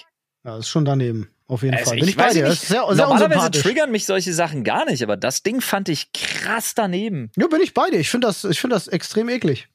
Ja, 0.45 0.57
ist 0.59 0.69
schon 0.69 0.85
daneben. 0.85 1.29
Auf 1.49 1.63
jeden 1.65 1.75
Also 1.75 1.91
Fall. 1.91 1.99
Bin 1.99 2.09
ich, 2.09 2.17
bei 2.17 2.27
weiß 2.27 2.33
dir. 2.35 2.49
nicht, 2.49 2.63
sehr, 2.63 2.85
sehr 2.93 3.07
Normalerweise 3.09 3.51
triggern 3.51 3.91
mich 3.91 4.07
solche 4.07 4.33
Sachen 4.33 4.63
gar 4.63 4.85
nicht, 4.85 5.03
aber 5.03 5.17
das 5.17 5.43
Ding 5.43 5.61
fand 5.61 5.89
ich 5.89 6.13
krass 6.13 6.75
daneben. 6.77 7.33
Ja, 7.37 7.49
bin 7.49 7.61
ich 7.61 7.75
bei 7.75 7.91
dir. 7.91 7.99
Ich 7.99 8.09
finde 8.09 8.29
das, 8.29 8.45
ich 8.45 8.61
finde 8.61 8.77
das 8.77 8.87
extrem 8.87 9.29
eklig. 9.29 9.69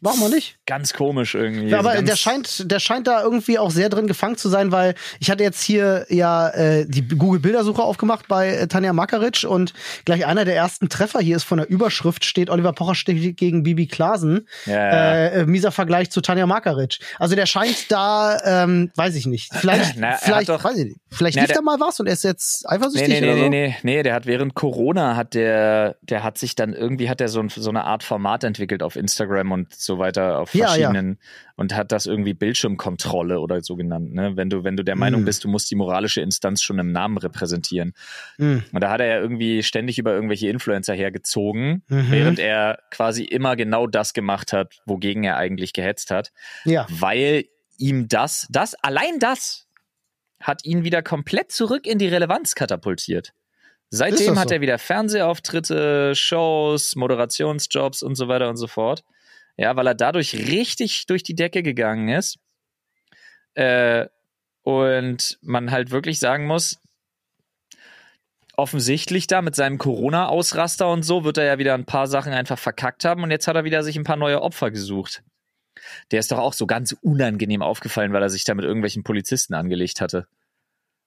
Warum 0.00 0.22
auch 0.24 0.28
nicht? 0.28 0.56
Ganz 0.66 0.92
komisch 0.92 1.34
irgendwie. 1.34 1.68
Ja, 1.68 1.78
aber 1.78 2.02
der 2.02 2.16
scheint, 2.16 2.70
der 2.70 2.78
scheint 2.78 3.06
da 3.06 3.22
irgendwie 3.22 3.58
auch 3.58 3.70
sehr 3.70 3.88
drin 3.88 4.06
gefangen 4.06 4.36
zu 4.36 4.48
sein, 4.50 4.70
weil 4.70 4.94
ich 5.18 5.30
hatte 5.30 5.42
jetzt 5.42 5.62
hier 5.62 6.04
ja 6.10 6.48
äh, 6.50 6.84
die 6.86 7.06
Google-Bildersuche 7.08 7.82
aufgemacht 7.82 8.28
bei 8.28 8.50
äh, 8.54 8.66
Tanja 8.66 8.92
Makaric 8.92 9.44
und 9.48 9.72
gleich 10.04 10.26
einer 10.26 10.44
der 10.44 10.56
ersten 10.56 10.88
Treffer 10.90 11.20
hier 11.20 11.36
ist 11.36 11.44
von 11.44 11.58
der 11.58 11.70
Überschrift 11.70 12.24
steht, 12.26 12.50
Oliver 12.50 12.72
Pocher 12.74 12.94
steht 12.94 13.36
gegen 13.38 13.62
Bibi 13.62 13.86
Klasen. 13.86 14.46
Ja, 14.66 14.74
ja. 14.74 15.26
Äh, 15.28 15.46
mieser 15.46 15.72
Vergleich 15.72 16.10
zu 16.10 16.20
Tanja 16.20 16.46
Makaric. 16.46 16.98
Also 17.18 17.34
der 17.34 17.46
scheint 17.46 17.90
da, 17.90 18.38
ähm, 18.64 18.90
weiß 18.96 19.14
ich 19.14 19.24
nicht. 19.26 19.54
Vielleicht, 19.54 19.94
Na, 19.96 20.16
vielleicht, 20.16 20.48
doch- 20.50 20.64
weiß 20.64 20.76
ich 20.76 20.84
nicht. 20.86 20.98
Vielleicht 21.10 21.36
Na, 21.36 21.44
lief 21.44 21.52
da 21.52 21.62
mal 21.62 21.78
was 21.80 21.98
und 22.00 22.06
er 22.08 22.12
ist 22.12 22.24
jetzt 22.24 22.64
Nee, 22.68 22.74
eifersüchtig 22.76 23.08
nee, 23.08 23.20
nee, 23.20 23.26
oder 23.30 23.36
so. 23.38 23.48
nee, 23.48 23.68
nee, 23.68 23.76
nee, 23.82 24.02
der 24.02 24.14
hat 24.14 24.26
während 24.26 24.54
Corona 24.54 25.16
hat 25.16 25.32
der, 25.34 25.96
der 26.02 26.22
hat 26.24 26.36
sich 26.36 26.54
dann 26.56 26.74
irgendwie 26.74 27.08
hat 27.08 27.20
er 27.20 27.28
so, 27.28 27.40
ein, 27.40 27.48
so 27.48 27.70
eine 27.70 27.84
Art 27.84 28.02
Format 28.02 28.44
entwickelt 28.44 28.82
auf 28.82 28.96
Instagram 28.96 29.52
und 29.52 29.74
so 29.74 29.93
weiter 29.98 30.38
auf 30.38 30.54
Ja, 30.54 30.66
verschiedenen 30.68 31.18
und 31.56 31.74
hat 31.74 31.92
das 31.92 32.06
irgendwie 32.06 32.34
Bildschirmkontrolle 32.34 33.40
oder 33.40 33.62
so 33.62 33.76
genannt, 33.76 34.12
ne? 34.14 34.36
Wenn 34.36 34.50
du, 34.50 34.64
wenn 34.64 34.76
du 34.76 34.82
der 34.84 34.96
Meinung 34.96 35.22
Mhm. 35.22 35.24
bist, 35.26 35.44
du 35.44 35.48
musst 35.48 35.70
die 35.70 35.76
moralische 35.76 36.20
Instanz 36.20 36.62
schon 36.62 36.78
im 36.78 36.92
Namen 36.92 37.18
repräsentieren. 37.18 37.92
Mhm. 38.38 38.64
Und 38.72 38.82
da 38.82 38.90
hat 38.90 39.00
er 39.00 39.06
ja 39.06 39.20
irgendwie 39.20 39.62
ständig 39.62 39.98
über 39.98 40.12
irgendwelche 40.14 40.48
Influencer 40.48 40.94
hergezogen, 40.94 41.82
Mhm. 41.88 42.06
während 42.10 42.38
er 42.38 42.78
quasi 42.90 43.24
immer 43.24 43.56
genau 43.56 43.86
das 43.86 44.12
gemacht 44.14 44.52
hat, 44.52 44.80
wogegen 44.86 45.24
er 45.24 45.36
eigentlich 45.36 45.72
gehetzt 45.72 46.10
hat 46.10 46.32
Ja. 46.64 46.86
weil 46.90 47.44
ihm 47.78 48.08
das, 48.08 48.46
das, 48.50 48.74
allein 48.82 49.18
das 49.18 49.66
hat 50.40 50.64
ihn 50.64 50.84
wieder 50.84 51.02
komplett 51.02 51.50
zurück 51.52 51.86
in 51.86 51.98
die 51.98 52.06
Relevanz 52.08 52.54
katapultiert. 52.54 53.32
Seitdem 53.90 54.28
das 54.34 54.38
hat 54.38 54.48
so? 54.48 54.54
er 54.56 54.60
wieder 54.60 54.78
Fernsehauftritte, 54.78 56.14
Shows, 56.14 56.96
Moderationsjobs 56.96 58.02
und 58.02 58.14
so 58.16 58.28
weiter 58.28 58.48
und 58.48 58.56
so 58.56 58.66
fort. 58.66 59.04
Ja, 59.56 59.76
weil 59.76 59.86
er 59.86 59.94
dadurch 59.94 60.34
richtig 60.34 61.06
durch 61.06 61.22
die 61.22 61.34
Decke 61.34 61.62
gegangen 61.62 62.08
ist. 62.08 62.38
Äh, 63.54 64.08
und 64.62 65.38
man 65.42 65.70
halt 65.70 65.90
wirklich 65.90 66.18
sagen 66.18 66.46
muss, 66.46 66.80
offensichtlich 68.56 69.26
da 69.26 69.42
mit 69.42 69.54
seinem 69.54 69.78
Corona-Ausraster 69.78 70.90
und 70.90 71.02
so 71.02 71.24
wird 71.24 71.38
er 71.38 71.44
ja 71.44 71.58
wieder 71.58 71.74
ein 71.74 71.84
paar 71.84 72.06
Sachen 72.06 72.32
einfach 72.32 72.58
verkackt 72.58 73.04
haben 73.04 73.22
und 73.22 73.30
jetzt 73.30 73.46
hat 73.46 73.56
er 73.56 73.64
wieder 73.64 73.82
sich 73.82 73.96
ein 73.96 74.04
paar 74.04 74.16
neue 74.16 74.42
Opfer 74.42 74.70
gesucht. 74.70 75.22
Der 76.10 76.20
ist 76.20 76.30
doch 76.30 76.38
auch 76.38 76.52
so 76.52 76.66
ganz 76.66 76.96
unangenehm 77.02 77.62
aufgefallen, 77.62 78.12
weil 78.12 78.22
er 78.22 78.30
sich 78.30 78.44
da 78.44 78.54
mit 78.54 78.64
irgendwelchen 78.64 79.02
Polizisten 79.02 79.54
angelegt 79.54 80.00
hatte. 80.00 80.26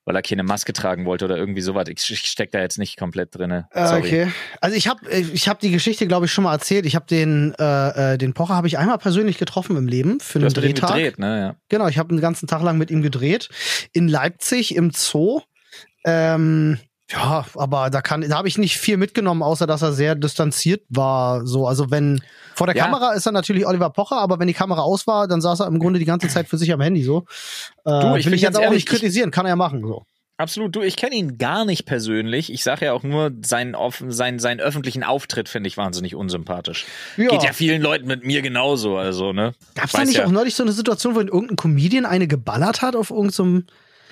Weil 0.08 0.16
er 0.16 0.22
keine 0.22 0.44
Maske 0.44 0.72
tragen 0.72 1.04
wollte 1.04 1.26
oder 1.26 1.36
irgendwie 1.36 1.60
sowas. 1.60 1.90
Ich, 1.90 2.10
ich 2.10 2.20
steck 2.22 2.52
da 2.54 2.62
jetzt 2.62 2.80
nicht 2.80 2.98
komplett 2.98 3.36
drinne. 3.36 3.68
Äh, 3.72 3.88
Sorry. 3.88 4.00
Okay. 4.00 4.32
Also 4.62 4.78
ich 4.78 4.88
habe 4.88 5.02
ich 5.10 5.50
hab 5.50 5.60
die 5.60 5.70
Geschichte, 5.70 6.08
glaube 6.08 6.28
ich, 6.28 6.32
schon 6.32 6.46
mal 6.46 6.54
erzählt. 6.54 6.86
Ich 6.86 6.96
habe 6.96 7.06
den 7.06 7.54
äh, 7.60 8.14
äh, 8.14 8.18
den 8.18 8.34
Pocher 8.34 8.56
habe 8.56 8.68
ich 8.68 8.78
einmal 8.78 9.00
persönlich 9.00 9.38
getroffen 9.38 9.76
im 9.76 9.86
Leben 9.86 10.22
für 10.22 10.40
Du 10.40 10.46
einen 10.46 10.46
hast 10.46 10.56
mit 10.56 10.64
ihm 10.64 10.74
Drehtag. 10.76 10.96
gedreht, 10.96 11.20
ne? 11.20 11.40
Ja. 11.40 11.56
Genau, 11.68 11.90
ich 11.90 11.98
habe 11.98 12.12
einen 12.12 12.22
ganzen 12.22 12.48
Tag 12.48 12.64
lang 12.64 12.78
mit 12.78 12.90
ihm 12.90 13.02
gedreht 13.02 13.50
in 13.92 14.08
Leipzig 14.08 14.76
im 14.76 14.92
Zoo. 14.92 15.42
Ähm, 16.06 16.80
ja, 17.10 17.46
aber 17.56 17.90
da 17.90 18.02
kann, 18.02 18.22
da 18.22 18.38
habe 18.38 18.48
ich 18.48 18.58
nicht 18.58 18.78
viel 18.78 18.98
mitgenommen, 18.98 19.42
außer 19.42 19.66
dass 19.66 19.82
er 19.82 19.94
sehr 19.94 20.16
distanziert 20.16 20.84
war. 20.90 21.46
So, 21.46 21.68
also 21.68 21.90
wenn 21.90 22.22
vor 22.54 22.68
der 22.68 22.76
Ja. 22.76 22.86
Kamera 22.86 23.14
ist 23.14 23.26
er 23.26 23.32
natürlich 23.32 23.66
Oliver 23.66 23.90
Pocher, 23.90 24.18
aber 24.18 24.40
wenn 24.40 24.48
die 24.48 24.54
Kamera 24.54 24.82
aus 24.82 25.08
war, 25.08 25.28
dann 25.28 25.40
saß 25.40 25.62
er 25.62 25.68
im 25.68 25.80
Grunde 25.80 26.00
die 26.00 26.06
ganze 26.06 26.28
Zeit 26.28 26.48
für 26.50 26.58
sich 26.58 26.72
am 26.74 26.82
Handy. 26.82 27.04
So, 27.04 27.26
äh, 27.86 28.02
Du, 28.02 28.16
ich 28.16 28.26
will 28.26 28.34
ich 28.34 28.42
jetzt 28.42 28.54
ganz 28.54 28.58
auch 28.58 28.62
ehrlich, 28.64 28.86
nicht 28.86 28.90
kritisieren, 28.90 29.32
kann 29.32 29.46
er 29.46 29.50
ja 29.50 29.56
machen. 29.56 29.82
So. 29.84 30.06
Absolut. 30.40 30.76
Du, 30.76 30.82
ich 30.82 30.98
kenne 30.98 31.16
ihn 31.16 31.38
gar 31.40 31.66
nicht 31.66 31.86
persönlich. 31.86 32.52
Ich 32.52 32.64
sage 32.64 32.86
ja 32.86 32.94
auch 32.94 33.04
nur, 33.04 33.32
seinen, 33.42 33.74
offen, 33.74 34.12
seinen, 34.12 34.38
seinen 34.38 34.60
öffentlichen 34.60 35.04
Auftritt 35.04 35.50
finde 35.50 35.68
ich 35.68 35.78
wahnsinnig 35.78 36.14
unsympathisch. 36.14 36.86
Ja. 37.18 37.30
Geht 37.30 37.44
ja 37.44 37.54
vielen 37.54 37.82
Leuten 37.82 38.06
mit 38.06 38.24
mir 38.24 38.44
genauso, 38.44 38.98
also, 38.98 39.34
ne? 39.34 39.54
Gab's 39.74 39.94
da 39.94 40.04
nicht 40.04 40.18
ja. 40.18 40.26
auch 40.26 40.32
neulich 40.32 40.56
so 40.56 40.64
eine 40.64 40.74
Situation, 40.74 41.16
wo 41.16 41.22
irgendein 41.22 41.56
Comedian 41.56 42.06
eine 42.06 42.28
geballert 42.28 42.84
hat 42.84 42.96
auf 42.96 43.10
irgendeinem 43.10 43.66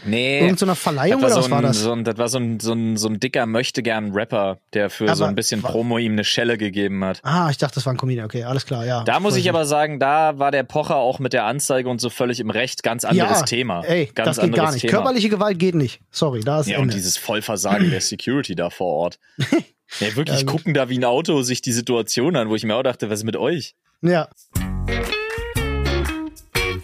Nee. 0.04 0.42
irgendeiner 0.42 0.76
Verleihung 0.76 1.22
das 1.22 1.32
oder 1.32 1.36
war, 1.36 1.38
was 1.40 1.46
so 1.46 1.52
war 1.52 1.58
ein, 1.60 1.64
das? 1.64 1.80
So 1.80 1.92
ein, 1.94 2.04
das 2.04 2.18
war 2.18 2.30
so 2.30 2.38
ein, 2.38 2.60
so 2.60 2.74
ein, 2.74 2.98
so 2.98 3.08
ein 3.08 3.20
dicker 3.20 3.46
Möchtegern-Rapper, 3.46 4.60
der 4.74 4.90
für 4.90 5.08
so 5.08 5.24
Aber 5.24 5.30
ein 5.30 5.36
bisschen 5.36 5.62
Promo 5.62 5.98
ihm 5.98 6.12
eine 6.14 6.24
Schelle 6.24 6.58
gegeben 6.58 7.04
hat. 7.04 7.20
Ah, 7.24 7.50
ich 7.50 7.58
dachte, 7.58 7.76
das 7.76 7.86
war 7.86 7.94
ein 7.94 7.98
Comedian. 7.98 8.26
Okay, 8.26 8.44
alles 8.44 8.66
klar, 8.66 8.86
ja. 8.86 9.04
Da 9.04 9.20
muss 9.20 9.36
ich 9.36 9.50
aber 9.50 9.66
sagen, 9.66 10.00
da 10.00 10.38
war 10.38 10.52
der 10.52 10.64
Pocher 10.64 10.98
auch 10.98 11.20
mit 11.20 11.34
der 11.34 11.46
Anzeige 11.46 11.90
und 11.90 12.00
so 12.02 12.10
völlig 12.10 12.40
im 12.40 12.50
Recht. 12.50 12.84
Ganz 12.84 13.04
anderes 13.06 13.40
ja, 13.40 13.46
Thema. 13.46 13.82
Ey, 13.84 14.12
Ganz 14.14 14.28
das 14.28 14.36
geht 14.38 14.44
anderes 14.46 14.64
gar 14.66 14.72
nicht. 14.74 14.82
Thema. 14.82 14.92
Körperliche 14.94 15.30
Gewalt 15.30 15.60
geht 15.60 15.76
nicht. 15.76 16.02
Sorry, 16.12 16.42
da 16.42 16.60
ist 16.60 16.68
Ja, 16.68 16.78
und 16.78 16.84
Ende. 16.84 16.96
dieses 16.96 17.18
Vollversagen 17.18 17.90
der 17.90 18.02
Security 18.02 18.56
da 18.56 18.70
vor 18.70 18.94
Ort. 18.94 19.20
Ja, 20.00 20.16
wirklich 20.16 20.40
Ja, 20.40 20.46
gucken 20.48 20.74
da 20.74 20.90
wie 20.90 20.98
ein 20.98 21.06
Auto 21.06 21.44
sich 21.44 21.62
die 21.62 21.72
Situation 21.72 22.36
an, 22.36 22.50
wo 22.50 22.56
ich 22.56 22.64
mir 22.64 22.76
auch 22.76 22.82
dachte, 22.82 23.12
was 23.12 23.20
ist 23.20 23.24
mit 23.24 23.38
euch? 23.38 23.76
Ja. 24.02 24.28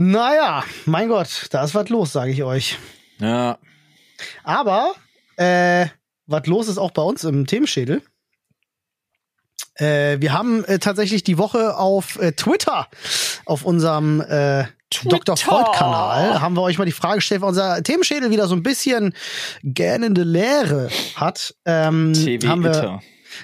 Naja, 0.00 0.62
mein 0.86 1.08
Gott, 1.08 1.48
da 1.50 1.64
ist 1.64 1.74
was 1.74 1.88
los, 1.88 2.12
sage 2.12 2.30
ich 2.30 2.44
euch. 2.44 2.78
Ja. 3.18 3.58
Aber, 4.44 4.94
äh, 5.36 5.86
was 6.26 6.46
los 6.46 6.68
ist 6.68 6.78
auch 6.78 6.92
bei 6.92 7.02
uns 7.02 7.24
im 7.24 7.48
Themenschädel. 7.48 8.02
Äh, 9.74 10.20
wir 10.20 10.32
haben 10.32 10.64
äh, 10.66 10.78
tatsächlich 10.78 11.24
die 11.24 11.36
Woche 11.36 11.76
auf 11.76 12.16
äh, 12.20 12.30
Twitter, 12.30 12.86
auf 13.44 13.64
unserem 13.64 14.20
äh, 14.20 14.66
Dr. 15.04 15.36
Freud-Kanal, 15.36 16.40
haben 16.40 16.54
wir 16.54 16.62
euch 16.62 16.78
mal 16.78 16.84
die 16.84 16.92
Frage 16.92 17.16
gestellt, 17.16 17.40
weil 17.40 17.48
unser 17.48 17.82
Themenschädel 17.82 18.30
wieder 18.30 18.46
so 18.46 18.54
ein 18.54 18.62
bisschen 18.62 19.14
gähnende 19.64 20.22
Leere 20.22 20.90
hat. 21.16 21.56
Ähm, 21.64 22.12
TV 22.14 22.46
haben 22.46 22.62
wir. 22.62 23.00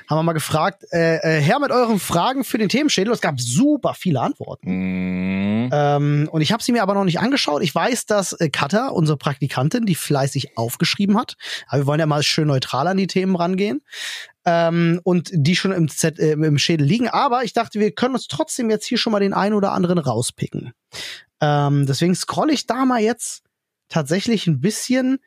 Haben 0.09 0.19
wir 0.19 0.23
mal 0.23 0.33
gefragt, 0.33 0.85
äh, 0.93 1.17
äh, 1.17 1.41
her 1.41 1.59
mit 1.59 1.71
euren 1.71 1.99
Fragen 1.99 2.45
für 2.45 2.59
den 2.59 2.69
Themenschädel. 2.69 3.13
Es 3.13 3.21
gab 3.21 3.41
super 3.41 3.95
viele 3.95 4.21
Antworten. 4.21 4.69
Mhm. 4.69 5.71
Ähm, 5.73 6.29
und 6.31 6.41
ich 6.41 6.53
habe 6.53 6.63
sie 6.63 6.73
mir 6.73 6.83
aber 6.83 6.95
noch 6.95 7.05
nicht 7.05 7.21
angeschaut. 7.21 7.63
Ich 7.63 7.75
weiß, 7.75 8.07
dass 8.07 8.33
äh, 8.35 8.51
Katha, 8.51 8.89
unsere 8.89 9.17
Praktikantin, 9.19 9.87
die 9.87 9.95
fleißig 9.95 10.57
aufgeschrieben 10.57 11.19
hat. 11.19 11.37
Aber 11.69 11.83
wir 11.83 11.87
wollen 11.87 12.01
ja 12.01 12.07
mal 12.07 12.23
schön 12.23 12.49
neutral 12.49 12.87
an 12.87 12.97
die 12.97 13.07
Themen 13.07 13.37
rangehen. 13.37 13.83
Ähm, 14.47 15.01
und 15.05 15.31
die 15.33 15.57
schon 15.57 15.73
im, 15.73 15.89
Z 15.89 16.19
äh, 16.19 16.33
im 16.33 16.59
Schädel 16.59 16.87
liegen. 16.87 17.09
Aber 17.09 17.45
ich 17.45 17.55
dachte, 17.55 17.81
wir 17.81 17.93
können 17.93 18.15
uns 18.15 18.29
trotzdem 18.29 18.69
jetzt 18.71 18.87
hier 18.87 18.99
schon 18.99 19.13
mal 19.13 19.21
den 19.21 19.33
einen 19.33 19.55
oder 19.55 19.73
anderen 19.73 19.99
rauspicken. 19.99 20.73
Ähm, 21.41 21.87
deswegen 21.87 22.15
scrolle 22.15 22.53
ich 22.53 22.67
da 22.67 22.85
mal 22.85 23.01
jetzt 23.01 23.43
tatsächlich 23.89 24.47
ein 24.47 24.61
bisschen 24.61 25.19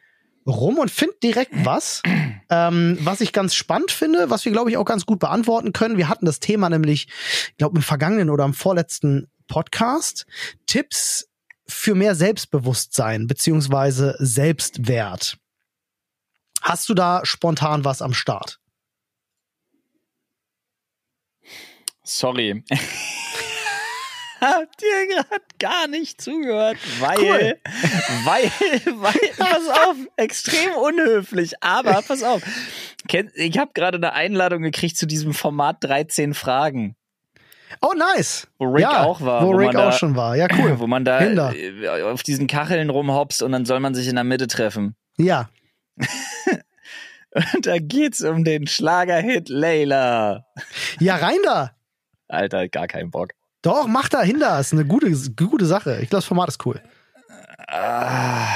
rum 0.47 0.79
und 0.79 0.89
finde 0.89 1.15
direkt 1.21 1.53
was, 1.65 2.01
ähm, 2.49 2.97
was 3.01 3.21
ich 3.21 3.33
ganz 3.33 3.53
spannend 3.53 3.91
finde, 3.91 4.29
was 4.29 4.45
wir, 4.45 4.51
glaube 4.51 4.69
ich, 4.69 4.77
auch 4.77 4.86
ganz 4.86 5.05
gut 5.05 5.19
beantworten 5.19 5.73
können. 5.73 5.97
Wir 5.97 6.10
hatten 6.10 6.25
das 6.25 6.39
Thema 6.39 6.69
nämlich, 6.69 7.07
ich 7.49 7.57
glaube, 7.57 7.77
im 7.77 7.83
vergangenen 7.83 8.29
oder 8.29 8.45
im 8.45 8.53
vorletzten 8.53 9.27
Podcast. 9.47 10.25
Tipps 10.65 11.29
für 11.67 11.95
mehr 11.95 12.15
Selbstbewusstsein 12.15 13.27
beziehungsweise 13.27 14.15
Selbstwert. 14.19 15.38
Hast 16.62 16.89
du 16.89 16.93
da 16.93 17.21
spontan 17.23 17.86
was 17.86 18.01
am 18.01 18.13
Start? 18.13 18.60
Sorry. 22.03 22.63
Habt 24.39 24.82
ihr 24.82 25.15
gerade 25.15 25.45
gar 25.60 25.88
nicht 25.88 26.21
zugehört, 26.21 26.78
weil, 27.00 27.17
cool. 27.19 27.58
weil, 28.23 28.43
weil, 29.02 29.30
pass 29.38 29.67
auf, 29.67 29.95
extrem 30.15 30.71
unhöflich, 30.73 31.62
aber 31.62 32.02
pass 32.02 32.23
auf. 32.23 32.41
Ich 33.35 33.58
habe 33.58 33.71
gerade 33.73 33.98
eine 33.98 34.13
Einladung 34.13 34.62
gekriegt 34.62 34.98
zu 34.98 35.06
diesem 35.06 35.33
Format 35.33 35.83
13 35.83 36.33
Fragen. 36.33 36.96
Oh, 37.81 37.94
nice. 37.96 38.48
Wo 38.58 38.65
Rick 38.65 38.81
ja, 38.81 39.04
auch 39.04 39.21
war. 39.21 39.44
Wo, 39.44 39.48
wo 39.48 39.58
Rick 39.58 39.69
auch 39.69 39.73
da, 39.73 39.92
schon 39.92 40.15
war. 40.15 40.35
Ja, 40.35 40.48
cool. 40.58 40.75
Wo 40.79 40.88
man 40.88 41.04
da 41.06 41.19
Hinder. 41.19 41.54
Äh, 41.54 42.02
auf 42.04 42.23
diesen 42.23 42.48
Kacheln 42.48 42.90
rumhopst 42.90 43.44
und 43.44 43.52
dann 43.52 43.65
soll 43.65 43.79
man 43.79 43.94
sich 43.94 44.08
in 44.08 44.15
der 44.15 44.23
Mitte 44.23 44.48
treffen. 44.48 44.96
Ja. 45.17 45.50
und 47.31 47.65
da 47.65 47.77
geht's 47.79 48.21
um 48.21 48.44
den 48.44 48.67
Schlagerhit 48.67 49.50
Layla. 49.50 50.46
Ja, 51.00 51.15
rein 51.17 51.40
da. 51.44 51.71
Alter, 52.27 52.67
gar 52.67 52.88
keinen 52.88 53.12
Bock. 53.12 53.31
Doch, 53.62 53.87
mach 53.87 54.10
da 54.10 54.21
hin 54.21 54.39
da. 54.39 54.60
Ist 54.60 54.73
eine 54.73 54.85
gute, 54.85 55.12
gute 55.35 55.65
Sache. 55.65 55.99
Ich 56.01 56.10
glaube, 56.10 56.19
das 56.21 56.25
Format 56.25 56.49
ist 56.49 56.65
cool. 56.65 56.81
Ah. 57.67 58.47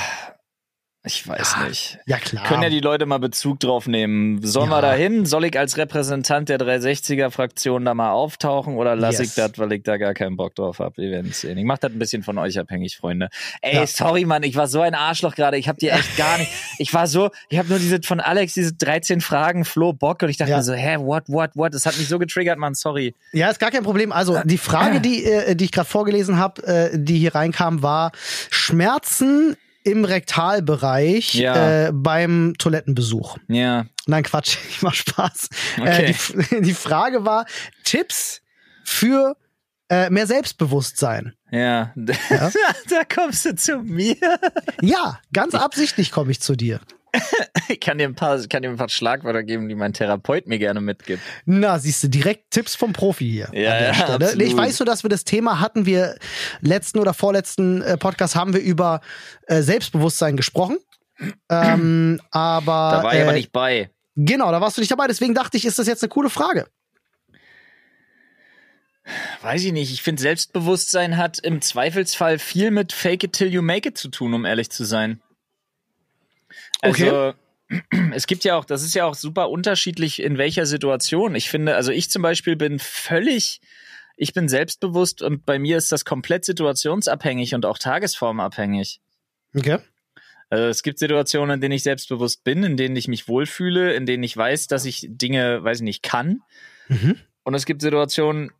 Ich 1.03 1.27
weiß 1.27 1.55
ja, 1.57 1.67
nicht. 1.67 1.97
Ja, 2.05 2.17
klar. 2.17 2.45
Können 2.45 2.61
ja 2.61 2.69
die 2.69 2.79
Leute 2.79 3.07
mal 3.07 3.17
Bezug 3.17 3.59
drauf 3.59 3.87
nehmen. 3.87 4.39
Sollen 4.45 4.69
ja. 4.69 4.77
wir 4.77 4.81
da 4.83 4.93
hin? 4.93 5.25
Soll 5.25 5.45
ich 5.45 5.57
als 5.57 5.75
Repräsentant 5.77 6.47
der 6.47 6.59
360er-Fraktion 6.59 7.83
da 7.85 7.95
mal 7.95 8.11
auftauchen 8.11 8.75
oder 8.75 8.95
lasse 8.95 9.23
yes. 9.23 9.29
ich 9.29 9.35
das, 9.35 9.57
weil 9.57 9.73
ich 9.73 9.81
da 9.81 9.97
gar 9.97 10.13
keinen 10.13 10.37
Bock 10.37 10.53
drauf 10.53 10.77
habe? 10.77 10.97
Wir 10.97 11.09
werden 11.09 11.31
sehen. 11.31 11.57
Ich 11.57 11.65
mache 11.65 11.79
das 11.81 11.91
ein 11.91 11.97
bisschen 11.97 12.21
von 12.21 12.37
euch 12.37 12.59
abhängig, 12.59 12.97
Freunde. 12.97 13.29
Ey, 13.63 13.77
ja. 13.77 13.87
sorry, 13.87 14.25
Mann, 14.25 14.43
ich 14.43 14.55
war 14.55 14.67
so 14.67 14.81
ein 14.81 14.93
Arschloch 14.93 15.33
gerade. 15.33 15.57
Ich 15.57 15.67
habe 15.67 15.79
dir 15.79 15.93
echt 15.93 16.17
gar 16.17 16.37
nicht. 16.37 16.51
Ich 16.77 16.93
war 16.93 17.05
so, 17.05 17.29
ich 17.49 17.59
habe 17.59 17.69
nur 17.69 17.77
diese 17.77 18.01
von 18.01 18.19
Alex, 18.19 18.53
diese 18.53 18.73
13 18.73 19.21
Fragen, 19.21 19.65
Flo, 19.65 19.93
Bock 19.93 20.23
und 20.23 20.29
ich 20.29 20.37
dachte 20.37 20.51
mir 20.51 20.63
so, 20.63 20.73
hä, 20.73 20.97
what, 20.99 21.23
what, 21.27 21.51
what? 21.53 21.73
Das 21.73 21.85
hat 21.85 21.97
mich 21.97 22.07
so 22.07 22.17
getriggert, 22.17 22.57
Mann, 22.57 22.73
sorry. 22.73 23.13
Ja, 23.33 23.49
ist 23.49 23.59
gar 23.59 23.69
kein 23.69 23.83
Problem. 23.83 24.11
Also, 24.11 24.39
die 24.43 24.57
Frage, 24.57 24.99
die, 24.99 25.23
äh, 25.23 25.55
die 25.55 25.65
ich 25.65 25.71
gerade 25.71 25.87
vorgelesen 25.87 26.37
habe, 26.37 26.63
äh, 26.65 26.89
die 26.93 27.19
hier 27.19 27.35
reinkam, 27.35 27.83
war 27.83 28.11
Schmerzen 28.49 29.57
im 29.83 30.05
Rektalbereich 30.05 31.33
ja. 31.33 31.87
äh, 31.87 31.91
beim 31.93 32.53
Toilettenbesuch. 32.57 33.37
Ja. 33.47 33.85
Nein, 34.05 34.23
Quatsch, 34.23 34.57
ich 34.69 34.81
mach 34.81 34.93
Spaß. 34.93 35.49
Äh, 35.77 35.81
okay. 35.81 36.05
Äh, 36.05 36.43
die, 36.55 36.61
die 36.61 36.73
Frage 36.73 37.25
war 37.25 37.45
Tipps 37.83 38.41
für 38.83 39.35
äh, 39.89 40.09
mehr 40.09 40.27
Selbstbewusstsein. 40.27 41.33
Ja. 41.51 41.93
ja. 41.95 42.51
da 42.89 43.03
kommst 43.13 43.45
du 43.45 43.55
zu 43.55 43.79
mir. 43.79 44.15
Ja, 44.81 45.19
ganz 45.33 45.55
absichtlich 45.55 46.11
komme 46.11 46.31
ich 46.31 46.41
zu 46.41 46.55
dir 46.55 46.79
ich 47.67 47.79
kann 47.79 47.97
dir 47.97 48.07
ein 48.07 48.15
paar, 48.15 48.39
kann 48.47 48.61
dir 48.61 48.69
ein 48.69 48.77
paar 48.77 48.89
Schlagwörter 48.89 49.43
geben, 49.43 49.67
die 49.67 49.75
mein 49.75 49.93
Therapeut 49.93 50.47
mir 50.47 50.59
gerne 50.59 50.81
mitgibt. 50.81 51.21
Na, 51.45 51.77
siehst 51.79 52.03
du, 52.03 52.07
direkt 52.07 52.51
Tipps 52.51 52.75
vom 52.75 52.93
Profi 52.93 53.29
hier. 53.29 53.49
Ja, 53.53 53.73
an 53.73 53.79
der 53.79 53.93
Stelle. 53.93 54.37
Nee, 54.37 54.43
ich 54.45 54.55
weiß 54.55 54.79
nur, 54.79 54.85
dass 54.85 55.03
wir 55.03 55.09
das 55.09 55.23
Thema 55.23 55.59
hatten. 55.59 55.85
Wir 55.85 56.17
letzten 56.61 56.99
oder 56.99 57.13
vorletzten 57.13 57.81
äh, 57.81 57.97
Podcast 57.97 58.35
haben 58.35 58.53
wir 58.53 58.61
über 58.61 59.01
äh, 59.47 59.61
Selbstbewusstsein 59.61 60.37
gesprochen. 60.37 60.77
ähm, 61.49 62.21
aber. 62.31 62.91
Da 62.91 63.03
war 63.03 63.13
ich 63.13 63.21
aber 63.21 63.31
äh, 63.31 63.35
nicht 63.35 63.51
bei. 63.51 63.89
Genau, 64.15 64.51
da 64.51 64.61
warst 64.61 64.77
du 64.77 64.81
nicht 64.81 64.91
dabei. 64.91 65.07
Deswegen 65.07 65.33
dachte 65.33 65.57
ich, 65.57 65.65
ist 65.65 65.79
das 65.79 65.87
jetzt 65.87 66.03
eine 66.03 66.09
coole 66.09 66.29
Frage. 66.29 66.67
Weiß 69.41 69.63
ich 69.63 69.73
nicht. 69.73 69.91
Ich 69.91 70.01
finde, 70.01 70.21
Selbstbewusstsein 70.21 71.17
hat 71.17 71.39
im 71.39 71.61
Zweifelsfall 71.61 72.39
viel 72.39 72.71
mit 72.71 72.93
Fake 72.93 73.23
it 73.23 73.33
till 73.33 73.51
you 73.51 73.61
make 73.61 73.87
it 73.89 73.97
zu 73.97 74.09
tun, 74.09 74.33
um 74.33 74.45
ehrlich 74.45 74.69
zu 74.69 74.85
sein. 74.85 75.21
Also, 76.81 77.05
okay. 77.05 77.33
es 78.13 78.27
gibt 78.27 78.43
ja 78.43 78.55
auch, 78.57 78.65
das 78.65 78.83
ist 78.83 78.93
ja 78.93 79.05
auch 79.05 79.15
super 79.15 79.49
unterschiedlich, 79.49 80.21
in 80.21 80.37
welcher 80.37 80.65
Situation. 80.65 81.35
Ich 81.35 81.49
finde, 81.49 81.75
also 81.75 81.91
ich 81.91 82.09
zum 82.09 82.21
Beispiel 82.21 82.55
bin 82.55 82.79
völlig, 82.79 83.61
ich 84.17 84.33
bin 84.33 84.49
selbstbewusst 84.49 85.21
und 85.21 85.45
bei 85.45 85.59
mir 85.59 85.77
ist 85.77 85.91
das 85.91 86.05
komplett 86.05 86.45
situationsabhängig 86.45 87.55
und 87.55 87.65
auch 87.65 87.77
tagesformabhängig. 87.77 88.99
Okay. 89.55 89.79
Also 90.49 90.65
es 90.65 90.83
gibt 90.83 90.99
Situationen, 90.99 91.55
in 91.55 91.61
denen 91.61 91.71
ich 91.73 91.83
selbstbewusst 91.83 92.43
bin, 92.43 92.63
in 92.63 92.75
denen 92.75 92.95
ich 92.95 93.07
mich 93.07 93.29
wohlfühle, 93.29 93.93
in 93.93 94.05
denen 94.05 94.23
ich 94.23 94.35
weiß, 94.35 94.67
dass 94.67 94.83
ich 94.83 95.07
Dinge, 95.09 95.63
weiß 95.63 95.77
ich 95.77 95.83
nicht, 95.83 96.03
kann. 96.03 96.41
Mhm. 96.89 97.17
Und 97.43 97.53
es 97.53 97.65
gibt 97.65 97.81
Situationen, 97.81 98.51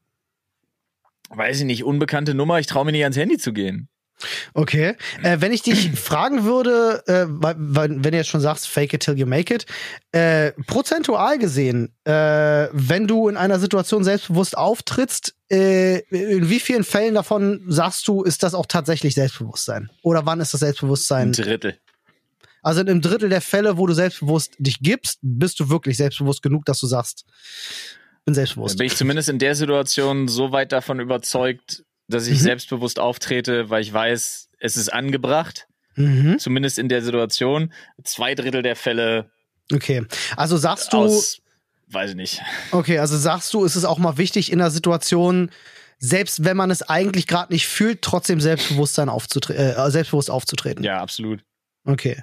weiß 1.30 1.60
ich 1.60 1.66
nicht, 1.66 1.84
unbekannte 1.84 2.34
Nummer, 2.34 2.60
ich 2.60 2.68
traue 2.68 2.86
mir 2.86 2.94
nicht 2.94 3.04
ans 3.04 3.18
Handy 3.18 3.38
zu 3.38 3.52
gehen. 3.52 3.90
Okay. 4.54 4.96
Äh, 5.24 5.38
wenn 5.40 5.52
ich 5.52 5.62
dich 5.62 5.92
fragen 6.00 6.44
würde, 6.44 7.04
äh, 7.08 7.26
wenn 7.28 8.02
du 8.02 8.18
jetzt 8.18 8.30
schon 8.30 8.42
sagst, 8.42 8.68
fake 8.68 8.94
it 8.94 9.04
till 9.04 9.18
you 9.18 9.26
make 9.26 9.54
it, 9.54 9.66
äh, 10.12 10.52
prozentual 10.68 11.38
gesehen, 11.38 11.94
äh, 12.04 12.68
wenn 12.72 13.08
du 13.08 13.28
in 13.28 13.38
einer 13.38 13.60
Situation 13.60 14.04
selbstbewusst 14.04 14.58
auftrittst, 14.58 15.36
äh, 15.50 16.00
in 16.10 16.50
wie 16.50 16.60
vielen 16.60 16.84
Fällen 16.84 17.16
davon 17.16 17.64
sagst 17.68 18.08
du, 18.08 18.24
ist 18.24 18.44
das 18.44 18.54
auch 18.54 18.66
tatsächlich 18.66 19.16
Selbstbewusstsein? 19.16 19.90
Oder 20.04 20.26
wann 20.26 20.40
ist 20.40 20.54
das 20.54 20.62
Selbstbewusstsein? 20.62 21.30
Ein 21.30 21.34
Drittel. 21.34 21.78
Also 22.62 22.82
in 22.82 22.90
einem 22.90 23.02
Drittel 23.02 23.30
der 23.30 23.42
Fälle, 23.42 23.78
wo 23.78 23.88
du 23.88 23.94
selbstbewusst 23.94 24.56
dich 24.60 24.80
gibst, 24.82 25.20
bist 25.22 25.60
du 25.60 25.70
wirklich 25.70 25.98
selbstbewusst 25.98 26.44
genug, 26.44 26.66
dass 26.66 26.80
du 26.80 26.88
sagst, 26.88 27.26
bin 28.24 28.36
selbstbewusst. 28.36 28.78
Bin 28.78 28.88
ich 28.88 28.96
zumindest 28.96 29.30
in 29.30 29.40
der 29.40 29.56
Situation 29.56 30.28
so 30.28 30.52
weit 30.52 30.72
davon 30.72 31.00
überzeugt, 31.00 31.84
dass 32.12 32.28
ich 32.28 32.40
mhm. 32.40 32.44
selbstbewusst 32.44 33.00
auftrete, 33.00 33.70
weil 33.70 33.82
ich 33.82 33.92
weiß, 33.92 34.50
es 34.60 34.78
ist 34.78 34.90
angebracht. 34.94 35.68
Mhm. 35.96 36.40
Zumindest 36.40 36.80
in 36.80 36.90
der 36.90 37.02
Situation. 37.02 37.74
Zwei 38.04 38.36
Drittel 38.36 38.62
der 38.62 38.76
Fälle. 38.76 39.32
Okay. 39.74 40.06
Also 40.38 40.58
sagst 40.58 40.94
du. 40.94 40.98
Aus, 40.98 41.42
weiß 41.88 42.12
ich 42.12 42.16
nicht. 42.16 42.42
Okay, 42.72 43.00
also 43.00 43.18
sagst 43.18 43.54
du, 43.54 43.66
ist 43.66 43.76
es 43.76 43.86
auch 43.86 43.98
mal 43.98 44.18
wichtig 44.18 44.52
in 44.52 44.60
der 44.60 44.72
Situation, 44.72 45.52
selbst 45.98 46.44
wenn 46.44 46.58
man 46.58 46.72
es 46.72 46.82
eigentlich 46.82 47.28
gerade 47.28 47.54
nicht 47.54 47.68
fühlt, 47.68 48.02
trotzdem 48.02 48.40
Selbstbewusstsein 48.40 49.10
aufzutre 49.10 49.56
äh, 49.56 49.92
selbstbewusst 49.92 50.32
aufzutreten. 50.32 50.84
Ja, 50.84 51.02
absolut. 51.02 51.44
Okay. 51.84 52.22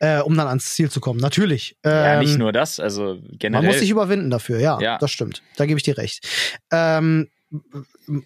Äh, 0.00 0.20
um 0.20 0.36
dann 0.36 0.48
ans 0.48 0.74
Ziel 0.74 0.90
zu 0.90 1.00
kommen. 1.00 1.20
Natürlich. 1.20 1.76
Ähm, 1.82 1.92
ja, 1.92 2.20
nicht 2.20 2.38
nur 2.38 2.52
das, 2.52 2.78
also 2.78 3.18
generell. 3.32 3.62
Man 3.62 3.72
muss 3.72 3.80
sich 3.80 3.90
überwinden 3.90 4.30
dafür, 4.30 4.60
ja. 4.60 4.78
ja. 4.80 4.98
Das 4.98 5.10
stimmt. 5.10 5.42
Da 5.56 5.66
gebe 5.66 5.78
ich 5.78 5.84
dir 5.84 5.96
recht. 5.96 6.26
Ähm, 6.70 7.28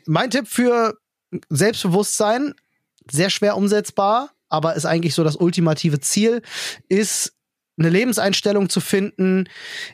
mein 0.06 0.30
Tipp 0.30 0.48
für 0.48 0.94
Selbstbewusstsein, 1.48 2.54
sehr 3.10 3.30
schwer 3.30 3.56
umsetzbar, 3.56 4.30
aber 4.48 4.74
ist 4.74 4.84
eigentlich 4.84 5.14
so 5.14 5.24
das 5.24 5.36
ultimative 5.36 6.00
Ziel, 6.00 6.42
ist 6.88 7.32
eine 7.78 7.88
Lebenseinstellung 7.88 8.68
zu 8.68 8.80
finden, 8.80 9.48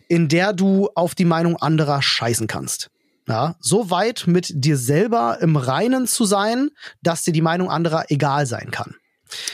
in 0.09 0.29
der 0.29 0.53
du 0.53 0.89
auf 0.95 1.15
die 1.15 1.25
Meinung 1.25 1.57
anderer 1.57 2.03
scheißen 2.03 2.47
kannst. 2.47 2.91
Ja, 3.29 3.57
so 3.61 3.91
weit 3.91 4.25
mit 4.27 4.51
dir 4.55 4.79
selber 4.79 5.39
im 5.43 5.57
Reinen 5.57 6.07
zu 6.07 6.25
sein, 6.25 6.71
dass 7.03 7.25
dir 7.25 7.33
die 7.33 7.43
Meinung 7.43 7.71
anderer 7.71 8.07
egal 8.09 8.47
sein 8.47 8.71
kann. 8.71 8.95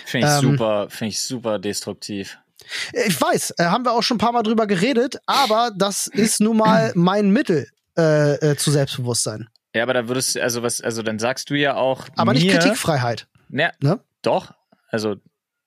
Finde 0.06 0.28
ich 0.28 0.32
ähm, 0.32 0.50
super, 0.52 0.86
finde 0.88 1.08
ich 1.08 1.22
super 1.22 1.58
destruktiv. 1.58 2.38
Ich 2.92 3.20
weiß, 3.20 3.54
äh, 3.58 3.64
haben 3.64 3.84
wir 3.84 3.92
auch 3.92 4.02
schon 4.02 4.16
ein 4.16 4.18
paar 4.18 4.32
Mal 4.32 4.44
drüber 4.44 4.68
geredet, 4.68 5.16
aber 5.26 5.72
das 5.76 6.06
ist 6.06 6.40
nun 6.40 6.56
mal 6.56 6.92
mein 6.94 7.30
Mittel 7.30 7.68
äh, 7.98 8.34
äh, 8.34 8.56
zu 8.56 8.70
Selbstbewusstsein. 8.70 9.48
Ja, 9.74 9.82
aber 9.82 9.92
da 9.92 10.08
würdest 10.08 10.36
du, 10.36 10.42
also 10.42 10.62
was, 10.62 10.80
also 10.80 11.02
dann 11.02 11.18
sagst 11.18 11.50
du 11.50 11.54
ja 11.54 11.74
auch. 11.76 12.06
Aber 12.16 12.32
mir, 12.32 12.38
nicht 12.38 12.50
Kritikfreiheit. 12.50 13.26
Ne, 13.48 13.72
ne? 13.80 14.00
Doch. 14.22 14.54
Also. 14.90 15.16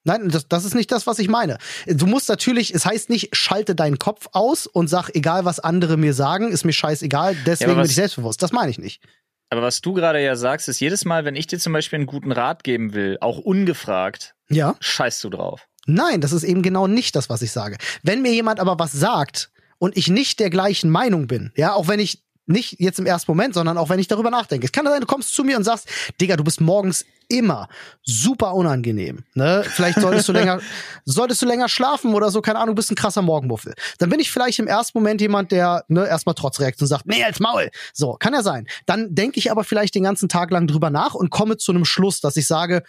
Nein, 0.05 0.29
das, 0.29 0.47
das 0.47 0.63
ist 0.63 0.73
nicht 0.73 0.89
das, 0.93 1.05
was 1.05 1.19
ich 1.19 1.27
meine. 1.27 1.57
Du 1.85 2.07
musst 2.07 2.29
natürlich, 2.29 2.73
es 2.73 2.85
heißt 2.85 3.09
nicht, 3.09 3.35
schalte 3.35 3.75
deinen 3.75 3.99
Kopf 3.99 4.29
aus 4.31 4.65
und 4.65 4.87
sag, 4.87 5.09
egal 5.13 5.43
was 5.43 5.59
andere 5.59 5.97
mir 5.97 6.13
sagen, 6.13 6.49
ist 6.49 6.63
mir 6.63 6.71
scheißegal, 6.71 7.35
deswegen 7.45 7.71
ja, 7.71 7.77
was, 7.77 7.83
bin 7.83 7.89
ich 7.89 7.95
selbstbewusst. 7.95 8.41
Das 8.41 8.53
meine 8.53 8.71
ich 8.71 8.79
nicht. 8.79 9.03
Aber 9.49 9.61
was 9.61 9.81
du 9.81 9.93
gerade 9.93 10.23
ja 10.23 10.37
sagst, 10.37 10.69
ist 10.69 10.79
jedes 10.79 11.03
Mal, 11.03 11.25
wenn 11.25 11.35
ich 11.35 11.47
dir 11.47 11.59
zum 11.59 11.73
Beispiel 11.73 11.97
einen 11.97 12.05
guten 12.05 12.31
Rat 12.31 12.63
geben 12.63 12.93
will, 12.93 13.17
auch 13.19 13.37
ungefragt, 13.37 14.35
ja. 14.49 14.75
scheißt 14.79 15.21
du 15.25 15.29
drauf. 15.29 15.67
Nein, 15.85 16.21
das 16.21 16.31
ist 16.31 16.43
eben 16.43 16.61
genau 16.61 16.87
nicht 16.87 17.15
das, 17.15 17.29
was 17.29 17.41
ich 17.41 17.51
sage. 17.51 17.77
Wenn 18.03 18.21
mir 18.21 18.31
jemand 18.31 18.61
aber 18.61 18.79
was 18.79 18.93
sagt 18.93 19.51
und 19.77 19.97
ich 19.97 20.09
nicht 20.09 20.39
der 20.39 20.49
gleichen 20.49 20.89
Meinung 20.89 21.27
bin, 21.27 21.51
ja, 21.55 21.73
auch 21.73 21.87
wenn 21.89 21.99
ich 21.99 22.23
nicht 22.47 22.79
jetzt 22.79 22.99
im 22.99 23.05
ersten 23.05 23.29
Moment, 23.31 23.53
sondern 23.53 23.77
auch 23.77 23.89
wenn 23.89 23.99
ich 23.99 24.07
darüber 24.07 24.29
nachdenke. 24.29 24.65
Es 24.65 24.71
kann 24.71 24.85
sein, 24.85 25.01
du 25.01 25.07
kommst 25.07 25.33
zu 25.33 25.43
mir 25.43 25.57
und 25.57 25.63
sagst, 25.63 25.87
Digga, 26.19 26.35
du 26.37 26.43
bist 26.43 26.61
morgens 26.61 27.05
immer 27.29 27.67
super 28.03 28.53
unangenehm. 28.53 29.23
Ne? 29.33 29.63
Vielleicht 29.65 29.99
solltest 29.99 30.29
du 30.29 30.33
länger, 30.33 30.61
solltest 31.05 31.41
du 31.41 31.45
länger 31.45 31.67
schlafen 31.67 32.13
oder 32.13 32.31
so, 32.31 32.41
keine 32.41 32.59
Ahnung, 32.59 32.75
bist 32.75 32.89
ein 32.89 32.95
krasser 32.95 33.21
Morgenmuffel. 33.21 33.73
Dann 33.97 34.09
bin 34.09 34.19
ich 34.19 34.31
vielleicht 34.31 34.59
im 34.59 34.67
ersten 34.67 34.97
Moment 34.97 35.19
jemand, 35.19 35.51
der 35.51 35.83
ne, 35.89 36.07
erstmal 36.07 36.35
trotz 36.35 36.59
Reaktion 36.59 36.87
sagt, 36.87 37.05
nee, 37.05 37.23
als 37.23 37.39
Maul. 37.39 37.69
So, 37.93 38.13
kann 38.13 38.33
ja 38.33 38.43
sein. 38.43 38.67
Dann 38.85 39.13
denke 39.13 39.39
ich 39.39 39.51
aber 39.51 39.63
vielleicht 39.63 39.95
den 39.95 40.03
ganzen 40.03 40.29
Tag 40.29 40.51
lang 40.51 40.67
drüber 40.67 40.89
nach 40.89 41.15
und 41.15 41.29
komme 41.29 41.57
zu 41.57 41.73
einem 41.73 41.85
Schluss, 41.85 42.21
dass 42.21 42.37
ich 42.37 42.47
sage, 42.47 42.83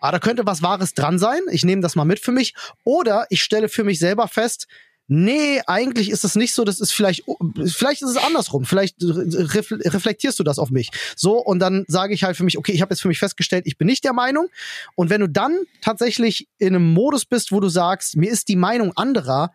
ah, 0.00 0.12
da 0.12 0.18
könnte 0.18 0.46
was 0.46 0.62
Wahres 0.62 0.94
dran 0.94 1.18
sein. 1.18 1.40
Ich 1.50 1.64
nehme 1.64 1.82
das 1.82 1.96
mal 1.96 2.04
mit 2.04 2.20
für 2.20 2.32
mich. 2.32 2.54
Oder 2.84 3.26
ich 3.30 3.42
stelle 3.42 3.68
für 3.68 3.84
mich 3.84 3.98
selber 3.98 4.28
fest, 4.28 4.68
nee, 5.10 5.60
eigentlich 5.66 6.08
ist 6.08 6.24
es 6.24 6.36
nicht 6.36 6.54
so, 6.54 6.64
das 6.64 6.78
ist 6.78 6.92
vielleicht, 6.92 7.24
vielleicht 7.66 8.02
ist 8.02 8.10
es 8.10 8.16
andersrum, 8.16 8.64
vielleicht 8.64 8.94
reflektierst 9.00 10.38
du 10.38 10.44
das 10.44 10.60
auf 10.60 10.70
mich. 10.70 10.90
So, 11.16 11.38
und 11.38 11.58
dann 11.58 11.84
sage 11.88 12.14
ich 12.14 12.22
halt 12.22 12.36
für 12.36 12.44
mich, 12.44 12.56
okay, 12.56 12.70
ich 12.70 12.80
habe 12.80 12.94
jetzt 12.94 13.00
für 13.02 13.08
mich 13.08 13.18
festgestellt, 13.18 13.66
ich 13.66 13.76
bin 13.76 13.86
nicht 13.86 14.04
der 14.04 14.12
Meinung. 14.12 14.46
Und 14.94 15.10
wenn 15.10 15.20
du 15.20 15.28
dann 15.28 15.58
tatsächlich 15.80 16.46
in 16.58 16.76
einem 16.76 16.92
Modus 16.92 17.24
bist, 17.24 17.50
wo 17.50 17.58
du 17.58 17.68
sagst, 17.68 18.16
mir 18.16 18.30
ist 18.30 18.46
die 18.48 18.54
Meinung 18.54 18.96
anderer 18.96 19.52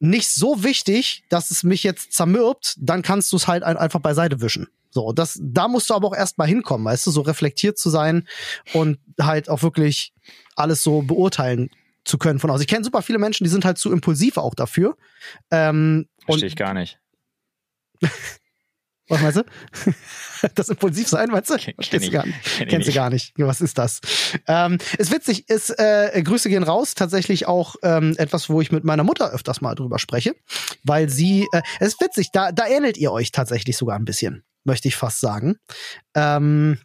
nicht 0.00 0.28
so 0.30 0.64
wichtig, 0.64 1.22
dass 1.28 1.52
es 1.52 1.62
mich 1.62 1.84
jetzt 1.84 2.12
zermürbt, 2.12 2.74
dann 2.78 3.02
kannst 3.02 3.30
du 3.30 3.36
es 3.36 3.46
halt 3.46 3.62
einfach 3.62 4.00
beiseite 4.00 4.40
wischen. 4.40 4.66
So, 4.90 5.12
das, 5.12 5.38
da 5.40 5.68
musst 5.68 5.88
du 5.88 5.94
aber 5.94 6.08
auch 6.08 6.16
erstmal 6.16 6.48
hinkommen, 6.48 6.84
weißt 6.84 7.06
du, 7.06 7.12
so 7.12 7.20
reflektiert 7.20 7.78
zu 7.78 7.90
sein 7.90 8.26
und 8.72 8.98
halt 9.20 9.48
auch 9.48 9.62
wirklich 9.62 10.12
alles 10.56 10.82
so 10.82 11.02
beurteilen 11.02 11.70
zu 12.04 12.18
können 12.18 12.38
von 12.38 12.50
aus. 12.50 12.60
Ich 12.60 12.66
kenne 12.66 12.84
super 12.84 13.02
viele 13.02 13.18
Menschen, 13.18 13.44
die 13.44 13.50
sind 13.50 13.64
halt 13.64 13.78
zu 13.78 13.92
impulsiv 13.92 14.36
auch 14.36 14.54
dafür. 14.54 14.96
Ähm, 15.50 16.06
Verstehe 16.24 16.48
ich 16.48 16.56
gar 16.56 16.74
nicht. 16.74 16.98
Was 19.08 19.20
meinst 19.20 19.38
du? 19.38 19.44
Das 20.54 20.68
impulsiv 20.68 21.08
sein, 21.08 21.30
meinst 21.30 21.48
du? 21.48 21.56
Kenn, 21.56 21.74
kenn 21.78 22.02
ich, 22.02 22.10
gar 22.10 22.26
nicht. 22.26 22.42
Kenn 22.58 22.68
Kennst 22.68 22.88
du 22.88 22.92
gar 22.92 23.08
nicht. 23.08 23.32
Was 23.38 23.62
ist 23.62 23.78
das? 23.78 24.02
Ähm, 24.46 24.76
ist 24.98 25.10
witzig, 25.10 25.48
ist, 25.48 25.70
äh, 25.78 26.22
Grüße 26.22 26.50
gehen 26.50 26.62
raus, 26.62 26.94
tatsächlich 26.94 27.46
auch 27.46 27.76
ähm, 27.82 28.14
etwas, 28.18 28.50
wo 28.50 28.60
ich 28.60 28.70
mit 28.70 28.84
meiner 28.84 29.04
Mutter 29.04 29.30
öfters 29.32 29.62
mal 29.62 29.74
drüber 29.74 29.98
spreche, 29.98 30.34
weil 30.82 31.08
sie, 31.08 31.48
äh, 31.52 31.62
es 31.80 31.94
ist 31.94 32.00
witzig, 32.02 32.30
da, 32.30 32.52
da 32.52 32.66
ähnelt 32.66 32.98
ihr 32.98 33.10
euch 33.10 33.32
tatsächlich 33.32 33.78
sogar 33.78 33.96
ein 33.96 34.04
bisschen, 34.04 34.44
möchte 34.64 34.88
ich 34.88 34.96
fast 34.96 35.20
sagen. 35.20 35.56
Ähm, 36.14 36.78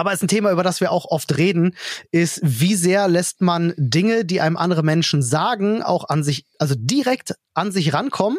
aber 0.00 0.12
es 0.12 0.16
ist 0.16 0.22
ein 0.22 0.28
Thema, 0.28 0.50
über 0.50 0.62
das 0.62 0.80
wir 0.80 0.92
auch 0.92 1.04
oft 1.04 1.36
reden, 1.36 1.76
ist, 2.10 2.40
wie 2.42 2.74
sehr 2.74 3.06
lässt 3.06 3.42
man 3.42 3.74
Dinge, 3.76 4.24
die 4.24 4.40
einem 4.40 4.56
andere 4.56 4.82
Menschen 4.82 5.22
sagen, 5.22 5.82
auch 5.82 6.08
an 6.08 6.24
sich, 6.24 6.46
also 6.58 6.74
direkt 6.74 7.34
an 7.52 7.70
sich 7.70 7.92
rankommen 7.92 8.38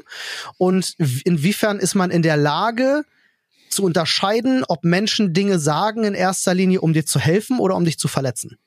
und 0.57 0.95
inwiefern 0.97 1.78
ist 1.78 1.93
man 1.93 2.09
in 2.09 2.24
der 2.24 2.36
Lage, 2.36 3.03
zu 3.70 3.84
unterscheiden, 3.84 4.66
ob 4.68 4.84
Menschen 4.84 5.34
Dinge 5.34 5.57
sagen 5.59 6.03
in 6.03 6.14
erster 6.14 6.53
Linie, 6.53 6.82
um 6.82 6.93
dir 6.93 7.05
zu 7.05 7.20
helfen 7.20 7.59
oder 7.59 7.76
um 7.76 7.86
dich 7.86 7.97
zu 7.97 8.07
verletzen. 8.07 8.57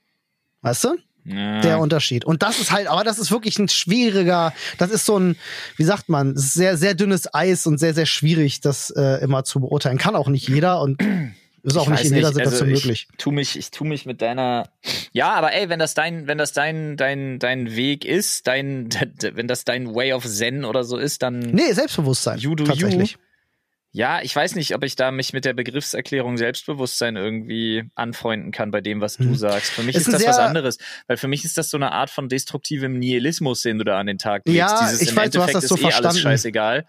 Weißt 0.63 0.85
du? 0.85 0.97
Ja. 1.25 1.61
Der 1.63 1.81
Unterschied. 1.81 2.25
Und 2.25 2.43
das 2.43 2.61
ist 2.61 2.71
halt, 2.71 2.87
aber 2.87 3.03
das 3.03 3.19
ist 3.19 3.31
wirklich 3.31 3.59
ein 3.59 3.69
schwieriger, 3.69 4.53
das 4.79 4.91
ist 4.91 5.05
so 5.05 5.19
ein, 5.19 5.37
wie 5.77 5.85
sagt 5.85 6.09
man, 6.09 6.37
sehr, 6.37 6.77
sehr 6.77 6.95
dünnes 6.95 7.35
Eis 7.35 7.67
und 7.67 7.79
sehr, 7.79 7.93
sehr 7.93 8.07
schwierig, 8.07 8.61
das 8.61 8.91
äh, 8.91 9.23
immer 9.23 9.43
zu 9.43 9.61
beurteilen. 9.61 9.99
Kann 9.99 10.17
auch 10.17 10.29
nicht 10.29 10.49
jeder 10.49 10.81
und 10.81 11.03
ist 11.65 11.77
auch 11.77 11.89
nicht 11.89 12.05
in 12.05 12.15
jeder 12.15 12.33
Situation 12.33 12.69
also 12.69 12.87
möglich. 12.87 13.09
Ich 13.11 13.19
tu 13.19 13.31
mich, 13.31 13.57
ich 13.57 13.71
tu 13.71 13.85
mich 13.85 14.05
mit 14.05 14.21
deiner. 14.21 14.69
Ja, 15.13 15.33
aber 15.33 15.55
ey, 15.55 15.69
wenn 15.69 15.79
das 15.79 15.95
dein, 15.95 16.27
wenn 16.27 16.37
das 16.37 16.53
dein, 16.53 16.97
dein, 16.97 17.39
dein 17.39 17.75
Weg 17.75 18.05
ist, 18.05 18.47
dein, 18.47 18.91
wenn 19.21 19.49
das 19.49 19.65
dein 19.65 19.95
Way 19.95 20.13
of 20.13 20.27
Zen 20.27 20.65
oder 20.65 20.85
so 20.85 20.99
ist, 20.99 21.23
dann. 21.23 21.39
Nee, 21.39 21.73
Selbstbewusstsein. 21.73 22.39
You 22.39 22.55
do 22.55 22.65
tatsächlich. 22.65 23.13
You. 23.13 23.19
Ja, 23.97 24.21
ich 24.23 24.35
weiß 24.35 24.57
nicht, 24.57 24.75
ob 24.75 24.83
ich 24.83 24.97
da 24.97 25.13
mich 25.13 25.33
mit 25.33 25.45
der 25.45 25.53
Begriffserklärung 25.53 26.37
Selbstbewusstsein 26.37 27.15
irgendwie 27.15 27.85
anfreunden 27.95 28.51
kann 28.51 28.73
bei 28.73 28.81
dem, 28.81 29.01
was 29.01 29.19
du 29.19 29.25
hm. 29.25 29.37
sagst. 29.37 29.71
Für 29.71 29.85
mich 29.85 29.95
ist, 29.95 30.09
ist 30.09 30.15
das 30.15 30.27
was 30.27 30.39
anderes, 30.39 30.79
weil 31.07 31.17
für 31.17 31.29
mich 31.29 31.45
ist 31.45 31.57
das 31.57 31.71
so 31.71 31.77
eine 31.77 31.93
Art 31.93 32.11
von 32.11 32.29
destruktivem 32.29 32.99
Nihilismus, 32.99 33.63
den 33.63 33.79
du 33.79 33.85
da 33.85 34.01
an 34.01 34.09
den 34.09 34.19
Tag 34.19 34.43
legst. 34.47 34.59
Ja, 34.59 34.81
Dieses, 34.81 35.01
ich 35.01 35.15
weiß, 35.15 35.27
Endeffekt 35.27 35.35
du 35.37 35.43
hast 35.43 35.55
das 35.55 35.69
so 35.69 35.77
ist 35.77 35.81
verstanden. 35.81 36.07
eh 36.07 36.09
alles 36.09 36.21
scheißegal. 36.21 36.87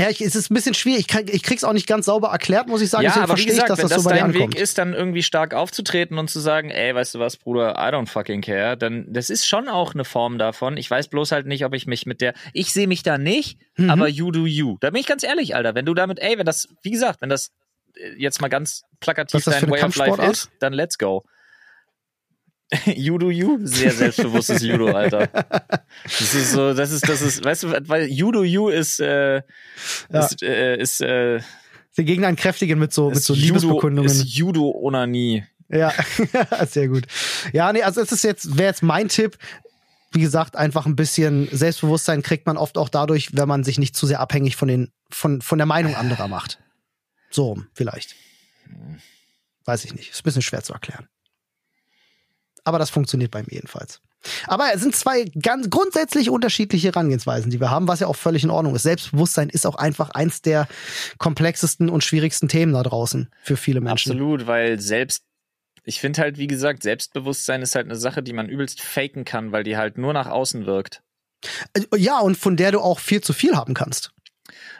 Ja, 0.00 0.10
ich, 0.10 0.20
es 0.20 0.34
ist 0.34 0.50
ein 0.50 0.54
bisschen 0.54 0.74
schwierig. 0.74 1.00
Ich, 1.00 1.08
krieg, 1.08 1.32
ich 1.32 1.42
krieg's 1.44 1.62
auch 1.62 1.72
nicht 1.72 1.86
ganz 1.86 2.06
sauber 2.06 2.28
erklärt, 2.28 2.66
muss 2.66 2.82
ich 2.82 2.90
sagen. 2.90 3.04
Ja, 3.04 3.10
Deswegen 3.10 3.30
aber 3.30 3.38
wie 3.38 3.44
gesagt, 3.44 3.62
ich, 3.62 3.68
dass 3.68 3.78
wenn 3.78 3.84
das, 3.84 3.92
das 3.92 4.02
so 4.02 4.08
dein 4.08 4.24
ankommt. 4.24 4.54
Weg 4.54 4.60
ist, 4.60 4.78
dann 4.78 4.92
irgendwie 4.92 5.22
stark 5.22 5.54
aufzutreten 5.54 6.18
und 6.18 6.28
zu 6.28 6.40
sagen, 6.40 6.70
ey, 6.70 6.94
weißt 6.94 7.14
du 7.14 7.20
was, 7.20 7.36
Bruder, 7.36 7.74
I 7.74 7.94
don't 7.94 8.08
fucking 8.08 8.40
care, 8.40 8.76
dann 8.76 9.06
das 9.12 9.30
ist 9.30 9.46
schon 9.46 9.68
auch 9.68 9.94
eine 9.94 10.04
Form 10.04 10.38
davon. 10.38 10.76
Ich 10.76 10.90
weiß 10.90 11.08
bloß 11.08 11.30
halt 11.30 11.46
nicht, 11.46 11.64
ob 11.64 11.74
ich 11.74 11.86
mich 11.86 12.06
mit 12.06 12.20
der, 12.20 12.34
ich 12.52 12.72
sehe 12.72 12.88
mich 12.88 13.04
da 13.04 13.18
nicht, 13.18 13.58
mhm. 13.76 13.90
aber 13.90 14.08
you 14.08 14.32
do 14.32 14.46
you. 14.46 14.78
Da 14.80 14.90
bin 14.90 15.00
ich 15.00 15.06
ganz 15.06 15.22
ehrlich, 15.22 15.54
Alter. 15.54 15.76
Wenn 15.76 15.86
du 15.86 15.94
damit, 15.94 16.18
ey, 16.18 16.38
wenn 16.38 16.46
das, 16.46 16.68
wie 16.82 16.90
gesagt, 16.90 17.20
wenn 17.20 17.28
das 17.28 17.52
äh, 17.94 18.14
jetzt 18.18 18.40
mal 18.40 18.48
ganz 18.48 18.82
plakativ 18.98 19.44
dein 19.44 19.70
Way 19.70 19.84
of 19.84 19.96
Life 19.96 20.22
ist, 20.22 20.50
dann 20.58 20.72
let's 20.72 20.98
go. 20.98 21.24
Judo 22.86 23.30
You, 23.30 23.58
sehr 23.62 23.92
selbstbewusstes 23.92 24.62
Judo, 24.62 24.88
Alter. 24.88 25.28
Das 26.04 26.34
ist 26.34 26.52
so, 26.52 26.72
das 26.72 26.92
ist, 26.92 27.08
das 27.08 27.22
ist, 27.22 27.44
weißt 27.44 27.64
du, 27.64 27.88
weil 27.88 28.06
Judo 28.06 28.42
You 28.42 28.68
ist, 28.68 29.00
äh, 29.00 29.36
ja. 29.36 29.42
ist, 30.10 30.42
äh, 30.42 30.76
ist 30.76 31.00
äh, 31.00 31.40
den 31.96 32.06
Gegner 32.06 32.28
entkräftigen 32.28 32.78
mit 32.78 32.92
so, 32.92 33.10
mit 33.10 33.22
so 33.22 33.34
Judo, 33.34 33.46
Liebesbekundungen. 33.46 34.10
Ist 34.10 34.24
Judo 34.24 34.70
Onanie. 34.70 35.44
Ja, 35.68 35.92
sehr 36.68 36.88
gut. 36.88 37.06
Ja, 37.52 37.72
nee, 37.72 37.82
also 37.82 38.00
es 38.00 38.12
ist 38.12 38.24
jetzt, 38.24 38.56
wäre 38.56 38.68
jetzt 38.68 38.82
mein 38.82 39.08
Tipp. 39.08 39.38
Wie 40.12 40.20
gesagt, 40.20 40.54
einfach 40.54 40.86
ein 40.86 40.94
bisschen 40.94 41.48
Selbstbewusstsein 41.50 42.22
kriegt 42.22 42.46
man 42.46 42.56
oft 42.56 42.78
auch 42.78 42.88
dadurch, 42.88 43.36
wenn 43.36 43.48
man 43.48 43.64
sich 43.64 43.78
nicht 43.78 43.96
zu 43.96 44.06
sehr 44.06 44.20
abhängig 44.20 44.54
von 44.54 44.68
den, 44.68 44.92
von, 45.10 45.42
von 45.42 45.58
der 45.58 45.66
Meinung 45.66 45.96
anderer 45.96 46.28
macht. 46.28 46.60
So, 47.30 47.58
vielleicht. 47.74 48.14
Weiß 49.64 49.84
ich 49.84 49.94
nicht. 49.94 50.10
Ist 50.10 50.20
ein 50.20 50.24
bisschen 50.24 50.42
schwer 50.42 50.62
zu 50.62 50.72
erklären 50.72 51.08
aber 52.64 52.78
das 52.78 52.90
funktioniert 52.90 53.30
bei 53.30 53.42
mir 53.42 53.52
jedenfalls. 53.52 54.00
Aber 54.46 54.72
es 54.72 54.80
sind 54.80 54.96
zwei 54.96 55.24
ganz 55.40 55.68
grundsätzlich 55.68 56.30
unterschiedliche 56.30 56.88
Herangehensweisen, 56.88 57.50
die 57.50 57.60
wir 57.60 57.70
haben, 57.70 57.88
was 57.88 58.00
ja 58.00 58.06
auch 58.06 58.16
völlig 58.16 58.42
in 58.42 58.50
Ordnung 58.50 58.74
ist. 58.74 58.82
Selbstbewusstsein 58.82 59.50
ist 59.50 59.66
auch 59.66 59.74
einfach 59.74 60.10
eins 60.10 60.40
der 60.40 60.66
komplexesten 61.18 61.90
und 61.90 62.02
schwierigsten 62.02 62.48
Themen 62.48 62.72
da 62.72 62.82
draußen 62.82 63.30
für 63.42 63.56
viele 63.56 63.80
Menschen. 63.80 64.12
Absolut, 64.12 64.46
weil 64.46 64.80
selbst 64.80 65.24
ich 65.84 66.00
finde 66.00 66.22
halt, 66.22 66.38
wie 66.38 66.46
gesagt, 66.46 66.82
Selbstbewusstsein 66.82 67.60
ist 67.60 67.74
halt 67.74 67.84
eine 67.86 67.96
Sache, 67.96 68.22
die 68.22 68.32
man 68.32 68.48
übelst 68.48 68.80
faken 68.80 69.26
kann, 69.26 69.52
weil 69.52 69.64
die 69.64 69.76
halt 69.76 69.98
nur 69.98 70.14
nach 70.14 70.28
außen 70.28 70.64
wirkt. 70.64 71.02
Äh, 71.74 71.82
ja, 71.98 72.20
und 72.20 72.38
von 72.38 72.56
der 72.56 72.72
du 72.72 72.80
auch 72.80 72.98
viel 72.98 73.20
zu 73.20 73.34
viel 73.34 73.54
haben 73.54 73.74
kannst 73.74 74.13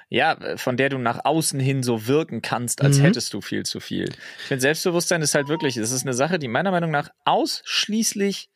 ja, 0.09 0.57
von 0.57 0.76
der 0.76 0.88
du 0.90 0.98
nach 0.98 1.24
außen 1.24 1.59
hin 1.59 1.82
so 1.82 2.07
wirken 2.07 2.42
kannst, 2.42 2.82
als 2.82 2.98
mhm. 2.98 3.05
hättest 3.05 3.32
du 3.34 3.40
viel 3.40 3.64
zu 3.64 3.80
viel. 3.80 4.11
Ich 4.38 4.44
finde, 4.44 4.61
Selbstbewusstsein 4.61 5.22
ist 5.22 5.34
halt 5.34 5.48
wirklich, 5.48 5.76
es 5.76 5.90
ist 5.90 6.02
eine 6.02 6.14
Sache, 6.14 6.38
die 6.38 6.48
meiner 6.48 6.70
Meinung 6.70 6.90
nach 6.90 7.09
ausschließlich 7.24 8.50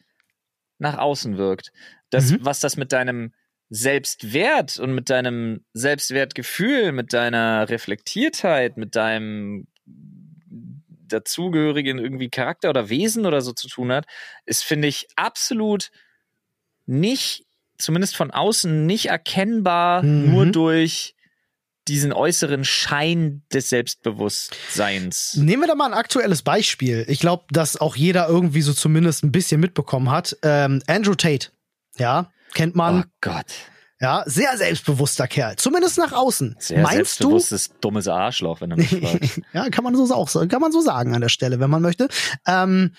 nach 0.78 0.98
außen 0.98 1.36
wirkt. 1.36 1.72
Das, 2.10 2.30
mhm. 2.30 2.38
was 2.42 2.60
das 2.60 2.76
mit 2.76 2.92
deinem 2.92 3.32
Selbstwert 3.70 4.78
und 4.78 4.94
mit 4.94 5.10
deinem 5.10 5.64
Selbstwertgefühl, 5.74 6.92
mit 6.92 7.12
deiner 7.12 7.68
Reflektiertheit, 7.68 8.76
mit 8.76 8.96
deinem 8.96 9.66
dazugehörigen 11.08 11.98
irgendwie 11.98 12.28
Charakter 12.28 12.70
oder 12.70 12.88
Wesen 12.88 13.26
oder 13.26 13.40
so 13.40 13.52
zu 13.52 13.68
tun 13.68 13.92
hat, 13.92 14.06
ist, 14.44 14.62
finde 14.62 14.88
ich, 14.88 15.08
absolut 15.16 15.90
nicht, 16.86 17.46
zumindest 17.78 18.16
von 18.16 18.30
außen, 18.30 18.86
nicht 18.86 19.06
erkennbar, 19.06 20.02
mhm. 20.02 20.30
nur 20.30 20.46
durch 20.46 21.14
diesen 21.88 22.12
äußeren 22.12 22.64
Schein 22.64 23.42
des 23.52 23.70
Selbstbewusstseins. 23.70 25.34
Nehmen 25.36 25.62
wir 25.62 25.66
da 25.68 25.74
mal 25.74 25.86
ein 25.86 25.94
aktuelles 25.94 26.42
Beispiel. 26.42 27.04
Ich 27.08 27.20
glaube, 27.20 27.44
dass 27.50 27.80
auch 27.80 27.96
jeder 27.96 28.28
irgendwie 28.28 28.62
so 28.62 28.72
zumindest 28.72 29.24
ein 29.24 29.32
bisschen 29.32 29.60
mitbekommen 29.60 30.10
hat. 30.10 30.36
Ähm, 30.42 30.82
Andrew 30.86 31.14
Tate, 31.14 31.48
ja, 31.96 32.30
kennt 32.54 32.76
man. 32.76 33.02
Oh 33.02 33.10
Gott. 33.20 33.46
Ja, 34.00 34.22
sehr 34.26 34.56
selbstbewusster 34.56 35.26
Kerl, 35.26 35.56
zumindest 35.56 35.98
nach 35.98 36.12
außen. 36.12 36.54
Sehr 36.60 36.82
Meinst 36.82 36.94
selbstbewusstes, 36.94 37.68
du? 37.70 37.74
dummes 37.80 38.06
Arschloch, 38.06 38.60
wenn 38.60 38.70
er 38.70 38.76
mich 38.76 38.90
fragt. 39.00 39.40
ja, 39.52 39.68
kann 39.70 39.82
man 39.82 39.96
so 39.96 40.14
auch 40.14 40.32
kann 40.48 40.60
man 40.60 40.70
so 40.70 40.80
sagen 40.80 41.16
an 41.16 41.20
der 41.20 41.28
Stelle, 41.28 41.58
wenn 41.58 41.68
man 41.68 41.82
möchte. 41.82 42.08
Ähm, 42.46 42.92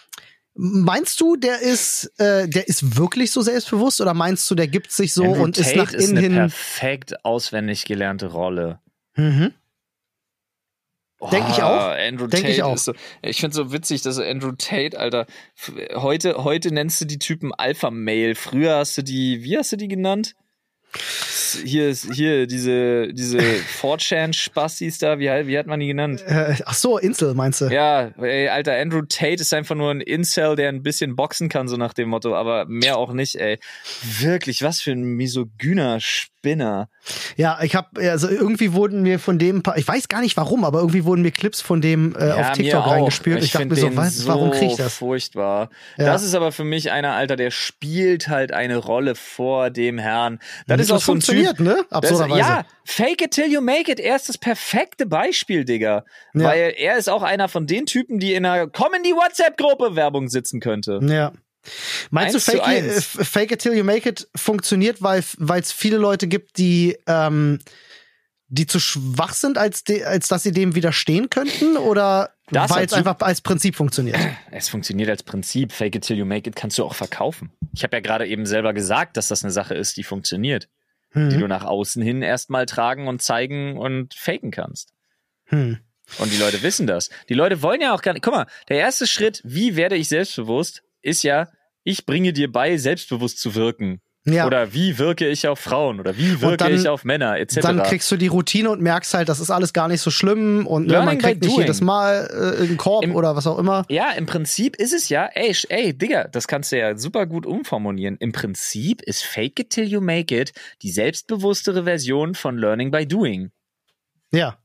Meinst 0.56 1.22
du, 1.22 1.36
der 1.36 1.62
ist, 1.62 2.12
äh, 2.18 2.48
der 2.48 2.68
ist 2.68 2.98
wirklich 2.98 3.32
so 3.32 3.42
selbstbewusst 3.42 4.02
oder 4.02 4.14
meinst 4.14 4.50
du, 4.50 4.56
der 4.56 4.68
gibt 4.68 4.92
sich 4.92 5.14
so 5.14 5.24
Andrew 5.24 5.44
und 5.44 5.56
Tate 5.56 5.70
ist 5.70 5.76
nach 5.76 5.94
innen 5.94 6.18
hin? 6.18 6.32
Ist 6.32 6.38
eine 6.38 6.48
perfekt 6.48 7.26
auswendig 7.26 7.86
gelernte 7.86 8.28
Rolle. 8.28 8.80
Mhm. 9.16 9.54
Denke 11.32 11.52
ich 11.52 11.62
auch. 11.62 11.92
Andrew 11.92 12.28
Denk 12.28 12.44
Tate 12.44 12.54
ich 12.54 12.64
auch. 12.64 12.78
So, 12.78 12.94
ich 13.22 13.40
finde 13.40 13.56
so 13.56 13.74
witzig, 13.74 14.02
dass 14.02 14.20
Andrew 14.20 14.54
Tate, 14.54 14.98
Alter, 14.98 15.28
heute, 15.96 16.44
heute 16.44 16.74
nennst 16.74 17.02
du 17.02 17.06
die 17.06 17.20
Typen 17.20 17.54
Alpha 17.54 17.92
Male. 17.92 18.36
Früher 18.36 18.78
hast 18.78 18.98
du 18.98 19.04
die, 19.04 19.44
wie 19.44 19.58
hast 19.58 19.72
du 19.72 19.76
die 19.76 19.90
genannt? 19.90 20.36
Hier 21.64 21.90
ist 21.90 22.14
hier 22.14 22.48
diese 22.48 23.14
diese 23.14 23.38
4chan-Spastis 23.40 25.00
da, 25.00 25.20
wie, 25.20 25.28
wie 25.48 25.58
hat 25.58 25.68
man 25.68 25.80
die 25.80 25.88
genannt? 25.88 26.24
Äh, 26.26 26.56
ach 26.66 26.74
so, 26.74 26.98
Insel 26.98 27.34
meinst 27.34 27.62
du? 27.62 27.66
Ja, 27.66 28.12
ey, 28.22 28.50
Alter, 28.50 28.76
Andrew 28.76 29.02
Tate 29.02 29.42
ist 29.42 29.54
einfach 29.54 29.76
nur 29.76 29.92
ein 29.92 30.02
Incel, 30.02 30.56
der 30.56 30.70
ein 30.70 30.84
bisschen 30.84 31.16
boxen 31.16 31.50
kann, 31.50 31.68
so 31.68 31.78
nach 31.78 31.94
dem 31.94 32.10
Motto, 32.10 32.36
aber 32.36 32.66
mehr 32.66 32.98
auch 32.98 33.14
nicht, 33.14 33.36
ey. 33.36 33.60
Wirklich, 34.20 34.62
was 34.62 34.82
für 34.82 34.92
ein 34.92 35.04
misogyner 35.04 36.00
Spinner. 36.00 36.90
Ja, 37.36 37.60
ich 37.62 37.76
habe 37.76 38.10
also 38.10 38.30
irgendwie 38.30 38.74
wurden 38.74 39.02
mir 39.02 39.20
von 39.20 39.40
dem 39.40 39.62
ich 39.76 39.88
weiß 39.88 40.08
gar 40.08 40.22
nicht 40.22 40.38
warum, 40.38 40.64
aber 40.64 40.80
irgendwie 40.80 41.04
wurden 41.04 41.22
mir 41.22 41.32
Clips 41.32 41.60
von 41.60 41.82
dem 41.82 42.16
äh, 42.16 42.30
ja, 42.30 42.36
auf 42.36 42.52
TikTok 42.54 42.88
reingespielt. 42.88 43.40
Ich, 43.40 43.46
ich 43.46 43.52
dachte 43.52 43.66
mir 43.66 43.76
so, 43.76 43.96
was, 43.96 44.18
so 44.20 44.28
warum 44.30 44.52
krieg 44.52 44.72
ich 44.72 44.78
das? 44.78 44.96
Furchtbar. 44.96 45.70
Ja. 45.98 46.06
Das 46.06 46.24
ist 46.24 46.36
aber 46.36 46.52
für 46.52 46.64
mich 46.64 46.92
einer 46.92 47.14
Alter, 47.14 47.36
der 47.36 47.52
spielt 47.52 48.30
halt 48.30 48.54
eine 48.54 48.78
Rolle 48.78 49.16
vor 49.16 49.70
dem 49.70 49.98
Herrn. 49.98 50.40
Das, 50.68 50.78
das 50.78 50.88
ist 50.88 50.92
auch 50.92 51.02
so 51.02 51.12
ein 51.14 51.22
Typ, 51.30 51.60
ne? 51.60 51.86
Absurderweise. 51.90 52.40
ja, 52.40 52.66
fake 52.86 53.22
it 53.22 53.32
till 53.32 53.52
you 53.52 53.62
make 53.62 53.92
it. 53.92 54.00
Er 54.00 54.16
ist 54.16 54.30
das 54.30 54.38
perfekte 54.38 55.06
Beispiel, 55.06 55.66
Digga. 55.66 56.04
Ja. 56.34 56.44
Weil 56.44 56.74
er 56.78 56.98
ist 56.98 57.10
auch 57.10 57.24
einer 57.24 57.48
von 57.48 57.68
den 57.68 57.86
Typen, 57.86 58.20
die 58.20 58.34
in 58.34 58.46
einer 58.46 58.68
Komm 58.68 58.94
in 58.94 59.04
die 59.04 59.14
WhatsApp-Gruppe 59.14 59.96
Werbung 59.96 60.30
sitzen 60.30 60.60
könnte. 60.60 61.00
Ja. 61.04 61.34
Meinst 62.10 62.36
du, 62.36 62.40
fake, 62.40 62.68
it, 62.68 63.04
fake 63.04 63.52
it 63.52 63.60
till 63.62 63.74
you 63.74 63.84
make 63.84 64.08
it 64.08 64.28
funktioniert, 64.36 65.02
weil 65.02 65.24
es 65.60 65.72
viele 65.72 65.98
Leute 65.98 66.28
gibt, 66.28 66.58
die 66.58 66.98
ähm, 67.06 67.60
die 68.50 68.66
zu 68.66 68.80
schwach 68.80 69.34
sind, 69.34 69.58
als, 69.58 69.84
de, 69.84 70.04
als 70.04 70.28
dass 70.28 70.44
sie 70.44 70.52
dem 70.52 70.74
widerstehen 70.76 71.30
könnten? 71.30 71.78
Oder 71.78 72.32
weil 72.50 72.86
es 72.86 72.94
einfach 72.94 73.16
als 73.20 73.42
Prinzip 73.42 73.76
funktioniert? 73.76 74.18
Es 74.52 74.70
funktioniert 74.70 75.10
als 75.10 75.22
Prinzip. 75.24 75.72
Fake 75.72 75.96
it 75.96 76.04
till 76.04 76.18
you 76.18 76.26
make 76.26 76.50
it 76.50 76.56
kannst 76.56 76.78
du 76.80 76.84
auch 76.84 76.96
verkaufen. 76.96 77.52
Ich 77.74 77.84
habe 77.84 77.96
ja 77.96 78.02
gerade 78.02 78.28
eben 78.28 78.48
selber 78.48 78.74
gesagt, 78.74 79.18
dass 79.18 79.28
das 79.28 79.44
eine 79.44 79.52
Sache 79.52 79.76
ist, 79.76 79.98
die 79.98 80.04
funktioniert. 80.04 80.68
Hm. 81.12 81.30
Die 81.30 81.38
du 81.38 81.48
nach 81.48 81.66
außen 81.66 82.02
hin 82.02 82.22
erstmal 82.22 82.66
tragen 82.66 83.08
und 83.08 83.22
zeigen 83.22 83.78
und 83.78 84.14
faken 84.14 84.52
kannst. 84.52 84.94
Hm. 85.46 85.80
Und 86.18 86.32
die 86.32 86.38
Leute 86.38 86.62
wissen 86.64 86.88
das. 86.88 87.10
Die 87.30 87.34
Leute 87.34 87.62
wollen 87.62 87.82
ja 87.82 87.94
auch 87.94 88.02
gar 88.02 88.14
nicht. 88.14 88.24
Guck 88.24 88.34
mal, 88.34 88.48
der 88.68 88.78
erste 88.80 89.08
Schritt, 89.08 89.42
wie 89.44 89.76
werde 89.76 89.96
ich 89.96 90.10
selbstbewusst, 90.10 90.84
ist 91.02 91.24
ja, 91.24 91.50
ich 91.84 92.06
bringe 92.06 92.34
dir 92.34 92.52
bei, 92.52 92.78
selbstbewusst 92.78 93.40
zu 93.40 93.56
wirken. 93.56 94.02
Ja. 94.26 94.46
Oder 94.46 94.74
wie 94.74 94.98
wirke 94.98 95.28
ich 95.28 95.48
auf 95.48 95.60
Frauen 95.60 96.00
oder 96.00 96.18
wie 96.18 96.42
wirke 96.42 96.58
dann, 96.58 96.74
ich 96.74 96.90
auf 96.90 97.06
Männer 97.06 97.38
etc. 97.38 97.62
Dann 97.62 97.84
kriegst 97.84 98.12
du 98.12 98.18
die 98.18 98.28
Routine 98.28 98.70
und 98.70 98.82
merkst 98.82 99.14
halt, 99.14 99.30
das 99.30 99.40
ist 99.40 99.50
alles 99.50 99.72
gar 99.72 99.88
nicht 99.88 100.02
so 100.02 100.12
schlimm 100.12 100.68
und 100.68 100.88
ne, 100.88 101.02
man 101.02 101.18
kriegt 101.18 101.42
nicht 101.42 101.54
doing. 101.54 101.62
jedes 101.62 101.80
Mal 101.80 102.30
äh, 102.30 102.64
einen 102.64 102.78
Korb 102.78 103.04
Im, 103.04 103.16
oder 103.16 103.36
was 103.36 103.48
auch 103.48 103.58
immer. 103.58 103.86
Ja, 103.90 104.12
im 104.12 104.26
Prinzip 104.26 104.76
ist 104.76 104.94
es 104.94 105.10
ja, 105.10 105.30
ey, 105.34 105.56
ey, 105.70 105.98
Digga, 105.98 106.28
das 106.28 106.48
kannst 106.48 106.72
du 106.72 106.78
ja 106.78 106.98
super 106.98 107.26
gut 107.26 107.46
umformulieren. 107.46 108.18
Im 108.20 108.34
Prinzip 108.34 109.02
ist 109.04 109.24
Fake 109.24 109.60
it 109.60 109.70
till 109.70 109.88
you 109.88 110.02
make 110.02 110.36
it 110.38 110.52
die 110.82 110.92
selbstbewusstere 110.92 111.86
Version 111.86 112.36
von 112.36 112.58
Learning 112.58 112.92
by 112.92 113.08
Doing. 113.08 113.52
Ja. 114.32 114.58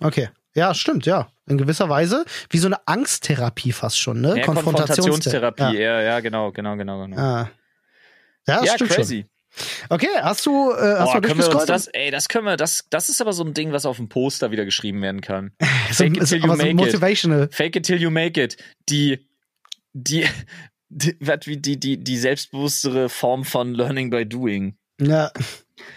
Okay. 0.00 0.28
Ja, 0.54 0.74
stimmt, 0.74 1.06
ja. 1.06 1.26
In 1.46 1.58
gewisser 1.58 1.88
Weise. 1.88 2.24
Wie 2.48 2.58
so 2.58 2.68
eine 2.68 2.86
Angsttherapie 2.86 3.72
fast 3.72 3.98
schon, 3.98 4.20
ne? 4.20 4.38
Ja, 4.38 4.44
Konfrontationstherapie, 4.44 5.62
Konfrontationstherapie 5.64 5.78
ja. 5.82 6.00
ja, 6.00 6.20
genau, 6.20 6.52
genau, 6.52 6.76
genau, 6.76 7.02
genau. 7.02 7.18
Ah. 7.18 7.50
Ja, 8.46 8.60
das 8.60 8.66
ja, 8.66 8.74
stimmt 8.74 8.90
crazy. 8.90 9.20
Schon. 9.20 9.30
Okay, 9.88 10.08
hast 10.20 10.44
du, 10.46 10.72
äh, 10.72 10.96
hast 10.98 11.12
Boah, 11.12 11.20
du 11.20 11.28
können 11.28 11.40
wir 11.40 11.54
uns 11.54 11.66
das, 11.66 11.86
ey, 11.88 12.10
das 12.10 12.28
können 12.28 12.46
wir, 12.46 12.56
das, 12.56 12.86
das 12.90 13.08
ist 13.08 13.20
aber 13.20 13.32
so 13.32 13.44
ein 13.44 13.54
Ding, 13.54 13.72
was 13.72 13.86
auf 13.86 13.98
dem 13.98 14.08
Poster 14.08 14.50
wieder 14.50 14.64
geschrieben 14.64 15.00
werden 15.02 15.20
kann. 15.20 15.52
Fake 15.92 16.16
it 16.16 16.26
till 16.26 16.40
you 16.40 16.48
make 16.48 16.70
so 16.70 16.74
motivational. 16.74 17.44
it. 17.44 17.54
Fake 17.54 17.76
it 17.76 17.86
till 17.86 18.00
you 18.00 18.10
make 18.10 18.40
it. 18.42 18.56
Die, 18.88 19.28
die, 19.92 20.26
die, 20.88 21.16
die, 21.18 21.60
die, 21.62 21.78
die, 21.78 21.96
die 22.02 22.18
selbstbewusstere 22.18 23.08
Form 23.08 23.44
von 23.44 23.74
Learning 23.74 24.10
by 24.10 24.26
Doing. 24.26 24.76
Ja. 25.00 25.30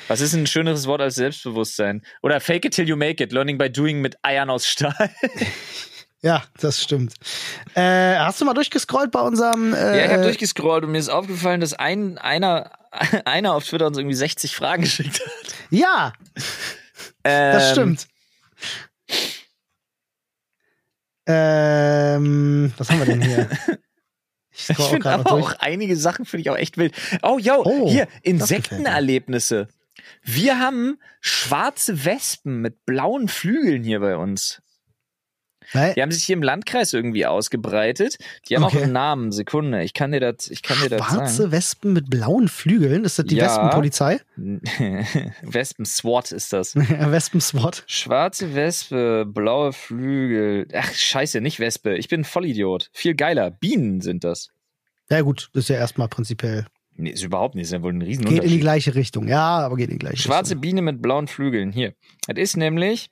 Was 0.07 0.21
ist 0.21 0.33
ein 0.33 0.47
schöneres 0.47 0.87
Wort 0.87 1.01
als 1.01 1.15
Selbstbewusstsein? 1.15 2.03
Oder 2.21 2.39
Fake 2.39 2.65
it 2.65 2.73
till 2.73 2.87
you 2.87 2.95
make 2.95 3.23
it. 3.23 3.31
Learning 3.31 3.57
by 3.57 3.69
Doing 3.69 4.01
mit 4.01 4.17
Eiern 4.23 4.49
aus 4.49 4.67
Stahl. 4.67 5.11
Ja, 6.22 6.43
das 6.59 6.82
stimmt. 6.82 7.13
Äh, 7.76 8.18
hast 8.18 8.41
du 8.41 8.45
mal 8.45 8.53
durchgescrollt 8.53 9.11
bei 9.11 9.22
unserem. 9.22 9.74
Äh, 9.74 9.97
ja, 9.97 10.05
ich 10.05 10.11
habe 10.11 10.24
durchgescrollt 10.24 10.84
und 10.84 10.91
mir 10.91 10.97
ist 10.97 11.09
aufgefallen, 11.09 11.61
dass 11.61 11.74
ein, 11.74 12.18
einer, 12.18 12.72
einer 13.26 13.53
auf 13.53 13.65
Twitter 13.65 13.88
uns 13.88 13.97
irgendwie 13.97 14.15
60 14.15 14.55
Fragen 14.55 14.84
geschickt 14.84 15.20
hat. 15.20 15.53
Ja, 15.70 16.13
ähm, 17.24 17.53
das 17.53 17.72
stimmt. 17.72 18.07
Ähm, 21.28 22.74
was 22.78 22.89
haben 22.89 22.99
wir 22.99 23.05
denn 23.05 23.22
hier? 23.22 23.49
Ich, 24.59 24.72
ich 24.72 24.86
finde 24.86 25.11
aber 25.11 25.34
auch 25.34 25.53
einige 25.59 25.95
Sachen 25.95 26.26
finde 26.26 26.41
ich 26.41 26.49
auch 26.49 26.57
echt 26.57 26.78
wild. 26.78 26.91
Oh, 27.22 27.38
yo, 27.38 27.61
oh, 27.63 27.88
hier, 27.91 28.07
Insektenerlebnisse. 28.24 29.68
Wir 30.24 30.57
haben 30.57 30.99
schwarze 31.22 32.05
Wespen 32.05 32.61
mit 32.61 32.84
blauen 32.84 33.28
Flügeln 33.28 33.84
hier 33.84 33.99
bei 33.99 34.18
uns. 34.18 34.63
Nein. 35.74 35.93
Die 35.95 36.01
haben 36.01 36.11
sich 36.11 36.24
hier 36.24 36.36
im 36.36 36.43
Landkreis 36.43 36.93
irgendwie 36.93 37.26
ausgebreitet. 37.26 38.18
Die 38.47 38.55
haben 38.55 38.63
okay. 38.63 38.78
auch 38.78 38.84
einen 38.84 38.93
Namen. 38.93 39.32
Sekunde, 39.32 39.84
ich 39.84 39.93
kann 39.93 40.11
dir 40.11 40.20
das, 40.20 40.49
ich 40.49 40.61
kann 40.61 40.78
dir 40.82 40.89
das 40.89 40.99
sagen. 40.99 41.15
Schwarze 41.15 41.51
Wespen 41.51 41.93
mit 41.93 42.09
blauen 42.09 42.47
Flügeln? 42.47 43.03
Ist 43.03 43.20
das 43.20 43.26
die 43.26 43.36
ja. 43.36 43.45
Wespenpolizei? 43.45 44.20
Wespen-SWAT 45.41 46.32
ist 46.32 46.53
das. 46.53 46.76
Wespen-SWAT. 46.76 47.84
Schwarze 47.88 48.55
Wespe, 48.55 49.26
blaue 49.26 49.74
Flügel. 49.74 50.68
Ach, 50.74 50.93
scheiße, 50.93 51.41
nicht 51.41 51.59
Wespe. 51.59 51.97
Ich 51.97 52.07
bin 52.07 52.24
Vollidiot. 52.24 52.89
Viel 52.93 53.15
geiler. 53.15 53.51
Bienen 53.51 54.01
sind 54.01 54.24
das. 54.24 54.49
Ja, 55.09 55.22
gut, 55.22 55.49
das 55.53 55.63
ist 55.63 55.70
ja 55.70 55.78
erstmal 55.78 56.07
prinzipiell 56.07 56.65
Nee, 56.99 57.11
ist 57.11 57.24
überhaupt 57.24 57.53
nicht, 57.53 57.65
ist 57.65 57.74
ja 57.74 57.84
wohl 57.84 57.93
ein 57.93 58.01
Riesenunterschied. 58.01 58.41
Geht 58.41 58.51
in 58.51 58.57
die 58.57 58.61
gleiche 58.61 58.95
Richtung, 58.95 59.28
ja, 59.28 59.59
aber 59.59 59.76
geht 59.76 59.89
in 59.89 59.99
die 59.99 59.99
gleiche 59.99 60.18
Schwarze 60.18 60.51
Richtung. 60.51 60.61
Biene 60.61 60.82
mit 60.82 60.99
blauen 60.99 61.28
Flügeln, 61.28 61.72
hier. 61.72 61.93
Das 62.26 62.38
ist 62.38 62.57
nämlich 62.57 63.11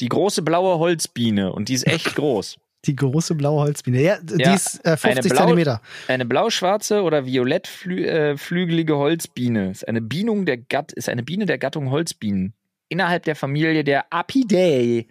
die 0.00 0.08
große 0.08 0.42
blaue 0.42 0.78
Holzbiene 0.78 1.52
und 1.52 1.68
die 1.68 1.74
ist 1.74 1.86
echt 1.86 2.14
groß. 2.14 2.58
Die 2.84 2.94
große 2.94 3.34
blaue 3.34 3.62
Holzbiene. 3.62 4.00
Ja, 4.00 4.18
die 4.22 4.42
ja, 4.42 4.54
ist 4.54 4.84
äh, 4.84 4.96
50 4.96 5.32
eine 5.32 5.40
Zentimeter. 5.40 5.80
Eine 6.06 6.24
blau-schwarze 6.24 7.02
oder 7.02 7.26
violettflügelige 7.26 8.92
äh, 8.92 8.96
Holzbiene 8.96 9.70
ist 9.70 9.88
eine, 9.88 10.00
Bienung 10.00 10.46
der 10.46 10.58
Gatt, 10.58 10.92
ist 10.92 11.08
eine 11.08 11.22
Biene 11.22 11.46
der 11.46 11.58
Gattung 11.58 11.90
Holzbienen. 11.90 12.54
Innerhalb 12.88 13.24
der 13.24 13.34
Familie 13.34 13.82
der 13.82 14.12
Apidae. 14.12 15.06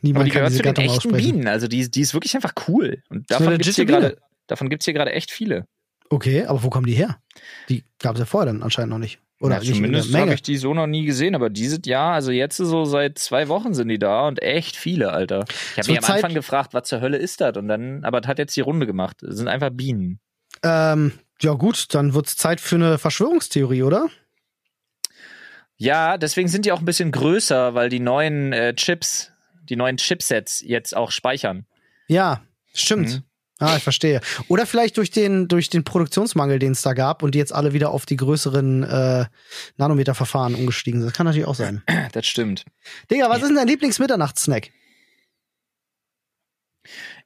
Niemand 0.00 0.20
Aber 0.20 0.24
die 0.24 0.30
gehört 0.30 0.52
zu 0.52 0.58
den 0.58 0.74
Gattung 0.74 0.84
echten 0.84 1.12
Bienen. 1.12 1.48
Also 1.48 1.66
die, 1.66 1.90
die 1.90 2.00
ist 2.00 2.14
wirklich 2.14 2.34
einfach 2.36 2.52
cool. 2.68 3.02
Und 3.08 3.28
davon 3.30 3.50
gibt 3.52 3.66
es 3.66 4.84
hier 4.84 4.94
gerade 4.94 5.12
echt 5.12 5.32
viele. 5.32 5.66
Okay, 6.10 6.44
aber 6.44 6.62
wo 6.62 6.70
kommen 6.70 6.86
die 6.86 6.94
her? 6.94 7.18
Die 7.68 7.82
gab 7.98 8.14
es 8.14 8.20
ja 8.20 8.26
vorher 8.26 8.52
dann 8.52 8.62
anscheinend 8.62 8.90
noch 8.90 8.98
nicht. 8.98 9.18
Oder 9.44 9.60
ja, 9.60 9.74
zumindest 9.74 10.16
habe 10.16 10.32
ich 10.32 10.40
die 10.40 10.56
so 10.56 10.72
noch 10.72 10.86
nie 10.86 11.04
gesehen, 11.04 11.34
aber 11.34 11.50
dieses 11.50 11.80
Jahr, 11.84 12.14
also 12.14 12.30
jetzt 12.30 12.56
so 12.56 12.86
seit 12.86 13.18
zwei 13.18 13.48
Wochen 13.48 13.74
sind 13.74 13.88
die 13.88 13.98
da 13.98 14.26
und 14.26 14.42
echt 14.42 14.74
viele, 14.74 15.12
Alter. 15.12 15.44
Ich 15.72 15.80
habe 15.80 15.92
mich 15.92 16.02
am 16.02 16.14
Anfang 16.14 16.32
gefragt, 16.32 16.72
was 16.72 16.88
zur 16.88 17.02
Hölle 17.02 17.18
ist 17.18 17.42
das? 17.42 17.54
Und 17.58 17.68
dann, 17.68 18.04
aber 18.04 18.22
das 18.22 18.28
hat 18.30 18.38
jetzt 18.38 18.56
die 18.56 18.62
Runde 18.62 18.86
gemacht. 18.86 19.18
Das 19.20 19.36
sind 19.36 19.48
einfach 19.48 19.68
Bienen. 19.68 20.18
Ähm, 20.62 21.12
ja 21.42 21.52
gut, 21.52 21.92
dann 21.94 22.14
wird 22.14 22.28
es 22.28 22.38
Zeit 22.38 22.58
für 22.58 22.76
eine 22.76 22.96
Verschwörungstheorie, 22.96 23.82
oder? 23.82 24.08
Ja, 25.76 26.16
deswegen 26.16 26.48
sind 26.48 26.64
die 26.64 26.72
auch 26.72 26.78
ein 26.78 26.86
bisschen 26.86 27.12
größer, 27.12 27.74
weil 27.74 27.90
die 27.90 28.00
neuen 28.00 28.54
äh, 28.54 28.74
Chips, 28.74 29.30
die 29.68 29.76
neuen 29.76 29.98
Chipsets 29.98 30.62
jetzt 30.62 30.96
auch 30.96 31.10
speichern. 31.10 31.66
Ja, 32.08 32.40
stimmt. 32.72 33.08
Mhm. 33.10 33.22
Ah, 33.64 33.76
ich 33.76 33.82
verstehe. 33.82 34.20
Oder 34.48 34.66
vielleicht 34.66 34.98
durch 34.98 35.10
den, 35.10 35.48
durch 35.48 35.70
den 35.70 35.84
Produktionsmangel, 35.84 36.58
den 36.58 36.72
es 36.72 36.82
da 36.82 36.92
gab 36.92 37.22
und 37.22 37.34
die 37.34 37.38
jetzt 37.38 37.54
alle 37.54 37.72
wieder 37.72 37.90
auf 37.90 38.04
die 38.04 38.16
größeren 38.16 38.82
äh, 38.82 39.24
Nanometerverfahren 39.78 40.54
umgestiegen 40.54 41.00
sind. 41.00 41.08
Das 41.08 41.16
kann 41.16 41.24
natürlich 41.24 41.48
auch 41.48 41.54
sein. 41.54 41.82
Das 42.12 42.26
stimmt. 42.26 42.64
Digga, 43.10 43.28
was 43.28 43.38
ist 43.38 43.48
denn 43.48 43.56
dein 43.56 43.66
Lieblingsmitternachtssnack? 43.66 44.70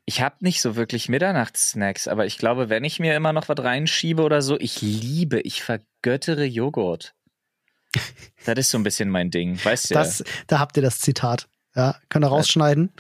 Ich 0.04 0.22
habe 0.22 0.36
nicht 0.40 0.62
so 0.62 0.76
wirklich 0.76 1.08
Mitternachtssnacks, 1.08 2.08
aber 2.08 2.24
ich 2.24 2.38
glaube, 2.38 2.70
wenn 2.70 2.84
ich 2.84 3.00
mir 3.00 3.14
immer 3.14 3.32
noch 3.32 3.48
was 3.48 3.58
reinschiebe 3.58 4.22
oder 4.22 4.40
so, 4.40 4.58
ich 4.58 4.80
liebe, 4.80 5.40
ich 5.40 5.62
vergöttere 5.62 6.44
Joghurt. 6.44 7.14
das 8.46 8.58
ist 8.58 8.70
so 8.70 8.78
ein 8.78 8.84
bisschen 8.84 9.10
mein 9.10 9.30
Ding, 9.30 9.62
weißt 9.62 9.90
du? 9.90 9.94
Das, 9.94 10.24
da 10.46 10.60
habt 10.60 10.76
ihr 10.76 10.82
das 10.82 11.00
Zitat. 11.00 11.48
Ja, 11.74 11.96
könnt 12.08 12.24
ihr 12.24 12.28
rausschneiden. 12.28 12.90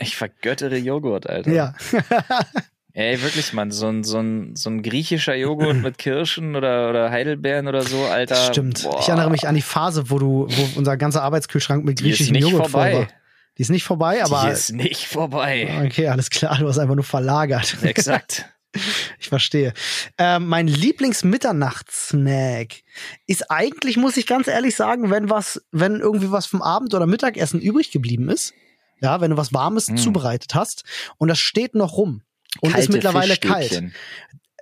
Ich 0.00 0.16
vergöttere 0.16 0.76
Joghurt, 0.76 1.28
Alter. 1.28 1.52
Ja. 1.52 1.74
Ey, 2.96 3.20
wirklich, 3.20 3.52
Mann, 3.52 3.72
so 3.72 3.88
ein, 3.88 4.04
so 4.04 4.20
ein, 4.20 4.56
so 4.56 4.70
ein 4.70 4.82
griechischer 4.82 5.34
Joghurt 5.34 5.76
mit 5.82 5.98
Kirschen 5.98 6.56
oder, 6.56 6.88
oder 6.88 7.10
Heidelbeeren 7.10 7.68
oder 7.68 7.82
so, 7.82 8.06
Alter. 8.06 8.36
Stimmt. 8.36 8.84
Boah. 8.84 9.00
Ich 9.00 9.08
erinnere 9.08 9.28
mich 9.28 9.46
an 9.46 9.54
die 9.54 9.60
Phase, 9.60 10.08
wo 10.08 10.18
du, 10.18 10.46
wo 10.48 10.78
unser 10.78 10.96
ganzer 10.96 11.22
Arbeitskühlschrank 11.22 11.84
mit 11.84 12.00
griechischem 12.00 12.36
Joghurt 12.36 12.70
vorbei. 12.70 12.92
voll 12.92 13.00
war. 13.00 13.08
Die 13.58 13.62
ist 13.62 13.68
nicht 13.68 13.84
vorbei, 13.84 14.24
aber. 14.24 14.44
Die 14.46 14.52
ist 14.52 14.72
nicht 14.72 15.08
vorbei. 15.08 15.84
Okay, 15.84 16.08
alles 16.08 16.30
klar, 16.30 16.56
du 16.58 16.66
hast 16.66 16.78
einfach 16.78 16.94
nur 16.94 17.04
verlagert. 17.04 17.76
Exakt. 17.82 18.46
ich 19.20 19.28
verstehe. 19.28 19.74
Ähm, 20.16 20.46
mein 20.46 20.66
Lieblingsmitternachtssnack 20.66 22.76
ist 23.26 23.50
eigentlich, 23.50 23.98
muss 23.98 24.16
ich 24.16 24.26
ganz 24.26 24.48
ehrlich 24.48 24.74
sagen, 24.74 25.10
wenn 25.10 25.28
was, 25.28 25.62
wenn 25.70 26.00
irgendwie 26.00 26.32
was 26.32 26.46
vom 26.46 26.62
Abend- 26.62 26.94
oder 26.94 27.04
Mittagessen 27.04 27.60
übrig 27.60 27.90
geblieben 27.90 28.30
ist. 28.30 28.54
Ja, 29.02 29.20
wenn 29.20 29.32
du 29.32 29.36
was 29.36 29.52
Warmes 29.52 29.90
mm. 29.90 29.98
zubereitet 29.98 30.54
hast 30.54 30.84
und 31.18 31.28
das 31.28 31.38
steht 31.38 31.74
noch 31.74 31.98
rum 31.98 32.22
und 32.60 32.70
Kalte 32.70 32.84
ist 32.86 32.92
mittlerweile 32.92 33.36
kalt. 33.36 33.82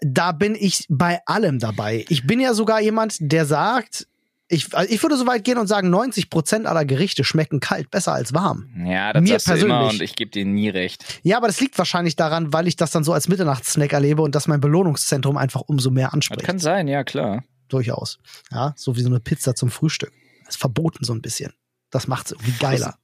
Da 0.01 0.33
bin 0.33 0.55
ich 0.55 0.87
bei 0.89 1.21
allem 1.27 1.59
dabei. 1.59 2.05
Ich 2.09 2.27
bin 2.27 2.41
ja 2.41 2.53
sogar 2.55 2.81
jemand, 2.81 3.17
der 3.21 3.47
sagt, 3.47 4.07
ich, 4.49 4.75
also 4.75 4.93
ich 4.93 5.03
würde 5.03 5.17
so 5.17 5.27
weit 5.27 5.45
gehen 5.45 5.57
und 5.57 5.67
sagen, 5.67 5.89
90 5.89 6.29
Prozent 6.29 6.67
aller 6.67 6.85
Gerichte 6.85 7.25
schmecken 7.25 7.61
kalt 7.61 7.91
besser 7.91 8.13
als 8.13 8.35
warm. 8.35 8.69
Ja, 8.85 9.13
das 9.13 9.23
Mir 9.23 9.39
persönlich. 9.39 9.65
immer 9.65 9.89
und 9.89 10.03
ich 10.03 10.15
gebe 10.15 10.31
dir 10.31 10.45
nie 10.45 10.69
recht. 10.69 11.21
Ja, 11.23 11.39
aber 11.39 11.47
das 11.47 11.61
liegt 11.61 11.79
wahrscheinlich 11.79 12.17
daran, 12.17 12.53
weil 12.53 12.69
ich 12.69 12.77
das 12.77 12.91
dann 12.91 13.05
so 13.05 13.13
als 13.13 13.29
Mitternachtssnack 13.29 13.93
erlebe 13.93 14.21
und 14.23 14.35
dass 14.35 14.47
mein 14.47 14.61
Belohnungszentrum 14.61 15.39
einfach 15.39 15.63
umso 15.63 15.91
mehr 15.91 16.13
anspricht. 16.13 16.41
Das 16.43 16.47
kann 16.47 16.59
sein, 16.59 16.89
ja, 16.89 17.05
klar. 17.05 17.43
Durchaus. 17.69 18.19
Ja, 18.51 18.75
so 18.77 18.97
wie 18.97 19.01
so 19.01 19.09
eine 19.09 19.21
Pizza 19.21 19.55
zum 19.55 19.71
Frühstück. 19.71 20.13
Das 20.45 20.57
ist 20.57 20.61
verboten 20.61 21.05
so 21.05 21.15
ein 21.15 21.23
bisschen. 21.23 21.53
Das 21.91 22.07
macht 22.07 22.27
es 22.27 22.33
irgendwie 22.33 22.53
geiler 22.59 22.99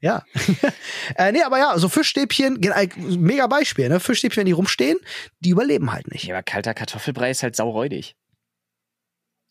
ja. 0.00 0.24
äh, 1.16 1.32
nee, 1.32 1.42
aber 1.42 1.58
ja, 1.58 1.78
so 1.78 1.88
Fischstäbchen, 1.88 2.60
mega 2.96 3.46
Beispiel, 3.46 3.88
ne? 3.88 4.00
Fischstäbchen, 4.00 4.40
wenn 4.40 4.46
die 4.46 4.52
rumstehen, 4.52 4.98
die 5.40 5.50
überleben 5.50 5.92
halt 5.92 6.08
nicht. 6.10 6.24
Ja, 6.24 6.34
aber 6.34 6.42
kalter 6.42 6.74
Kartoffelbrei 6.74 7.30
ist 7.30 7.42
halt 7.42 7.56
sauräudig. 7.56 8.16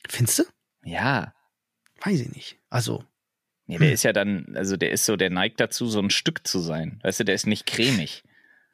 Findest 0.08 0.40
du? 0.40 0.44
Ja. 0.84 1.34
Weiß 2.02 2.20
ich 2.20 2.30
nicht. 2.30 2.58
Also. 2.70 3.04
Nee, 3.68 3.80
der 3.80 3.88
hm. 3.88 3.94
ist 3.94 4.04
ja 4.04 4.14
dann, 4.14 4.54
also 4.56 4.78
der 4.78 4.92
ist 4.92 5.06
so, 5.06 5.16
der 5.16 5.32
neigt 5.32 5.60
dazu, 5.60 5.88
so 5.88 6.00
ein 6.00 6.12
Stück 6.12 6.46
zu 6.48 6.60
sein. 6.60 7.00
Weißt 7.04 7.20
du, 7.20 7.24
der 7.24 7.34
ist 7.34 7.48
nicht 7.48 7.66
cremig. 7.66 8.24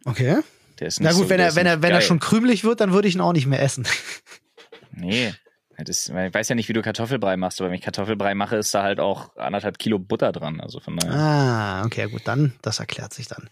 Okay. 0.04 0.42
Der 0.80 0.88
ist 0.88 1.00
nicht 1.00 1.10
Na 1.10 1.14
gut, 1.14 1.24
so, 1.24 1.30
wenn 1.30 1.40
er, 1.40 1.56
wenn 1.56 1.66
er, 1.66 1.82
wenn 1.82 1.92
er 1.92 2.02
schon 2.02 2.20
krümelig 2.20 2.64
wird, 2.64 2.82
dann 2.82 2.92
würde 2.92 3.08
ich 3.08 3.16
ihn 3.16 3.22
auch 3.22 3.34
nicht 3.34 3.46
mehr 3.46 3.62
essen. 3.62 3.88
Nee. 4.94 5.34
Das, 5.84 6.10
ich 6.10 6.34
weiß 6.34 6.50
ja 6.50 6.56
nicht, 6.56 6.70
wie 6.70 6.74
du 6.74 6.82
Kartoffelbrei 6.82 7.38
machst, 7.38 7.60
aber 7.62 7.70
wenn 7.70 7.76
ich 7.76 7.82
Kartoffelbrei 7.82 8.36
mache, 8.36 8.58
ist 8.58 8.74
da 8.74 8.84
halt 8.84 9.00
auch 9.00 9.36
anderthalb 9.36 9.80
Kilo 9.80 10.00
Butter 10.00 10.32
dran. 10.32 10.60
Also 10.62 10.80
von 10.80 10.98
daher. 10.98 11.14
Ah, 11.14 11.86
okay, 11.86 12.10
gut, 12.10 12.22
dann, 12.26 12.54
das 12.62 12.80
erklärt 12.80 13.14
sich 13.14 13.28
dann. 13.28 13.50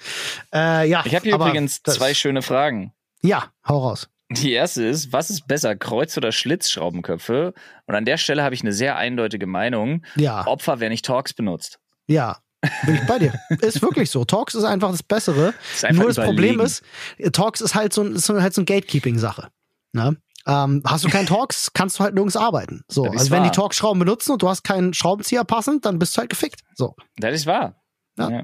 Äh, 0.54 0.90
ja, 0.90 1.04
ich 1.06 1.16
habe 1.16 1.24
hier 1.24 1.36
übrigens 1.36 1.82
zwei 1.84 2.14
schöne 2.14 2.42
Fragen. 2.42 2.94
Ja, 3.22 3.52
hau 3.68 3.80
raus. 3.80 4.10
Die 4.32 4.52
erste 4.52 4.86
ist, 4.86 5.12
was 5.12 5.32
ist 5.32 5.48
besser, 5.48 5.76
Kreuz- 5.76 6.16
oder 6.16 6.32
Schlitzschraubenköpfe? 6.32 7.54
Und 7.88 7.96
an 7.96 8.06
der 8.06 8.18
Stelle 8.18 8.44
habe 8.44 8.54
ich 8.54 8.62
eine 8.62 8.74
sehr 8.74 8.96
eindeutige 8.96 9.48
Meinung. 9.48 10.06
Ja. 10.16 10.46
Opfer, 10.46 10.80
wer 10.80 10.90
nicht 10.90 11.04
Torx 11.04 11.34
benutzt. 11.34 11.80
Ja, 12.06 12.38
bin 12.86 12.96
ich 12.96 13.08
bei 13.08 13.20
dir. 13.20 13.34
ist 13.62 13.82
wirklich 13.82 14.12
so. 14.12 14.26
Torx 14.26 14.54
ist 14.54 14.64
einfach 14.64 14.92
das 14.92 15.04
Bessere. 15.04 15.54
Einfach 15.82 15.94
Nur 15.94 16.08
das 16.08 16.18
überlegen. 16.18 16.58
Problem 16.58 16.60
ist, 16.60 16.84
Torx 17.32 17.62
ist 17.62 17.76
halt 17.76 17.94
so, 17.94 18.04
ist 18.04 18.30
halt 18.30 18.54
so 18.54 18.62
eine 18.62 18.66
Gatekeeping-Sache. 18.66 19.50
Ne? 19.94 20.18
Ähm, 20.50 20.82
hast 20.86 21.04
du 21.04 21.10
keinen 21.10 21.28
Torx, 21.28 21.72
kannst 21.74 22.00
du 22.00 22.04
halt 22.04 22.16
nirgends 22.16 22.36
arbeiten. 22.36 22.84
So, 22.88 23.04
also 23.06 23.30
wenn 23.30 23.44
wahr. 23.44 23.50
die 23.50 23.56
Torx-Schrauben 23.56 24.00
benutzen 24.00 24.32
und 24.32 24.42
du 24.42 24.50
hast 24.50 24.64
keinen 24.64 24.94
Schraubenzieher 24.94 25.44
passend, 25.44 25.86
dann 25.86 26.00
bist 26.00 26.16
du 26.16 26.20
halt 26.22 26.30
gefickt. 26.30 26.62
So. 26.76 26.96
Das 27.18 27.36
ist 27.36 27.46
wahr. 27.46 27.76
Ja. 28.18 28.30
Ja. 28.30 28.44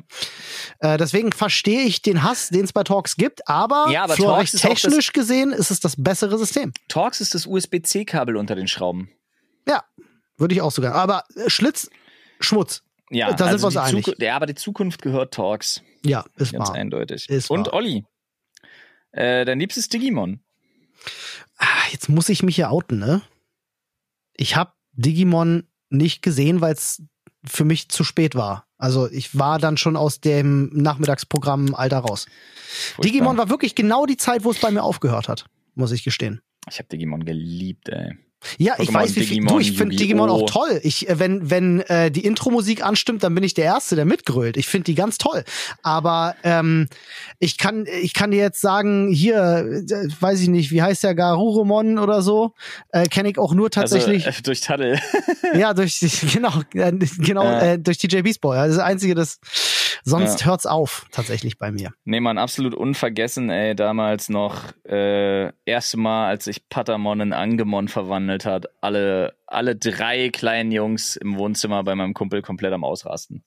Äh, 0.79 0.97
deswegen 0.97 1.31
verstehe 1.31 1.81
ich 1.81 2.01
den 2.01 2.23
Hass, 2.23 2.49
den 2.49 2.63
es 2.63 2.73
bei 2.73 2.83
Torx 2.83 3.15
gibt, 3.15 3.47
aber, 3.47 3.87
ja, 3.89 4.03
aber 4.03 4.15
Torx 4.15 4.51
technisch 4.53 5.11
gesehen 5.11 5.51
ist 5.51 5.71
es 5.71 5.79
das 5.79 5.95
bessere 5.97 6.37
System. 6.37 6.71
Torx 6.87 7.19
ist 7.19 7.33
das 7.35 7.45
USB-C-Kabel 7.45 8.37
unter 8.37 8.55
den 8.55 8.67
Schrauben. 8.67 9.09
Ja, 9.67 9.83
würde 10.37 10.53
ich 10.53 10.61
auch 10.61 10.71
sogar. 10.71 10.93
Aber 10.95 11.23
äh, 11.35 11.49
Schlitz, 11.49 11.89
Schmutz. 12.39 12.83
Ja, 13.09 13.33
da 13.33 13.45
also 13.45 13.67
sind 13.67 13.75
wir 13.75 13.81
uns 13.81 14.05
einig. 14.07 14.15
ja, 14.19 14.35
aber 14.35 14.45
die 14.45 14.55
Zukunft 14.55 15.01
gehört 15.01 15.33
Torx. 15.33 15.81
Ja, 16.03 16.25
ist 16.37 16.53
Ganz 16.53 16.69
wahr. 16.69 16.75
eindeutig. 16.75 17.29
Ist 17.29 17.49
Und 17.49 17.67
wahr. 17.67 17.73
Olli, 17.73 18.05
äh, 19.11 19.45
dein 19.45 19.59
liebstes 19.59 19.89
Digimon? 19.89 20.44
Ah, 21.57 21.87
jetzt 21.91 22.09
muss 22.09 22.29
ich 22.29 22.43
mich 22.43 22.55
hier 22.55 22.71
outen, 22.71 22.99
ne? 22.99 23.21
Ich 24.35 24.55
habe 24.55 24.73
Digimon 24.91 25.67
nicht 25.89 26.21
gesehen, 26.21 26.61
weil 26.61 26.73
es 26.73 27.01
für 27.45 27.63
mich 27.63 27.89
zu 27.89 28.03
spät 28.03 28.35
war. 28.35 28.67
Also 28.77 29.09
ich 29.09 29.37
war 29.37 29.59
dann 29.59 29.77
schon 29.77 29.95
aus 29.95 30.19
dem 30.19 30.69
Nachmittagsprogramm 30.73 31.75
Alter 31.75 31.99
raus. 31.99 32.27
Furchtbar. 32.65 33.03
Digimon 33.03 33.37
war 33.37 33.49
wirklich 33.49 33.75
genau 33.75 34.05
die 34.05 34.17
Zeit, 34.17 34.43
wo 34.43 34.51
es 34.51 34.59
bei 34.59 34.71
mir 34.71 34.83
aufgehört 34.83 35.29
hat, 35.29 35.45
muss 35.75 35.91
ich 35.91 36.03
gestehen. 36.03 36.41
Ich 36.69 36.79
habe 36.79 36.89
Digimon 36.89 37.23
geliebt, 37.25 37.89
ey. 37.89 38.17
Ja, 38.57 38.73
Pokémon, 38.73 38.81
ich 38.83 38.93
weiß, 38.93 39.15
wie 39.15 39.19
viel. 39.21 39.27
Digimon, 39.27 39.53
du, 39.53 39.59
ich 39.59 39.77
finde 39.77 39.95
Digimon 39.95 40.29
auch 40.29 40.49
toll. 40.49 40.79
Ich, 40.83 41.09
äh, 41.09 41.19
wenn 41.19 41.49
wenn 41.49 41.81
äh, 41.81 42.11
die 42.11 42.25
Intro-Musik 42.25 42.83
anstimmt, 42.83 43.23
dann 43.23 43.35
bin 43.35 43.43
ich 43.43 43.53
der 43.53 43.65
Erste, 43.65 43.95
der 43.95 44.05
mitgrölt. 44.05 44.57
Ich 44.57 44.67
finde 44.67 44.85
die 44.85 44.95
ganz 44.95 45.17
toll. 45.17 45.43
Aber 45.83 46.35
ähm, 46.43 46.87
ich 47.39 47.57
kann 47.57 47.85
ich 48.01 48.13
kann 48.13 48.31
dir 48.31 48.39
jetzt 48.39 48.61
sagen, 48.61 49.09
hier, 49.11 49.37
äh, 49.89 50.07
weiß 50.19 50.41
ich 50.41 50.49
nicht, 50.49 50.71
wie 50.71 50.81
heißt 50.81 51.03
der 51.03 51.15
Garurumon 51.15 51.99
oder 51.99 52.21
so, 52.21 52.53
äh, 52.91 53.05
kenne 53.05 53.29
ich 53.29 53.37
auch 53.37 53.53
nur 53.53 53.67
also, 53.67 53.81
tatsächlich 53.81 54.25
also, 54.25 54.39
äh, 54.39 54.43
durch 54.43 54.61
Tunnel. 54.61 54.99
ja, 55.53 55.73
durch 55.73 55.99
genau 56.33 56.61
äh, 56.73 56.91
genau 57.19 57.43
ja. 57.43 57.61
äh, 57.61 57.79
durch 57.79 57.97
DJ 57.97 58.21
Beast 58.21 58.41
Boy. 58.41 58.57
Das 58.57 58.71
ist 58.71 58.77
das 58.77 58.85
einzige, 58.85 59.15
das 59.15 59.39
sonst 60.05 60.41
ja. 60.41 60.47
hört's 60.47 60.65
auf 60.65 61.07
tatsächlich 61.11 61.57
bei 61.57 61.71
mir. 61.71 61.91
Nee, 62.05 62.19
man 62.21 62.37
absolut 62.37 62.73
unvergessen, 62.73 63.49
ey, 63.49 63.75
damals 63.75 64.29
noch 64.29 64.61
äh, 64.87 65.51
erste 65.65 65.97
Mal, 65.97 66.27
als 66.27 66.47
ich 66.47 66.69
Patamon 66.69 67.19
in 67.19 67.33
Angemon 67.33 67.87
verwandelt 67.87 68.45
hat, 68.45 68.67
alle, 68.81 69.35
alle 69.47 69.75
drei 69.75 70.29
kleinen 70.29 70.71
Jungs 70.71 71.15
im 71.15 71.37
Wohnzimmer 71.37 71.83
bei 71.83 71.95
meinem 71.95 72.13
Kumpel 72.13 72.41
komplett 72.41 72.71
am 72.71 72.83
Ausrasten. 72.83 73.43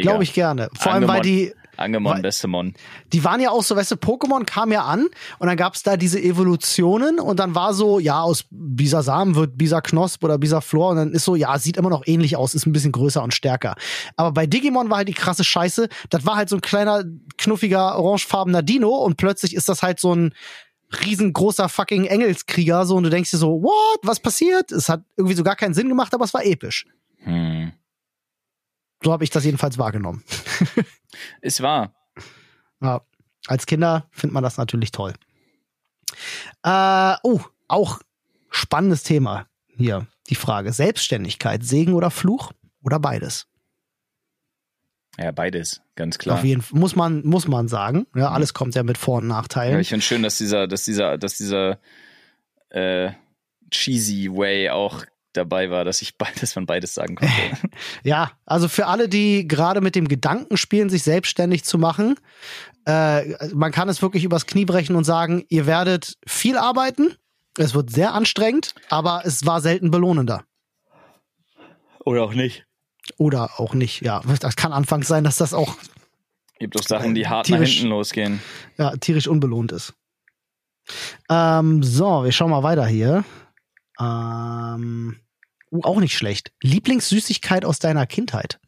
Glaube 0.00 0.24
ich 0.24 0.32
gerne. 0.32 0.68
Vor 0.74 0.92
allem, 0.92 1.08
weil 1.08 1.20
die. 1.20 1.52
Angemon, 1.78 2.22
Bestemon. 2.22 2.74
Die 3.12 3.24
waren 3.24 3.40
ja 3.40 3.50
auch 3.50 3.62
so, 3.62 3.76
weißt 3.76 3.92
du, 3.92 3.94
Pokémon 3.96 4.44
kam 4.44 4.72
ja 4.72 4.84
an 4.84 5.06
und 5.38 5.46
dann 5.46 5.56
gab 5.56 5.74
es 5.74 5.82
da 5.82 5.96
diese 5.96 6.20
Evolutionen 6.20 7.20
und 7.20 7.38
dann 7.38 7.54
war 7.54 7.74
so, 7.74 7.98
ja, 7.98 8.20
aus 8.20 8.44
Bisasam 8.50 9.34
wird 9.34 9.56
Bisaknosp 9.56 10.22
oder 10.24 10.38
Bisaflor 10.38 10.90
und 10.90 10.96
dann 10.96 11.12
ist 11.12 11.24
so, 11.24 11.36
ja, 11.36 11.58
sieht 11.58 11.76
immer 11.76 11.90
noch 11.90 12.06
ähnlich 12.06 12.36
aus, 12.36 12.54
ist 12.54 12.66
ein 12.66 12.72
bisschen 12.72 12.92
größer 12.92 13.22
und 13.22 13.34
stärker. 13.34 13.74
Aber 14.16 14.32
bei 14.32 14.46
Digimon 14.46 14.90
war 14.90 14.98
halt 14.98 15.08
die 15.08 15.14
krasse 15.14 15.44
Scheiße, 15.44 15.88
das 16.10 16.26
war 16.26 16.36
halt 16.36 16.48
so 16.48 16.56
ein 16.56 16.62
kleiner, 16.62 17.04
knuffiger, 17.36 17.98
orangefarbener 17.98 18.62
Dino 18.62 18.90
und 18.90 19.16
plötzlich 19.16 19.54
ist 19.54 19.68
das 19.68 19.82
halt 19.82 20.00
so 20.00 20.14
ein 20.14 20.34
riesengroßer 21.04 21.68
fucking 21.68 22.06
Engelskrieger 22.06 22.86
so 22.86 22.96
und 22.96 23.04
du 23.04 23.10
denkst 23.10 23.30
dir 23.30 23.36
so, 23.36 23.62
what, 23.62 24.00
was 24.02 24.20
passiert? 24.20 24.72
Es 24.72 24.88
hat 24.88 25.02
irgendwie 25.16 25.36
so 25.36 25.44
gar 25.44 25.56
keinen 25.56 25.74
Sinn 25.74 25.88
gemacht, 25.88 26.14
aber 26.14 26.24
es 26.24 26.34
war 26.34 26.44
episch. 26.44 26.86
Hm. 27.18 27.72
So 29.02 29.12
habe 29.12 29.24
ich 29.24 29.30
das 29.30 29.44
jedenfalls 29.44 29.78
wahrgenommen. 29.78 30.24
Ist 31.40 31.62
wahr. 31.62 31.94
Ja, 32.80 33.02
als 33.46 33.66
Kinder 33.66 34.08
findet 34.10 34.34
man 34.34 34.42
das 34.42 34.56
natürlich 34.56 34.90
toll. 34.90 35.14
Äh, 36.62 37.14
oh, 37.22 37.40
auch 37.68 38.00
spannendes 38.50 39.02
Thema 39.02 39.46
hier. 39.68 40.06
Die 40.28 40.34
Frage: 40.34 40.72
Selbstständigkeit, 40.72 41.64
Segen 41.64 41.94
oder 41.94 42.10
Fluch 42.10 42.52
oder 42.82 42.98
beides? 42.98 43.46
Ja, 45.18 45.32
beides, 45.32 45.82
ganz 45.96 46.18
klar. 46.18 46.38
Auf 46.38 46.44
jeden 46.44 46.62
Fall 46.62 46.78
muss 46.78 46.94
man 46.94 47.26
muss 47.26 47.48
man 47.48 47.66
sagen. 47.66 48.06
Ja, 48.14 48.30
alles 48.30 48.54
kommt 48.54 48.74
ja 48.76 48.84
mit 48.84 48.98
Vor- 48.98 49.18
und 49.18 49.26
Nachteilen. 49.26 49.74
Ja, 49.74 49.80
ich 49.80 49.88
finde 49.88 50.04
schön, 50.04 50.22
dass 50.22 50.38
dieser 50.38 50.68
dass 50.68 50.84
dieser 50.84 51.18
dass 51.18 51.36
dieser 51.36 51.78
äh, 52.70 53.10
cheesy 53.70 54.30
Way 54.30 54.70
auch 54.70 55.04
dabei 55.38 55.70
war, 55.70 55.84
dass 55.84 56.02
ich 56.02 56.18
beides 56.18 56.52
von 56.52 56.66
beides 56.66 56.94
sagen 56.94 57.16
konnte. 57.16 57.32
ja, 58.02 58.32
also 58.44 58.68
für 58.68 58.86
alle, 58.86 59.08
die 59.08 59.48
gerade 59.48 59.80
mit 59.80 59.94
dem 59.94 60.08
Gedanken 60.08 60.56
spielen, 60.56 60.90
sich 60.90 61.02
selbstständig 61.02 61.64
zu 61.64 61.78
machen, 61.78 62.16
äh, 62.84 63.54
man 63.54 63.72
kann 63.72 63.88
es 63.88 64.02
wirklich 64.02 64.24
übers 64.24 64.46
Knie 64.46 64.64
brechen 64.64 64.96
und 64.96 65.04
sagen, 65.04 65.44
ihr 65.48 65.66
werdet 65.66 66.18
viel 66.26 66.56
arbeiten. 66.56 67.14
Es 67.56 67.74
wird 67.74 67.90
sehr 67.90 68.14
anstrengend, 68.14 68.74
aber 68.88 69.22
es 69.24 69.44
war 69.44 69.60
selten 69.60 69.90
belohnender. 69.90 70.44
Oder 72.04 72.22
auch 72.22 72.34
nicht. 72.34 72.64
Oder 73.16 73.58
auch 73.58 73.74
nicht, 73.74 74.02
ja. 74.02 74.22
Das 74.40 74.56
kann 74.56 74.72
anfangs 74.72 75.08
sein, 75.08 75.24
dass 75.24 75.36
das 75.36 75.54
auch. 75.54 75.76
Gibt 76.58 76.76
doch 76.76 76.82
Sachen, 76.82 77.14
die 77.14 77.26
hart 77.26 77.46
tierisch, 77.46 77.70
nach 77.70 77.74
hinten 77.74 77.90
losgehen. 77.90 78.42
Ja, 78.76 78.96
tierisch 78.96 79.28
unbelohnt 79.28 79.72
ist. 79.72 79.94
Ähm, 81.28 81.82
so, 81.82 82.24
wir 82.24 82.32
schauen 82.32 82.50
mal 82.50 82.62
weiter 82.62 82.86
hier. 82.86 83.24
Ähm, 84.00 85.16
uh, 85.72 85.82
auch 85.82 86.00
nicht 86.00 86.16
schlecht. 86.16 86.52
Lieblingssüßigkeit 86.62 87.64
aus 87.64 87.78
deiner 87.78 88.06
Kindheit? 88.06 88.60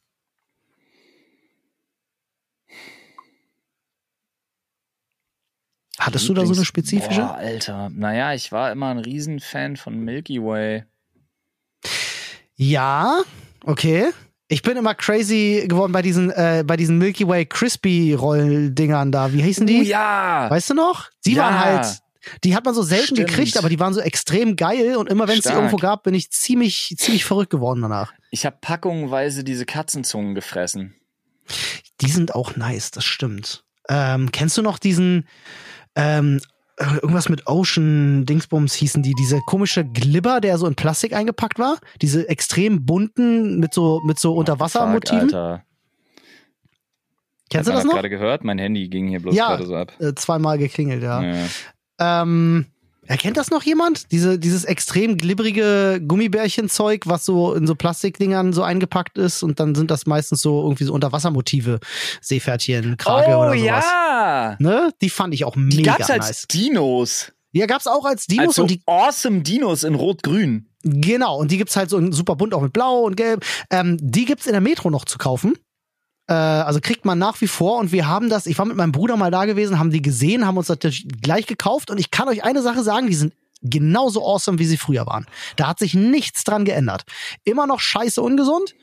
Hattest 5.99 6.29
du 6.29 6.35
da 6.35 6.47
so 6.47 6.55
eine 6.55 6.65
spezifische? 6.65 7.21
Boah, 7.21 7.35
Alter. 7.35 7.91
Naja, 7.91 8.33
ich 8.33 8.53
war 8.53 8.73
immer 8.73 8.89
ein 8.89 8.99
Riesenfan 8.99 9.77
von 9.77 9.99
Milky 10.01 10.43
Way. 10.43 10.85
Ja, 12.57 13.21
okay. 13.65 14.11
Ich 14.49 14.63
bin 14.63 14.79
immer 14.79 14.95
crazy 14.95 15.67
geworden 15.69 15.93
bei 15.93 16.01
diesen, 16.01 16.31
äh, 16.31 16.65
bei 16.67 16.77
diesen 16.79 16.97
Milky 16.97 17.29
Way 17.29 17.47
Crispy 17.47 18.15
Roll-Dingern 18.15 19.13
da. 19.13 19.33
Wie 19.33 19.43
hießen 19.43 19.67
die? 19.67 19.81
Oh, 19.81 19.85
ja. 19.85 20.47
Weißt 20.49 20.71
du 20.71 20.75
noch? 20.75 21.11
Sie 21.21 21.35
ja. 21.35 21.43
waren 21.43 21.61
halt, 21.61 22.01
die 22.45 22.55
hat 22.55 22.65
man 22.65 22.75
so 22.75 22.83
selten 22.83 23.17
Stimmt. 23.17 23.29
gekriegt, 23.29 23.57
aber 23.57 23.69
die 23.69 23.81
waren 23.81 23.95
so 23.95 24.01
extrem 24.01 24.57
geil 24.57 24.97
und 24.97 25.09
immer 25.09 25.29
wenn 25.29 25.39
es 25.39 25.45
sie 25.45 25.53
irgendwo 25.53 25.77
gab, 25.77 26.03
bin 26.05 26.15
ich 26.15 26.31
ziemlich, 26.31 26.95
ziemlich 26.99 27.25
verrückt 27.25 27.51
geworden 27.51 27.83
danach. 27.83 28.13
Ich 28.31 28.47
habe 28.47 28.59
packungweise 28.61 29.45
diese 29.45 29.67
Katzenzungen 29.67 30.35
gefressen. 30.35 30.95
Die 32.01 32.11
sind 32.11 32.35
auch 32.35 32.57
nice, 32.57 32.91
das 32.91 33.05
stimmt. 33.05 33.65
Ähm, 33.89 34.31
kennst 34.33 34.57
du 34.57 34.63
noch 34.63 34.79
diesen, 34.79 35.27
ähm, 35.97 36.41
äh, 36.77 36.95
irgendwas 36.95 37.29
mit 37.29 37.47
Ocean 37.47 38.25
Dingsbums 38.25 38.75
hießen 38.75 39.03
die, 39.03 39.15
diese 39.15 39.41
komische 39.47 39.85
Glibber, 39.85 40.41
der 40.41 40.59
so 40.59 40.67
in 40.67 40.77
Plastik 40.77 41.13
eingepackt 41.13 41.59
war, 41.59 41.79
diese 42.01 42.29
extrem 42.29 42.87
bunten 42.87 43.59
mit 43.59 43.75
so 43.75 44.01
mit 44.05 44.19
so 44.19 44.35
Unterwassermotiven. 44.35 45.35
Alter. 45.35 45.65
Kennst 47.51 47.69
Hat 47.69 47.75
du 47.75 47.79
das 47.79 47.85
noch? 47.85 47.95
gerade 47.95 48.11
gehört, 48.11 48.45
mein 48.45 48.59
Handy 48.59 48.89
ging 48.89 49.09
hier 49.09 49.21
bloß 49.21 49.35
ja, 49.35 49.49
gerade 49.49 49.67
so 49.67 49.75
ab. 49.75 49.93
Äh, 49.99 50.15
zweimal 50.15 50.57
geklingelt, 50.57 51.03
ja. 51.03 51.21
ja. 51.21 51.47
Ähm, 52.01 52.67
Erkennt 53.11 53.37
das 53.37 53.51
noch 53.51 53.65
jemand? 53.65 54.13
Diese, 54.13 54.39
dieses 54.39 54.63
extrem 54.63 55.17
glibberige 55.19 56.01
Gummibärchenzeug, 56.07 57.09
was 57.09 57.25
so 57.25 57.55
in 57.55 57.67
so 57.67 57.75
Plastikdingern 57.75 58.53
so 58.53 58.63
eingepackt 58.63 59.19
ist 59.19 59.43
und 59.43 59.59
dann 59.59 59.75
sind 59.75 59.91
das 59.91 60.07
meistens 60.07 60.43
so 60.43 60.63
irgendwie 60.63 60.85
so 60.85 60.93
Unterwassermotive, 60.93 61.81
Seepferdchen, 62.21 62.99
Krage 62.99 63.33
oh, 63.33 63.41
oder 63.41 63.59
sowas. 63.59 63.85
ja! 63.85 64.57
Ne? 64.61 64.93
Die 65.01 65.11
fand 65.11 65.35
ich 65.35 65.45
auch 65.45 65.57
mega 65.57 65.77
die 65.77 65.83
gab's 65.83 66.09
nice. 66.09 66.21
als 66.21 66.47
Dinos. 66.47 67.33
Ja, 67.51 67.67
gab's 67.67 67.89
auch 67.89 68.05
als 68.05 68.27
Dinos 68.27 68.47
als 68.47 68.55
so 68.55 68.63
und 68.63 68.71
die 68.71 68.83
awesome 68.87 69.41
Dinos 69.41 69.83
in 69.83 69.97
rot-grün. 69.97 70.69
Genau, 70.85 71.37
und 71.37 71.51
die 71.51 71.57
gibt's 71.57 71.75
halt 71.75 71.91
so 71.91 71.99
in 71.99 72.13
super 72.13 72.37
bunt 72.37 72.55
auch 72.55 72.63
mit 72.63 72.73
blau 72.73 73.01
und 73.01 73.17
gelb. 73.17 73.45
Ähm, 73.71 73.99
die 74.01 74.25
gibt's 74.25 74.47
in 74.47 74.53
der 74.53 74.61
Metro 74.61 74.89
noch 74.89 75.05
zu 75.05 75.19
kaufen. 75.19 75.55
Äh, 76.31 76.35
also 76.35 76.79
kriegt 76.81 77.05
man 77.05 77.19
nach 77.19 77.41
wie 77.41 77.49
vor 77.49 77.79
und 77.79 77.91
wir 77.91 78.07
haben 78.07 78.31
das, 78.31 78.47
ich 78.47 78.57
war 78.57 78.65
mit 78.65 78.77
meinem 78.77 78.93
Bruder 78.93 79.17
mal 79.17 79.33
da 79.33 79.47
gewesen, 79.47 79.81
haben 79.81 79.91
die 79.91 80.01
gesehen, 80.01 80.47
haben 80.47 80.57
uns 80.57 80.69
natürlich 80.69 81.07
gleich 81.21 81.47
gekauft 81.47 81.91
und 81.91 81.99
ich 81.99 82.13
kann 82.13 82.29
euch 82.29 82.45
eine 82.45 82.63
Sache 82.63 82.85
sagen, 82.85 83.09
die 83.09 83.15
sind 83.15 83.35
genauso 83.63 84.25
awesome, 84.25 84.61
wie 84.61 84.65
sie 84.65 84.77
früher 84.77 85.07
waren. 85.07 85.27
Da 85.57 85.67
hat 85.67 85.81
sich 85.81 85.95
nichts 85.95 86.45
dran 86.45 86.65
geändert. 86.65 87.03
Immer 87.45 87.67
noch 87.67 87.81
scheiße 87.81 88.23
ungesund, 88.23 88.77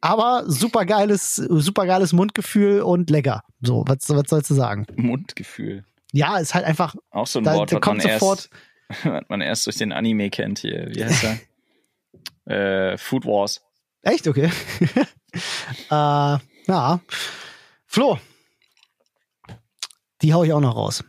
aber 0.00 0.44
supergeiles, 0.46 1.34
supergeiles 1.34 2.12
Mundgefühl 2.12 2.82
und 2.82 3.10
lecker. 3.10 3.42
So, 3.60 3.82
was, 3.88 4.08
was 4.08 4.30
sollst 4.30 4.50
du 4.50 4.54
sagen? 4.54 4.86
Mundgefühl. 4.94 5.84
Ja, 6.12 6.38
ist 6.38 6.54
halt 6.54 6.64
einfach. 6.64 6.94
Auch 7.10 7.26
so 7.26 7.40
ein 7.40 7.44
da, 7.44 7.54
Wort, 7.56 7.72
da 7.72 7.80
kommt 7.80 8.04
man 8.04 8.12
sofort. 8.12 8.48
Erst, 9.02 9.28
man 9.28 9.40
erst 9.40 9.66
durch 9.66 9.78
den 9.78 9.90
Anime 9.90 10.30
kennt 10.30 10.60
hier. 10.60 10.88
Wie 10.94 11.04
heißt 11.04 11.24
er? 12.46 12.92
äh, 12.92 12.96
Food 12.96 13.24
Wars. 13.24 13.60
Echt? 14.02 14.28
Okay. 14.28 14.48
äh, 15.90 16.38
ja. 16.66 17.00
Flo. 17.86 18.18
Die 20.22 20.32
hau 20.32 20.44
ich 20.44 20.52
auch 20.52 20.60
noch 20.60 20.76
raus. 20.76 21.04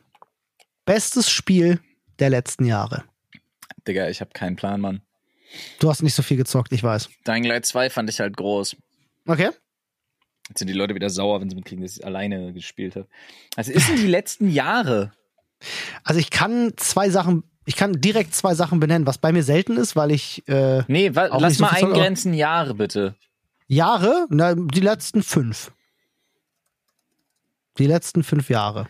Bestes 0.85 1.29
Spiel 1.29 1.79
der 2.19 2.29
letzten 2.29 2.65
Jahre. 2.65 3.03
Digga, 3.87 4.09
ich 4.09 4.21
habe 4.21 4.31
keinen 4.33 4.55
Plan, 4.55 4.81
Mann. 4.81 5.01
Du 5.79 5.89
hast 5.89 6.03
nicht 6.03 6.13
so 6.13 6.23
viel 6.23 6.37
gezockt, 6.37 6.71
ich 6.71 6.83
weiß. 6.83 7.09
Dying 7.25 7.45
Light 7.45 7.65
2 7.65 7.89
fand 7.89 8.09
ich 8.09 8.19
halt 8.19 8.35
groß. 8.35 8.75
Okay. 9.27 9.49
Jetzt 10.49 10.59
sind 10.59 10.67
die 10.67 10.73
Leute 10.73 10.95
wieder 10.95 11.09
sauer, 11.09 11.41
wenn 11.41 11.49
sie 11.49 11.55
mitkriegen, 11.55 11.83
dass 11.83 11.97
ich 11.97 12.05
alleine 12.05 12.53
gespielt 12.53 12.95
habe. 12.95 13.07
Also 13.55 13.71
ist 13.71 13.89
in 13.89 13.97
die 13.97 14.07
letzten 14.07 14.49
Jahre. 14.49 15.11
Also 16.03 16.19
ich 16.19 16.29
kann 16.29 16.73
zwei 16.77 17.09
Sachen, 17.09 17.43
ich 17.65 17.75
kann 17.75 17.99
direkt 17.99 18.33
zwei 18.33 18.55
Sachen 18.55 18.79
benennen, 18.79 19.07
was 19.07 19.17
bei 19.17 19.31
mir 19.31 19.43
selten 19.43 19.77
ist, 19.77 19.95
weil 19.95 20.11
ich. 20.11 20.47
Äh, 20.47 20.83
nee, 20.87 21.09
lass 21.09 21.59
mal 21.59 21.75
so 21.77 21.87
eingrenzen 21.87 22.33
Jahre 22.33 22.75
bitte. 22.75 23.15
Jahre? 23.67 24.27
Na, 24.29 24.55
die 24.55 24.79
letzten 24.79 25.23
fünf. 25.23 25.71
Die 27.77 27.87
letzten 27.87 28.23
fünf 28.23 28.49
Jahre. 28.49 28.87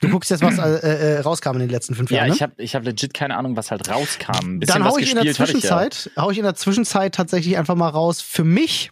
Du 0.00 0.08
guckst 0.08 0.30
jetzt, 0.30 0.42
was 0.42 0.58
äh, 0.58 1.16
äh, 1.16 1.20
rauskam 1.20 1.54
in 1.54 1.60
den 1.60 1.70
letzten 1.70 1.96
fünf 1.96 2.10
Jahren. 2.10 2.28
Ja, 2.28 2.34
ich 2.34 2.42
habe 2.42 2.52
ich 2.58 2.74
hab 2.76 2.84
legit 2.84 3.14
keine 3.14 3.36
Ahnung, 3.36 3.56
was 3.56 3.72
halt 3.72 3.88
rauskam. 3.90 4.60
Dann 4.60 4.84
hau 4.84 4.96
ich 4.96 5.10
in 5.10 5.20
der 5.20 5.34
Zwischenzeit, 5.34 6.06
ich 6.06 6.16
ja. 6.16 6.22
hau 6.22 6.30
ich 6.30 6.38
in 6.38 6.44
der 6.44 6.54
Zwischenzeit 6.54 7.14
tatsächlich 7.14 7.56
einfach 7.56 7.74
mal 7.74 7.88
raus. 7.88 8.20
Für 8.20 8.44
mich 8.44 8.90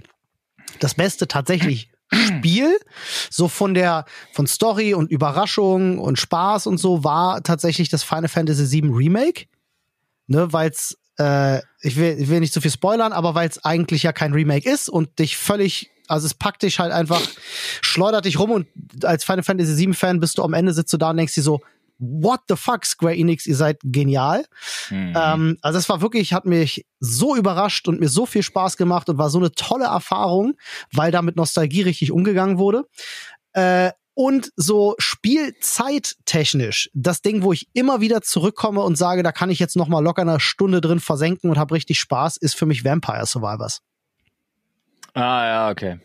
das 0.81 0.95
Beste 0.95 1.29
tatsächlich 1.29 1.91
Spiel, 2.13 2.77
so 3.31 3.49
von 3.49 3.75
der 3.75 4.05
von 4.33 4.47
Story 4.47 4.95
und 4.95 5.11
Überraschung 5.11 5.99
und 5.99 6.19
Spaß 6.19 6.67
und 6.67 6.79
so, 6.79 7.05
war 7.05 7.43
tatsächlich 7.43 7.89
das 7.89 8.03
Final 8.03 8.29
Fantasy 8.29 8.83
VII 8.83 8.91
Remake. 8.93 9.47
Ne, 10.27 10.53
weil's 10.53 10.99
äh, 11.19 11.59
ich 11.81 11.97
will, 11.97 12.17
ich 12.19 12.29
will 12.29 12.41
nicht 12.41 12.53
zu 12.53 12.61
viel 12.61 12.71
spoilern, 12.71 13.13
aber 13.13 13.35
weil 13.35 13.49
es 13.49 13.65
eigentlich 13.65 14.03
ja 14.03 14.13
kein 14.13 14.33
Remake 14.33 14.69
ist 14.69 14.89
und 14.89 15.19
dich 15.19 15.37
völlig, 15.37 15.91
also 16.09 16.27
es 16.27 16.35
packt 16.35 16.63
dich 16.63 16.79
halt 16.79 16.93
einfach, 16.93 17.21
schleudert 17.81 18.25
dich 18.25 18.39
rum 18.39 18.51
und 18.51 18.67
als 19.05 19.25
Final 19.25 19.43
Fantasy 19.43 19.77
VII 19.77 19.95
Fan 19.95 20.21
bist 20.21 20.39
du 20.39 20.43
am 20.43 20.55
Ende 20.55 20.73
sitzt 20.73 20.93
du 20.93 20.97
da 20.97 21.11
und 21.11 21.17
denkst 21.17 21.35
dir 21.35 21.43
so, 21.43 21.61
what 21.99 22.41
the 22.49 22.57
fuck, 22.57 22.85
Square 22.85 23.17
Enix, 23.17 23.47
ihr 23.47 23.57
seid 23.57 23.79
genial. 23.83 24.45
Mhm. 24.91 25.15
Ähm, 25.17 25.59
also 25.63 25.79
es 25.79 25.89
war 25.89 26.01
wirklich, 26.01 26.33
hat 26.33 26.45
mich 26.45 26.85
so 27.01 27.37
überrascht 27.37 27.89
und 27.89 28.01
mir 28.01 28.09
so 28.09 28.27
viel 28.27 28.43
Spaß 28.43 28.77
gemacht 28.77 29.09
und 29.09 29.19
war 29.19 29.31
so 29.31 29.39
eine 29.39 29.53
tolle 29.53 29.87
Erfahrung, 29.87 30.55
weil 30.93 31.11
da 31.11 31.23
mit 31.23 31.37
Nostalgie 31.37 31.83
richtig 31.83 32.13
umgegangen 32.13 32.59
wurde. 32.59 32.85
Äh, 33.53 33.93
und 34.17 34.51
so 34.57 34.95
spielzeittechnisch, 34.99 36.91
das 36.95 37.21
Ding, 37.21 37.43
wo 37.43 37.53
ich 37.53 37.69
immer 37.75 38.01
wieder 38.01 38.23
zurückkomme 38.23 38.81
und 38.81 38.97
sage, 38.97 39.23
da 39.23 39.31
kann 39.31 39.51
ich 39.51 39.59
jetzt 39.59 39.77
noch 39.77 39.89
mal 39.89 40.03
locker 40.03 40.23
eine 40.23 40.41
Stunde 40.41 40.81
drin 40.81 41.01
versenken 41.01 41.51
und 41.51 41.59
habe 41.59 41.75
richtig 41.75 42.01
Spaß, 42.01 42.39
ist 42.39 42.57
für 42.57 42.65
mich 42.65 42.83
Vampire 42.83 43.27
Survivors. 43.27 43.83
Ah 45.13 45.47
ja, 45.47 45.71
okay. 45.71 46.01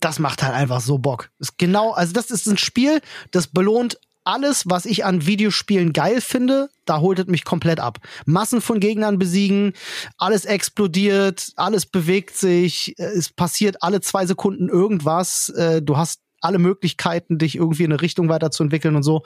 Das 0.00 0.18
macht 0.18 0.42
halt 0.42 0.54
einfach 0.54 0.80
so 0.80 0.98
Bock. 0.98 1.30
Ist 1.38 1.56
genau, 1.56 1.92
also 1.92 2.12
das 2.12 2.32
ist 2.32 2.48
ein 2.48 2.58
Spiel, 2.58 3.00
das 3.30 3.46
belohnt 3.46 3.96
alles, 4.24 4.64
was 4.68 4.84
ich 4.84 5.04
an 5.04 5.26
Videospielen 5.26 5.92
geil 5.92 6.20
finde, 6.20 6.68
da 6.84 7.00
holt 7.00 7.20
es 7.20 7.26
mich 7.26 7.44
komplett 7.44 7.78
ab. 7.78 7.98
Massen 8.24 8.60
von 8.60 8.80
Gegnern 8.80 9.18
besiegen, 9.18 9.72
alles 10.18 10.44
explodiert, 10.44 11.52
alles 11.56 11.86
bewegt 11.86 12.36
sich, 12.36 12.94
es 12.98 13.30
passiert 13.30 13.82
alle 13.82 14.00
zwei 14.00 14.26
Sekunden 14.26 14.68
irgendwas. 14.68 15.48
Äh, 15.50 15.82
du 15.82 15.96
hast 15.96 16.21
alle 16.42 16.58
Möglichkeiten, 16.58 17.38
dich 17.38 17.56
irgendwie 17.56 17.84
in 17.84 17.92
eine 17.92 18.02
Richtung 18.02 18.28
weiterzuentwickeln 18.28 18.96
und 18.96 19.02
so. 19.02 19.22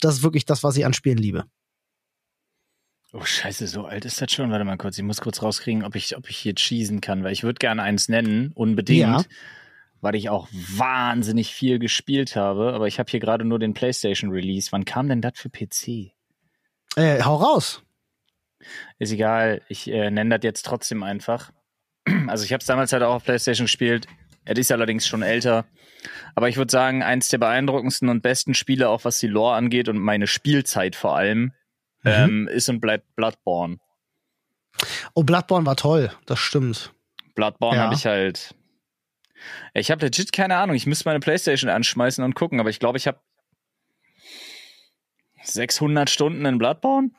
Das 0.00 0.16
ist 0.16 0.22
wirklich 0.22 0.44
das, 0.44 0.62
was 0.62 0.76
ich 0.76 0.86
an 0.86 0.92
Spielen 0.92 1.18
liebe. 1.18 1.44
Oh 3.12 3.24
Scheiße, 3.24 3.66
so 3.66 3.86
alt 3.86 4.04
ist 4.04 4.20
das 4.20 4.30
schon. 4.30 4.50
Warte 4.50 4.64
mal 4.64 4.76
kurz, 4.76 4.98
ich 4.98 5.04
muss 5.04 5.20
kurz 5.20 5.42
rauskriegen, 5.42 5.82
ob 5.82 5.96
ich, 5.96 6.16
ob 6.16 6.28
ich 6.28 6.36
hier 6.36 6.54
cheesen 6.54 7.00
kann, 7.00 7.24
weil 7.24 7.32
ich 7.32 7.42
würde 7.42 7.58
gerne 7.58 7.82
eins 7.82 8.08
nennen, 8.08 8.52
unbedingt, 8.54 9.00
ja. 9.00 9.24
weil 10.02 10.14
ich 10.14 10.28
auch 10.28 10.46
wahnsinnig 10.52 11.54
viel 11.54 11.78
gespielt 11.78 12.36
habe. 12.36 12.74
Aber 12.74 12.86
ich 12.86 12.98
habe 12.98 13.10
hier 13.10 13.20
gerade 13.20 13.46
nur 13.46 13.58
den 13.58 13.72
PlayStation 13.72 14.30
Release. 14.30 14.72
Wann 14.72 14.84
kam 14.84 15.08
denn 15.08 15.22
das 15.22 15.32
für 15.36 15.48
PC? 15.48 16.12
Äh, 16.96 17.22
hau 17.22 17.36
raus. 17.36 17.82
Ist 18.98 19.12
egal, 19.12 19.62
ich 19.68 19.88
äh, 19.88 20.10
nenne 20.10 20.38
das 20.38 20.44
jetzt 20.44 20.66
trotzdem 20.66 21.02
einfach. 21.02 21.52
Also 22.26 22.44
ich 22.44 22.52
habe 22.52 22.60
es 22.60 22.66
damals 22.66 22.92
halt 22.92 23.02
auch 23.02 23.14
auf 23.14 23.24
PlayStation 23.24 23.66
gespielt. 23.66 24.06
Er 24.48 24.56
ist 24.56 24.72
allerdings 24.72 25.06
schon 25.06 25.20
älter. 25.20 25.66
Aber 26.34 26.48
ich 26.48 26.56
würde 26.56 26.72
sagen, 26.72 27.02
eins 27.02 27.28
der 27.28 27.36
beeindruckendsten 27.36 28.08
und 28.08 28.22
besten 28.22 28.54
Spiele, 28.54 28.88
auch 28.88 29.04
was 29.04 29.18
die 29.18 29.26
Lore 29.26 29.54
angeht 29.54 29.90
und 29.90 29.98
meine 29.98 30.26
Spielzeit 30.26 30.96
vor 30.96 31.14
allem, 31.14 31.52
mhm. 32.02 32.10
ähm, 32.10 32.48
ist 32.48 32.70
und 32.70 32.80
bleibt 32.80 33.14
Bloodborne. 33.14 33.76
Oh, 35.12 35.22
Bloodborne 35.22 35.66
war 35.66 35.76
toll, 35.76 36.10
das 36.24 36.38
stimmt. 36.38 36.94
Bloodborne 37.34 37.76
ja. 37.76 37.82
habe 37.84 37.94
ich 37.94 38.06
halt. 38.06 38.54
Ich 39.74 39.90
habe 39.90 40.06
legit 40.06 40.32
keine 40.32 40.56
Ahnung. 40.56 40.74
Ich 40.76 40.86
müsste 40.86 41.06
meine 41.06 41.20
Playstation 41.20 41.70
anschmeißen 41.70 42.24
und 42.24 42.34
gucken, 42.34 42.58
aber 42.58 42.70
ich 42.70 42.80
glaube, 42.80 42.96
ich 42.96 43.06
habe 43.06 43.20
600 45.42 46.08
Stunden 46.08 46.46
in 46.46 46.56
Bloodborne. 46.56 47.10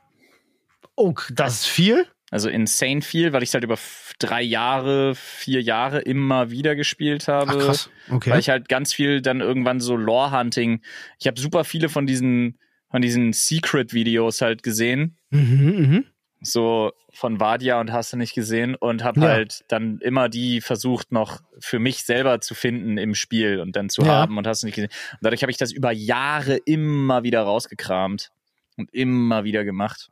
Oh, 0.96 1.14
das 1.30 1.62
ist 1.62 1.68
viel? 1.68 2.08
Also 2.32 2.50
insane 2.50 3.02
viel, 3.02 3.34
weil 3.34 3.42
ich 3.42 3.50
es 3.50 3.54
halt 3.54 3.64
über 3.64 3.78
drei 4.20 4.42
Jahre, 4.42 5.16
vier 5.16 5.62
Jahre 5.62 6.00
immer 6.00 6.52
wieder 6.52 6.76
gespielt 6.76 7.28
habe. 7.28 7.52
Ach, 7.52 7.66
krass. 7.66 7.90
Okay. 8.10 8.30
Weil 8.30 8.40
ich 8.40 8.50
halt 8.50 8.70
ganz 8.70 8.94
viel 8.94 9.22
dann 9.22 9.42
irgendwann 9.42 9.80
so 9.80 9.96
Lore-Hunting. 9.96 10.82
Ich 11.20 11.28
habe 11.28 11.40
super 11.40 11.64
viele 11.64 11.90
von 11.90 12.06
diesen, 12.06 12.60
von 12.92 13.02
diesen 13.02 13.34
Secret-Videos 13.34 14.42
halt 14.42 14.62
gesehen. 14.62 15.18
Mhm, 15.32 15.92
mh. 15.92 16.04
So 16.42 16.92
von 17.12 17.40
Vadia 17.40 17.82
und 17.82 17.92
hast 17.92 18.14
du 18.14 18.18
nicht 18.18 18.34
gesehen 18.34 18.76
und 18.76 19.04
habe 19.04 19.20
ja. 19.22 19.28
halt 19.28 19.66
dann 19.68 20.00
immer 20.00 20.30
die 20.30 20.62
versucht 20.62 21.12
noch 21.12 21.42
für 21.60 21.80
mich 21.80 22.04
selber 22.04 22.40
zu 22.40 22.56
finden 22.56 22.98
im 22.98 23.14
Spiel 23.14 23.60
und 23.60 23.76
dann 23.76 23.90
zu 23.90 24.04
ja. 24.04 24.10
haben 24.10 24.38
und 24.38 24.48
hast 24.48 24.62
du 24.62 24.68
nicht 24.68 24.76
gesehen. 24.76 24.92
Und 25.14 25.20
dadurch 25.22 25.42
habe 25.42 25.52
ich 25.52 25.58
das 25.58 25.72
über 25.72 25.92
Jahre 25.92 26.56
immer 26.56 27.24
wieder 27.24 27.42
rausgekramt 27.42 28.32
und 28.78 28.94
immer 28.94 29.44
wieder 29.44 29.66
gemacht. 29.66 30.10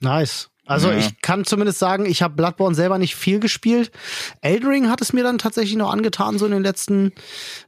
Nice. 0.00 0.50
Also 0.66 0.90
ja. 0.90 0.96
ich 0.96 1.20
kann 1.20 1.44
zumindest 1.44 1.78
sagen, 1.78 2.06
ich 2.06 2.22
habe 2.22 2.34
Bloodborne 2.34 2.74
selber 2.74 2.98
nicht 2.98 3.16
viel 3.16 3.38
gespielt. 3.38 3.90
Eldring 4.40 4.88
hat 4.88 5.02
es 5.02 5.12
mir 5.12 5.22
dann 5.22 5.38
tatsächlich 5.38 5.76
noch 5.76 5.92
angetan, 5.92 6.38
so 6.38 6.46
in 6.46 6.52
den 6.52 6.62
letzten, 6.62 7.12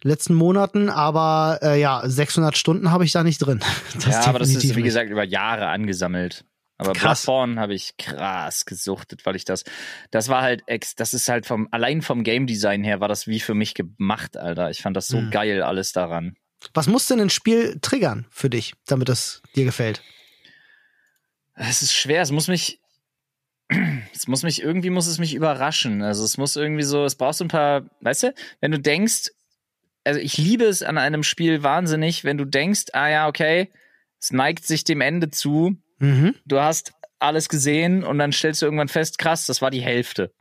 letzten 0.02 0.34
Monaten. 0.34 0.88
Aber 0.88 1.58
äh, 1.62 1.80
ja, 1.80 2.02
600 2.04 2.56
Stunden 2.56 2.90
habe 2.90 3.04
ich 3.04 3.12
da 3.12 3.22
nicht 3.22 3.38
drin. 3.38 3.60
Das 3.94 4.06
ja, 4.06 4.26
aber 4.26 4.38
das 4.38 4.50
ist, 4.50 4.76
wie 4.76 4.82
gesagt, 4.82 5.10
über 5.10 5.24
Jahre 5.24 5.68
angesammelt. 5.68 6.44
Aber 6.78 6.92
krass. 6.92 7.24
Bloodborne 7.24 7.60
habe 7.60 7.74
ich 7.74 7.96
krass 7.96 8.66
gesuchtet, 8.66 9.24
weil 9.24 9.36
ich 9.36 9.44
das, 9.44 9.64
das 10.10 10.28
war 10.28 10.42
halt 10.42 10.62
ex, 10.66 10.94
das 10.94 11.14
ist 11.14 11.28
halt 11.28 11.46
vom, 11.46 11.68
allein 11.70 12.02
vom 12.02 12.22
Game 12.22 12.46
Design 12.46 12.84
her 12.84 13.00
war 13.00 13.08
das 13.08 13.26
wie 13.26 13.40
für 13.40 13.54
mich 13.54 13.74
gemacht, 13.74 14.36
Alter. 14.36 14.70
Ich 14.70 14.82
fand 14.82 14.96
das 14.96 15.08
so 15.08 15.18
hm. 15.18 15.30
geil, 15.30 15.62
alles 15.62 15.92
daran. 15.92 16.36
Was 16.74 16.86
muss 16.86 17.06
denn 17.06 17.20
ein 17.20 17.30
Spiel 17.30 17.78
triggern 17.80 18.26
für 18.30 18.50
dich, 18.50 18.74
damit 18.86 19.08
es 19.08 19.42
dir 19.54 19.64
gefällt? 19.64 20.02
Es 21.54 21.80
ist 21.80 21.94
schwer, 21.94 22.20
es 22.20 22.30
muss 22.30 22.48
mich, 22.48 22.80
es 24.12 24.28
muss 24.28 24.42
mich, 24.42 24.62
irgendwie 24.62 24.90
muss 24.90 25.06
es 25.06 25.18
mich 25.18 25.34
überraschen. 25.34 26.02
Also 26.02 26.24
es 26.24 26.38
muss 26.38 26.56
irgendwie 26.56 26.82
so, 26.82 27.04
es 27.04 27.16
braucht 27.16 27.36
so 27.36 27.44
ein 27.44 27.48
paar, 27.48 27.82
weißt 28.00 28.24
du, 28.24 28.34
wenn 28.60 28.70
du 28.70 28.78
denkst, 28.78 29.30
also 30.04 30.20
ich 30.20 30.38
liebe 30.38 30.64
es 30.64 30.82
an 30.82 30.98
einem 30.98 31.22
Spiel 31.22 31.62
wahnsinnig, 31.62 32.24
wenn 32.24 32.38
du 32.38 32.44
denkst, 32.44 32.86
ah 32.92 33.08
ja, 33.08 33.28
okay, 33.28 33.72
es 34.20 34.30
neigt 34.30 34.64
sich 34.64 34.84
dem 34.84 35.00
Ende 35.00 35.30
zu, 35.30 35.76
mhm. 35.98 36.34
du 36.46 36.60
hast 36.60 36.92
alles 37.18 37.48
gesehen 37.48 38.04
und 38.04 38.18
dann 38.18 38.32
stellst 38.32 38.62
du 38.62 38.66
irgendwann 38.66 38.88
fest, 38.88 39.18
krass, 39.18 39.46
das 39.46 39.62
war 39.62 39.70
die 39.70 39.80
Hälfte. 39.80 40.32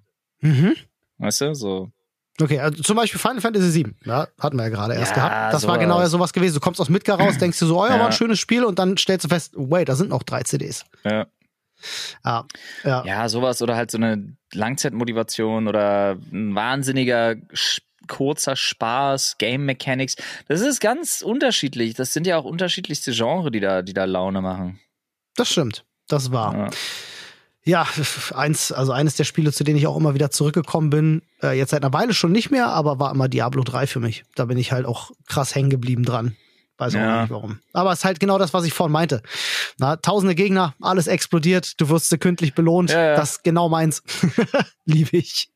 Mhm. 0.41 0.75
Weißt 1.17 1.41
du, 1.41 1.55
so. 1.55 1.91
Okay, 2.39 2.59
also 2.59 2.83
zum 2.83 2.97
Beispiel 2.97 3.19
Final 3.19 3.39
Fantasy 3.39 3.85
VII, 3.85 3.95
ja, 4.03 4.27
hatten 4.39 4.57
wir 4.57 4.63
ja 4.63 4.69
gerade 4.69 4.93
erst 4.93 5.15
ja, 5.15 5.15
gehabt. 5.15 5.53
Das 5.53 5.61
sowas. 5.61 5.71
war 5.71 5.79
genau 5.79 6.01
ja 6.01 6.07
sowas 6.07 6.33
gewesen. 6.33 6.55
Du 6.55 6.59
kommst 6.59 6.81
aus 6.81 6.89
Midgar 6.89 7.19
raus, 7.19 7.37
denkst 7.39 7.57
du 7.59 7.65
so, 7.65 7.81
oh 7.81 7.87
ja, 7.87 7.97
war 7.97 8.07
ein 8.07 8.11
schönes 8.11 8.39
Spiel 8.39 8.65
und 8.65 8.77
dann 8.77 8.97
stellst 8.97 9.23
du 9.23 9.29
fest, 9.29 9.53
wait, 9.55 9.87
da 9.87 9.95
sind 9.95 10.09
noch 10.09 10.23
drei 10.23 10.43
CDs. 10.43 10.83
Ja. 11.05 11.27
Ja, 12.23 12.45
ja. 12.83 13.03
ja, 13.05 13.29
sowas 13.29 13.61
oder 13.61 13.75
halt 13.75 13.91
so 13.91 13.97
eine 13.97 14.35
Langzeitmotivation 14.53 15.67
oder 15.67 16.17
ein 16.31 16.55
wahnsinniger 16.55 17.35
kurzer 18.07 18.55
Spaß, 18.55 19.37
Game 19.37 19.65
Mechanics. 19.65 20.15
Das 20.47 20.61
ist 20.61 20.79
ganz 20.79 21.21
unterschiedlich. 21.21 21.95
Das 21.95 22.13
sind 22.13 22.27
ja 22.27 22.37
auch 22.37 22.45
unterschiedlichste 22.45 23.11
Genres, 23.11 23.51
die 23.51 23.59
da, 23.59 23.81
die 23.81 23.93
da 23.93 24.05
Laune 24.05 24.41
machen. 24.41 24.79
Das 25.35 25.49
stimmt. 25.49 25.85
Das 26.07 26.31
war. 26.31 26.55
Ja. 26.55 26.69
Ja, 27.67 27.87
eins, 28.35 28.71
also 28.71 28.91
eines 28.91 29.15
der 29.15 29.23
Spiele, 29.23 29.51
zu 29.51 29.63
denen 29.63 29.79
ich 29.79 29.87
auch 29.87 29.97
immer 29.97 30.13
wieder 30.13 30.29
zurückgekommen 30.29 30.91
bin, 30.91 31.23
äh, 31.41 31.57
jetzt 31.57 31.71
seit 31.71 31.83
einer 31.83 31.93
Weile 31.93 32.13
schon 32.13 32.31
nicht 32.31 32.51
mehr, 32.51 32.67
aber 32.67 32.99
war 32.99 33.11
immer 33.11 33.27
Diablo 33.27 33.63
3 33.63 33.87
für 33.87 33.99
mich. 33.99 34.23
Da 34.35 34.45
bin 34.45 34.59
ich 34.59 34.71
halt 34.71 34.85
auch 34.85 35.09
krass 35.25 35.55
hängen 35.55 35.71
geblieben 35.71 36.05
dran. 36.05 36.35
Weiß 36.77 36.93
ja. 36.93 37.17
auch 37.17 37.21
nicht 37.21 37.31
warum. 37.31 37.59
Aber 37.73 37.91
es 37.91 37.99
ist 37.99 38.05
halt 38.05 38.19
genau 38.19 38.37
das, 38.37 38.53
was 38.53 38.65
ich 38.65 38.73
vorhin 38.73 38.91
meinte. 38.91 39.21
Na, 39.77 39.95
tausende 39.95 40.35
Gegner, 40.35 40.75
alles 40.81 41.07
explodiert, 41.07 41.79
du 41.79 41.89
wirst 41.89 42.09
sekündlich 42.09 42.53
belohnt. 42.53 42.91
Ja, 42.91 43.11
ja. 43.11 43.15
Das 43.15 43.33
ist 43.33 43.43
genau 43.43 43.69
meins. 43.69 44.03
Liebe 44.85 45.17
ich. 45.17 45.49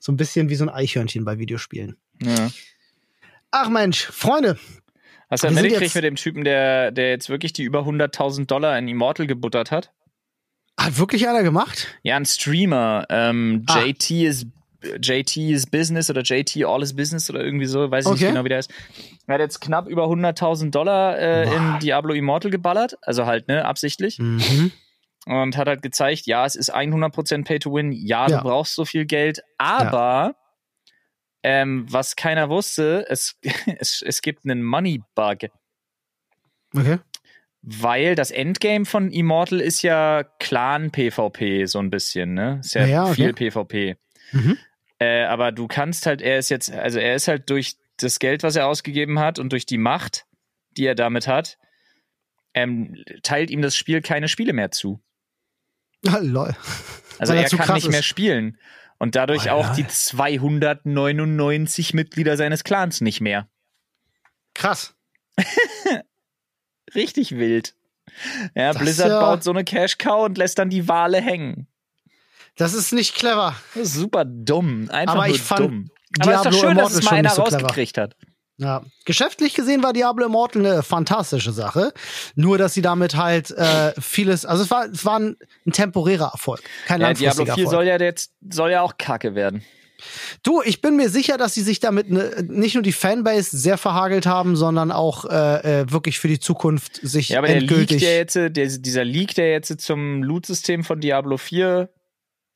So 0.00 0.12
ein 0.12 0.16
bisschen 0.16 0.48
wie 0.48 0.54
so 0.54 0.64
ein 0.64 0.70
Eichhörnchen 0.70 1.24
bei 1.24 1.38
Videospielen. 1.38 1.96
Ach 3.50 3.68
Mensch, 3.68 4.06
Freunde. 4.06 4.58
Hast 5.30 5.44
du 5.44 5.48
ja 5.48 5.52
mitgekriegt 5.52 5.94
mit 5.94 6.04
dem 6.04 6.16
Typen, 6.16 6.44
der, 6.44 6.90
der 6.90 7.10
jetzt 7.10 7.28
wirklich 7.28 7.52
die 7.52 7.62
über 7.62 7.80
100.000 7.80 8.46
Dollar 8.46 8.76
in 8.78 8.88
Immortal 8.88 9.26
gebuttert 9.26 9.70
hat? 9.70 9.92
Hat 10.78 10.98
wirklich 10.98 11.28
einer 11.28 11.42
gemacht? 11.42 11.88
Ja, 12.02 12.16
ein 12.16 12.26
Streamer. 12.26 13.06
Ähm, 13.10 13.64
ah. 13.68 13.80
JT 13.80 14.10
ist 14.10 14.46
JT 14.82 15.36
is 15.36 15.66
Business 15.66 16.10
oder 16.10 16.22
JT 16.22 16.64
All 16.64 16.82
is 16.82 16.94
Business 16.94 17.28
oder 17.30 17.44
irgendwie 17.44 17.66
so, 17.66 17.90
weiß 17.90 18.04
ich 18.06 18.10
okay. 18.10 18.24
nicht 18.24 18.32
genau, 18.32 18.44
wie 18.44 18.48
der 18.48 18.60
ist. 18.60 18.70
Er 19.26 19.34
hat 19.34 19.40
jetzt 19.40 19.60
knapp 19.60 19.88
über 19.88 20.04
100.000 20.04 20.70
Dollar 20.70 21.18
äh, 21.18 21.54
in 21.54 21.78
Diablo 21.80 22.14
Immortal 22.14 22.50
geballert, 22.50 22.96
also 23.02 23.26
halt, 23.26 23.48
ne, 23.48 23.64
absichtlich. 23.64 24.18
Mhm. 24.18 24.72
Und 25.26 25.56
hat 25.56 25.68
halt 25.68 25.82
gezeigt, 25.82 26.26
ja, 26.26 26.46
es 26.46 26.56
ist 26.56 26.74
100% 26.74 27.44
Pay 27.44 27.58
to 27.58 27.74
Win, 27.74 27.92
ja, 27.92 28.26
ja. 28.26 28.38
du 28.38 28.42
brauchst 28.42 28.74
so 28.74 28.84
viel 28.84 29.04
Geld, 29.04 29.42
aber 29.58 30.34
ja. 30.34 30.34
ähm, 31.42 31.86
was 31.88 32.16
keiner 32.16 32.48
wusste, 32.48 33.04
es, 33.08 33.36
es, 33.78 34.02
es 34.04 34.22
gibt 34.22 34.44
einen 34.44 34.62
Money 34.62 35.02
Bug. 35.14 35.50
Okay. 36.74 36.98
Weil 37.62 38.14
das 38.14 38.30
Endgame 38.30 38.86
von 38.86 39.10
Immortal 39.10 39.60
ist 39.60 39.82
ja 39.82 40.24
Clan-PvP, 40.38 41.66
so 41.66 41.78
ein 41.78 41.90
bisschen, 41.90 42.32
ne? 42.32 42.60
Ist 42.60 42.74
ja, 42.74 42.86
ja 42.86 43.04
okay. 43.04 43.14
viel 43.14 43.32
PvP. 43.34 43.96
Mhm. 44.32 44.58
Äh, 45.00 45.24
aber 45.24 45.50
du 45.50 45.66
kannst 45.66 46.06
halt, 46.06 46.22
er 46.22 46.38
ist 46.38 46.50
jetzt, 46.50 46.70
also 46.70 46.98
er 46.98 47.14
ist 47.14 47.26
halt 47.26 47.48
durch 47.50 47.76
das 47.96 48.18
Geld, 48.18 48.42
was 48.42 48.54
er 48.54 48.66
ausgegeben 48.66 49.18
hat 49.18 49.38
und 49.38 49.50
durch 49.50 49.66
die 49.66 49.78
Macht, 49.78 50.26
die 50.76 50.84
er 50.84 50.94
damit 50.94 51.26
hat, 51.26 51.58
ähm, 52.52 53.02
teilt 53.22 53.50
ihm 53.50 53.62
das 53.62 53.76
Spiel 53.76 54.02
keine 54.02 54.28
Spiele 54.28 54.52
mehr 54.52 54.70
zu. 54.70 55.00
Ah, 56.06 56.18
lol. 56.20 56.54
Also 57.18 57.32
er, 57.32 57.42
er 57.42 57.58
kann 57.58 57.74
nicht 57.74 57.86
ist. 57.86 57.92
mehr 57.92 58.02
spielen. 58.02 58.58
Und 58.98 59.14
dadurch 59.14 59.46
oh, 59.46 59.52
auch 59.52 59.74
die 59.74 59.86
299 59.86 61.94
Mitglieder 61.94 62.36
seines 62.36 62.64
Clans 62.64 63.00
nicht 63.00 63.22
mehr. 63.22 63.48
Krass. 64.54 64.94
Richtig 66.94 67.32
wild. 67.32 67.74
Ja, 68.54 68.72
das 68.72 68.82
Blizzard 68.82 69.08
ja 69.08 69.20
baut 69.20 69.42
so 69.42 69.50
eine 69.50 69.64
Cash 69.64 69.96
Cow 69.96 70.26
und 70.26 70.36
lässt 70.36 70.58
dann 70.58 70.68
die 70.68 70.88
Wale 70.88 71.22
hängen. 71.22 71.69
Das 72.60 72.74
ist 72.74 72.92
nicht 72.92 73.14
clever. 73.14 73.54
Das 73.74 73.84
ist 73.88 73.94
super 73.94 74.26
dumm. 74.26 74.90
Einfach 74.90 75.14
Aber 75.14 75.26
nur 75.26 75.34
ich 75.34 75.40
fand 75.40 75.60
dumm. 75.60 75.90
Aber 76.18 76.32
es 76.32 76.36
ist 76.38 76.44
doch 76.44 76.52
schön, 76.52 76.70
Immortal 76.72 76.92
dass 76.92 76.98
es 76.98 77.04
mal 77.04 77.12
einer 77.12 77.30
so 77.30 77.42
rausgekriegt 77.42 77.96
hat. 77.96 78.16
Ja, 78.58 78.82
geschäftlich 79.06 79.54
gesehen 79.54 79.82
war 79.82 79.94
Diablo 79.94 80.26
Immortal 80.26 80.66
eine 80.66 80.82
fantastische 80.82 81.52
Sache. 81.52 81.94
Nur, 82.34 82.58
dass 82.58 82.74
sie 82.74 82.82
damit 82.82 83.16
halt 83.16 83.50
äh, 83.52 83.94
vieles, 83.98 84.44
also 84.44 84.62
es 84.62 84.70
war, 84.70 84.84
es 84.84 85.06
war 85.06 85.18
ein, 85.18 85.36
ein 85.66 85.72
temporärer 85.72 86.32
Erfolg, 86.32 86.60
kein 86.86 87.00
ja, 87.00 87.06
langfristiger 87.06 87.44
Diablo 87.44 87.54
4 87.54 87.64
Erfolg. 87.64 87.78
soll 87.78 87.86
ja 87.86 87.98
jetzt 87.98 88.32
soll 88.50 88.70
ja 88.70 88.82
auch 88.82 88.98
Kacke 88.98 89.34
werden. 89.34 89.64
Du, 90.42 90.60
ich 90.62 90.82
bin 90.82 90.96
mir 90.96 91.08
sicher, 91.08 91.38
dass 91.38 91.54
sie 91.54 91.62
sich 91.62 91.80
damit 91.80 92.10
ne, 92.10 92.44
nicht 92.46 92.74
nur 92.74 92.82
die 92.82 92.92
Fanbase 92.92 93.56
sehr 93.56 93.78
verhagelt 93.78 94.26
haben, 94.26 94.56
sondern 94.56 94.92
auch 94.92 95.24
äh, 95.24 95.80
äh 95.80 95.90
wirklich 95.90 96.18
für 96.18 96.28
die 96.28 96.40
Zukunft 96.40 96.96
sich 97.02 97.30
ja, 97.30 97.38
aber 97.38 97.48
endgültig. 97.48 98.00
Der, 98.00 98.24
Leak, 98.24 98.32
der 98.34 98.44
jetzt, 98.44 98.56
der, 98.56 98.78
dieser 98.82 99.04
Leak, 99.04 99.34
der 99.34 99.50
jetzt 99.50 99.80
zum 99.80 100.22
Loot-System 100.22 100.84
von 100.84 101.00
Diablo 101.00 101.38
4 101.38 101.88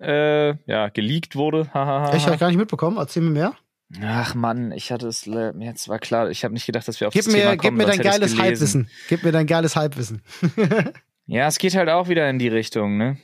äh, 0.01 0.55
ja, 0.66 0.88
geleakt 0.88 1.36
wurde. 1.36 1.62
ich 1.62 2.26
habe 2.26 2.38
gar 2.38 2.49
nicht 2.49 2.57
mitbekommen. 2.57 2.97
Erzähl 2.97 3.22
mir 3.22 3.30
mehr. 3.30 3.55
Ach 4.03 4.34
Mann, 4.34 4.72
ich 4.72 4.90
hatte 4.90 5.07
es 5.07 5.24
jetzt 5.26 5.88
war 5.88 5.99
klar, 5.99 6.30
ich 6.30 6.42
habe 6.42 6.55
nicht 6.55 6.66
gedacht, 6.66 6.88
dass 6.88 7.01
wir 7.01 7.09
auf 7.09 7.14
gib 7.14 7.24
das 7.24 7.32
mir, 7.32 7.40
Thema 7.40 7.57
kommen. 7.57 7.78
Gib 7.78 7.86
mir 7.86 7.92
dein 7.92 8.01
geiles 8.01 8.38
Halbwissen. 8.38 8.88
Gib 9.09 9.22
mir 9.22 9.32
dein 9.32 9.47
geiles 9.47 9.76
Halbwissen. 9.76 10.22
ja, 11.26 11.47
es 11.47 11.59
geht 11.59 11.76
halt 11.76 11.88
auch 11.88 12.09
wieder 12.09 12.28
in 12.28 12.38
die 12.38 12.49
Richtung, 12.49 12.97
ne? 12.97 13.18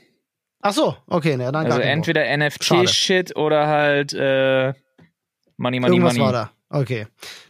Ach 0.60 0.72
so, 0.72 0.96
okay, 1.06 1.36
ne, 1.36 1.50
dann 1.50 1.66
Also 1.66 1.80
entweder 1.80 2.24
NFT-Shit 2.36 3.34
oder 3.34 3.66
halt 3.66 4.12
äh, 4.12 4.74
Money, 5.56 5.80
Money, 5.80 5.94
Irgendwas 5.94 6.14
Money. 6.14 6.24
war 6.24 6.32
da. 6.32 6.50
Okay. 6.68 7.06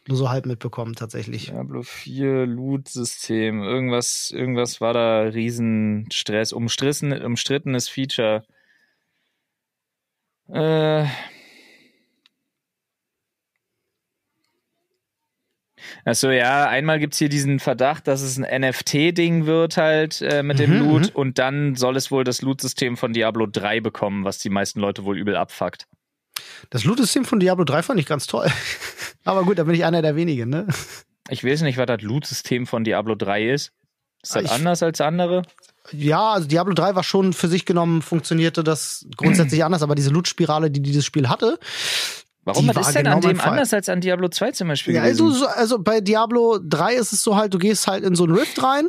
Nur 0.09 0.17
so 0.17 0.31
halb 0.31 0.47
mitbekommen, 0.47 0.95
tatsächlich. 0.95 1.47
Diablo 1.47 1.83
4 1.83 2.47
Loot-System. 2.47 3.63
Irgendwas, 3.63 4.31
irgendwas 4.31 4.81
war 4.81 4.95
da 4.95 5.21
Riesenstress. 5.23 6.53
Umstrittenes 6.53 7.89
Feature. 7.89 8.45
Äh. 10.53 11.07
Achso, 16.05 16.31
ja, 16.31 16.69
einmal 16.69 16.99
gibt 16.99 17.13
es 17.15 17.19
hier 17.19 17.29
diesen 17.29 17.59
Verdacht, 17.59 18.07
dass 18.07 18.23
es 18.23 18.39
ein 18.39 18.63
NFT-Ding 18.63 19.47
wird 19.47 19.77
halt 19.77 20.23
äh, 20.23 20.43
mit 20.43 20.59
dem 20.59 20.75
mhm, 20.75 20.79
Loot 20.79 21.03
mhm. 21.11 21.15
und 21.15 21.39
dann 21.39 21.77
soll 21.77 21.97
es 21.97 22.11
wohl 22.11 22.25
das 22.25 22.43
Loot-System 22.43 22.97
von 22.97 23.13
Diablo 23.13 23.47
3 23.47 23.81
bekommen, 23.81 24.25
was 24.25 24.39
die 24.39 24.51
meisten 24.51 24.81
Leute 24.81 25.05
wohl 25.05 25.19
übel 25.19 25.37
abfuckt. 25.37 25.87
Das 26.71 26.85
Loot-System 26.85 27.25
von 27.25 27.41
Diablo 27.41 27.65
3 27.65 27.83
fand 27.83 28.01
ich 28.01 28.07
ganz 28.07 28.27
toll. 28.27 28.49
Aber 29.25 29.45
gut, 29.45 29.59
da 29.59 29.65
bin 29.65 29.75
ich 29.75 29.85
einer 29.85 30.03
der 30.03 30.17
wenigen, 30.17 30.49
ne? 30.49 30.67
Ich 31.29 31.45
weiß 31.45 31.63
nicht, 31.63 31.77
was 31.79 31.87
das 31.87 32.01
Loot-System 32.01 32.67
von 32.67 32.83
Diablo 32.85 33.15
3 33.15 33.51
ist. 33.51 33.73
Ist 34.23 34.37
das 34.37 34.45
ich, 34.45 34.51
anders 34.51 34.83
als 34.83 35.01
andere? 35.01 35.43
Ja, 35.93 36.33
also 36.33 36.47
Diablo 36.47 36.75
3 36.75 36.95
war 36.95 37.03
schon 37.03 37.33
für 37.33 37.49
sich 37.49 37.65
genommen, 37.65 38.03
funktionierte 38.03 38.63
das 38.63 39.07
grundsätzlich 39.17 39.65
anders, 39.65 39.83
aber 39.83 39.95
diese 39.95 40.11
Loot-Spirale, 40.11 40.71
die 40.71 40.83
dieses 40.83 41.05
Spiel 41.05 41.29
hatte, 41.29 41.59
Warum 42.45 42.69
was 42.75 42.89
ist 42.89 42.95
denn 42.95 43.05
genau 43.05 43.17
an 43.17 43.21
dem 43.21 43.41
anders 43.41 43.75
als 43.75 43.89
an 43.89 44.01
Diablo 44.01 44.29
2 44.29 44.53
zum 44.53 44.69
Beispiel? 44.69 44.95
Ja, 44.95 45.03
also, 45.03 45.47
also 45.47 45.79
bei 45.79 46.01
Diablo 46.01 46.59
3 46.63 46.95
ist 46.95 47.13
es 47.13 47.23
so 47.23 47.37
halt, 47.37 47.53
du 47.53 47.59
gehst 47.59 47.87
halt 47.87 48.03
in 48.03 48.15
so 48.15 48.25
einen 48.25 48.35
Rift 48.35 48.63
rein, 48.63 48.89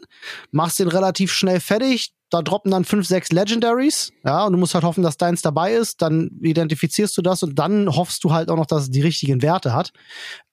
machst 0.52 0.80
den 0.80 0.88
relativ 0.88 1.34
schnell 1.34 1.60
fertig, 1.60 2.14
da 2.32 2.42
droppen 2.42 2.72
dann 2.72 2.86
fünf, 2.86 3.06
sechs 3.06 3.32
Legendaries, 3.32 4.14
ja, 4.24 4.46
und 4.46 4.54
du 4.54 4.58
musst 4.58 4.74
halt 4.74 4.86
hoffen, 4.86 5.04
dass 5.04 5.18
deins 5.18 5.42
dabei 5.42 5.74
ist, 5.74 6.02
dann 6.02 6.32
identifizierst 6.42 7.16
du 7.18 7.22
das 7.22 7.44
und 7.44 7.60
dann 7.60 7.94
hoffst 7.94 8.24
du 8.24 8.32
halt 8.32 8.50
auch 8.50 8.56
noch, 8.56 8.66
dass 8.66 8.84
es 8.84 8.90
die 8.90 9.02
richtigen 9.02 9.42
Werte 9.42 9.74
hat 9.74 9.92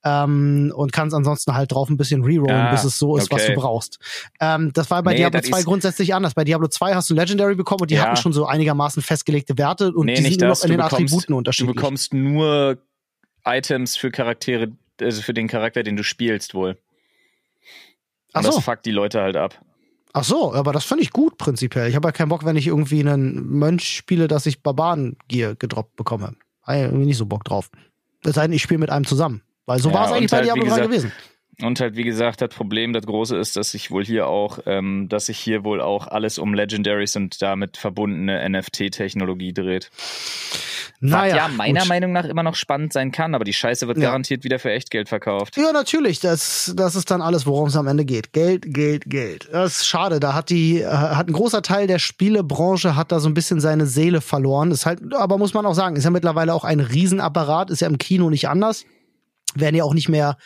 ähm, 0.05 0.73
und 0.75 0.93
kannst 0.93 1.15
ansonsten 1.15 1.55
halt 1.55 1.71
drauf 1.71 1.89
ein 1.89 1.97
bisschen 1.97 2.25
rerollen, 2.25 2.51
ah, 2.51 2.71
bis 2.73 2.83
es 2.83 2.99
so 2.99 3.17
ist, 3.17 3.31
okay. 3.31 3.37
was 3.37 3.47
du 3.47 3.55
brauchst. 3.55 3.99
Ähm, 4.41 4.73
das 4.75 4.91
war 4.91 5.05
bei 5.05 5.13
nee, 5.13 5.19
Diablo 5.19 5.41
2 5.41 5.63
grundsätzlich 5.63 6.15
anders. 6.15 6.35
Bei 6.35 6.43
Diablo 6.43 6.67
2 6.67 6.95
hast 6.95 7.09
du 7.11 7.15
Legendary 7.15 7.55
bekommen 7.55 7.83
und 7.83 7.93
die 7.93 7.95
ja. 7.95 8.03
hatten 8.03 8.17
schon 8.17 8.33
so 8.33 8.45
einigermaßen 8.45 9.01
festgelegte 9.01 9.57
Werte 9.57 9.93
und 9.93 10.07
nee, 10.07 10.17
die 10.17 10.23
sind 10.23 10.41
nur 10.41 10.51
noch 10.51 10.63
in 10.65 10.71
den 10.71 10.79
bekommst, 10.79 10.95
Attributen 10.95 11.35
unterschiedlich. 11.35 11.77
Du 11.77 11.81
bekommst 11.81 12.13
nur 12.13 12.79
Items 13.45 13.97
für 13.97 14.11
Charaktere, 14.11 14.73
also 15.01 15.23
für 15.23 15.33
den 15.33 15.47
Charakter, 15.47 15.85
den 15.85 15.97
du 15.97 16.03
spielst 16.03 16.55
wohl. 16.55 16.77
Und 18.35 18.45
so. 18.45 18.51
das 18.51 18.65
fuckt 18.65 18.85
die 18.85 18.91
Leute 18.91 19.23
halt 19.23 19.37
ab. 19.37 19.65
Ach 20.19 20.25
so, 20.25 20.53
aber 20.53 20.73
das 20.73 20.85
finde 20.85 21.05
ich 21.05 21.13
gut 21.13 21.39
prinzipiell. 21.39 21.89
Ich 21.89 21.95
habe 21.95 22.09
ja 22.09 22.13
keinen 22.13 22.29
Bock, 22.29 22.45
wenn 22.45 22.57
ich 22.57 22.67
irgendwie 22.67 23.01
einen 23.01 23.47
Mönch 23.51 23.85
spiele, 23.85 24.27
dass 24.27 24.47
ich 24.47 24.65
Barbaren-Gear 24.65 25.55
gedroppt 25.55 25.95
bekomme. 25.95 26.35
Habe 26.65 26.79
irgendwie 26.79 27.07
nicht 27.07 27.19
so 27.19 27.27
Bock 27.27 27.45
drauf. 27.45 27.71
Das 28.25 28.35
sei 28.35 28.43
denn, 28.43 28.53
ich 28.53 28.63
spiele 28.63 28.79
mit 28.79 28.91
einem 28.91 29.07
zusammen. 29.07 29.43
Weil 29.67 29.79
so 29.79 29.91
ja, 29.91 29.95
war 29.95 30.07
es 30.07 30.13
eigentlich 30.13 30.31
bei 30.33 30.39
halt, 30.39 30.47
Diablo 30.47 30.67
3 30.67 30.81
gewesen. 30.87 31.13
Und 31.61 31.81
halt, 31.81 31.97
wie 31.97 32.05
gesagt, 32.05 32.41
das 32.41 32.51
Problem, 32.51 32.93
das 32.93 33.05
große 33.05 33.37
ist, 33.37 33.57
dass 33.57 33.75
ich 33.75 33.91
wohl 33.91 34.05
hier 34.05 34.29
auch, 34.29 34.61
ähm, 34.67 35.09
dass 35.09 35.27
sich 35.27 35.39
hier 35.39 35.65
wohl 35.65 35.81
auch 35.81 36.07
alles 36.07 36.39
um 36.39 36.55
Legendaries 36.55 37.17
und 37.17 37.43
damit 37.43 37.77
verbundene 37.77 38.49
NFT-Technologie 38.49 39.53
dreht. 39.53 39.91
Naja, 41.01 41.35
Was 41.35 41.37
ja 41.37 41.49
meiner 41.49 41.81
gut. 41.81 41.89
Meinung 41.89 42.13
nach 42.13 42.25
immer 42.25 42.45
noch 42.45 42.55
spannend 42.57 42.93
sein 42.93 43.13
kann, 43.13 43.35
aber 43.35 43.45
die 43.45 43.53
Scheiße 43.53 43.89
wird 43.89 43.99
ja. 43.99 44.05
garantiert 44.05 44.45
wieder 44.45 44.59
für 44.59 44.71
Echtgeld 44.71 45.09
verkauft. 45.09 45.57
Ja, 45.57 45.73
natürlich. 45.73 46.21
Das, 46.21 46.73
das 46.77 46.97
ist 46.97 47.11
dann 47.11 47.23
alles, 47.23 47.47
worum 47.47 47.69
es 47.69 47.77
am 47.77 47.87
Ende 47.87 48.05
geht. 48.05 48.33
Geld, 48.33 48.65
Geld, 48.67 49.05
Geld. 49.07 49.49
Das 49.51 49.79
ist 49.79 49.87
schade. 49.87 50.21
Da 50.21 50.35
hat 50.35 50.51
die, 50.51 50.81
äh, 50.81 50.87
hat 50.87 51.29
ein 51.29 51.33
großer 51.33 51.63
Teil 51.63 51.87
der 51.89 51.99
Spielebranche 51.99 52.97
hat 52.97 53.13
da 53.13 53.21
so 53.21 53.29
ein 53.29 53.35
bisschen 53.35 53.61
seine 53.61 53.87
Seele 53.87 54.21
verloren. 54.21 54.71
Ist 54.71 54.87
halt, 54.87 55.01
aber 55.15 55.39
muss 55.39 55.55
man 55.55 55.67
auch 55.67 55.75
sagen, 55.75 55.97
ist 55.97 56.05
ja 56.05 56.11
mittlerweile 56.11 56.55
auch 56.55 56.65
ein 56.65 56.81
Riesenapparat, 56.81 57.71
ist 57.71 57.81
ja 57.81 57.89
im 57.89 57.99
Kino 57.99 58.31
nicht 58.31 58.49
anders. 58.49 58.85
Werden 59.55 59.77
ja 59.77 59.85
auch 59.85 59.95
nicht 59.95 60.09
mehr 60.09 60.37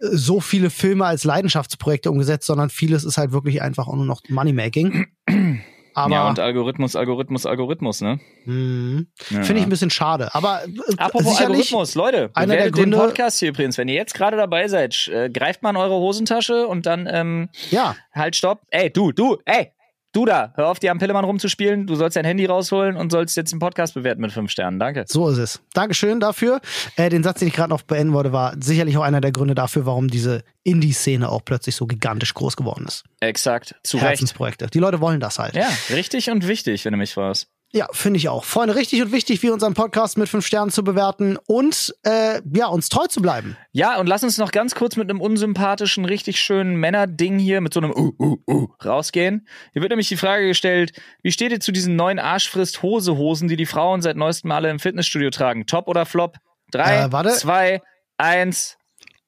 so 0.00 0.40
viele 0.40 0.70
Filme 0.70 1.06
als 1.06 1.24
Leidenschaftsprojekte 1.24 2.10
umgesetzt, 2.10 2.46
sondern 2.46 2.70
vieles 2.70 3.04
ist 3.04 3.18
halt 3.18 3.32
wirklich 3.32 3.62
einfach 3.62 3.88
auch 3.88 3.96
nur 3.96 4.06
noch 4.06 4.22
Moneymaking. 4.28 5.06
Aber 5.96 6.12
ja, 6.12 6.28
und 6.28 6.40
Algorithmus, 6.40 6.96
Algorithmus, 6.96 7.46
Algorithmus, 7.46 8.00
ne? 8.00 8.18
Mhm. 8.46 9.06
Ja. 9.30 9.44
Finde 9.44 9.60
ich 9.60 9.66
ein 9.66 9.70
bisschen 9.70 9.90
schade. 9.90 10.34
Aber 10.34 10.64
äh, 10.64 10.96
Apropos 10.96 11.40
Algorithmus, 11.40 11.94
Leute, 11.94 12.30
einer 12.34 12.56
der 12.56 12.72
Gründe, 12.72 12.96
den 12.96 13.06
Podcast 13.06 13.38
hier 13.38 13.50
übrigens. 13.50 13.78
Wenn 13.78 13.86
ihr 13.86 13.94
jetzt 13.94 14.12
gerade 14.12 14.36
dabei 14.36 14.66
seid, 14.66 15.08
äh, 15.08 15.30
greift 15.30 15.62
mal 15.62 15.70
in 15.70 15.76
eure 15.76 15.94
Hosentasche 15.94 16.66
und 16.66 16.86
dann 16.86 17.08
ähm, 17.08 17.48
ja. 17.70 17.94
halt 18.12 18.34
stopp. 18.34 18.62
Ey, 18.70 18.92
du, 18.92 19.12
du, 19.12 19.38
ey, 19.44 19.70
Du 20.14 20.24
da, 20.24 20.52
hör 20.54 20.68
auf, 20.68 20.78
die 20.78 20.90
am 20.90 20.98
Pillemann 20.98 21.24
rumzuspielen. 21.24 21.88
Du 21.88 21.96
sollst 21.96 22.16
dein 22.16 22.24
Handy 22.24 22.46
rausholen 22.46 22.96
und 22.96 23.10
sollst 23.10 23.36
jetzt 23.36 23.50
den 23.50 23.58
Podcast 23.58 23.94
bewerten 23.94 24.20
mit 24.20 24.30
fünf 24.30 24.48
Sternen. 24.48 24.78
Danke. 24.78 25.04
So 25.08 25.28
ist 25.28 25.38
es. 25.38 25.60
Dankeschön 25.72 26.20
dafür. 26.20 26.60
Äh, 26.94 27.08
den 27.08 27.24
Satz, 27.24 27.40
den 27.40 27.48
ich 27.48 27.54
gerade 27.54 27.70
noch 27.70 27.82
beenden 27.82 28.14
wollte, 28.14 28.32
war 28.32 28.54
sicherlich 28.60 28.96
auch 28.96 29.02
einer 29.02 29.20
der 29.20 29.32
Gründe 29.32 29.56
dafür, 29.56 29.86
warum 29.86 30.06
diese 30.06 30.44
Indie-Szene 30.62 31.28
auch 31.28 31.44
plötzlich 31.44 31.74
so 31.74 31.86
gigantisch 31.86 32.32
groß 32.32 32.56
geworden 32.56 32.84
ist. 32.86 33.02
Exakt. 33.18 33.74
Zu 33.82 33.98
Herzensprojekte. 33.98 34.66
Recht. 34.66 34.74
Die 34.74 34.78
Leute 34.78 35.00
wollen 35.00 35.18
das 35.18 35.40
halt. 35.40 35.56
Ja, 35.56 35.68
richtig 35.90 36.30
und 36.30 36.46
wichtig, 36.46 36.84
wenn 36.84 36.92
du 36.92 36.98
mich 36.98 37.12
fragst. 37.12 37.48
Ja, 37.74 37.88
finde 37.90 38.18
ich 38.18 38.28
auch. 38.28 38.44
Freunde, 38.44 38.76
richtig 38.76 39.02
und 39.02 39.10
wichtig, 39.10 39.42
wie 39.42 39.50
unseren 39.50 39.74
Podcast 39.74 40.16
mit 40.16 40.28
fünf 40.28 40.46
Sternen 40.46 40.70
zu 40.70 40.84
bewerten 40.84 41.36
und 41.48 41.92
äh, 42.04 42.40
ja, 42.54 42.68
uns 42.68 42.88
treu 42.88 43.08
zu 43.08 43.20
bleiben. 43.20 43.56
Ja, 43.72 43.98
und 43.98 44.06
lass 44.06 44.22
uns 44.22 44.38
noch 44.38 44.52
ganz 44.52 44.76
kurz 44.76 44.94
mit 44.94 45.10
einem 45.10 45.20
unsympathischen, 45.20 46.04
richtig 46.04 46.38
schönen 46.38 46.76
Männerding 46.76 47.40
hier 47.40 47.60
mit 47.60 47.74
so 47.74 47.80
einem 47.80 47.90
uh, 47.90 48.12
uh, 48.20 48.36
uh 48.48 48.68
rausgehen. 48.84 49.48
Hier 49.72 49.82
wird 49.82 49.90
nämlich 49.90 50.06
die 50.06 50.16
Frage 50.16 50.46
gestellt, 50.46 50.92
wie 51.24 51.32
steht 51.32 51.50
ihr 51.50 51.58
zu 51.58 51.72
diesen 51.72 51.96
neuen 51.96 52.20
Arschfrist-Hose-Hosen, 52.20 53.48
die 53.48 53.56
die 53.56 53.66
Frauen 53.66 54.02
seit 54.02 54.16
neuestem 54.16 54.52
alle 54.52 54.70
im 54.70 54.78
Fitnessstudio 54.78 55.30
tragen? 55.30 55.66
Top 55.66 55.88
oder 55.88 56.06
Flop? 56.06 56.36
Drei, 56.70 57.06
äh, 57.06 57.28
zwei, 57.30 57.82
eins. 58.16 58.78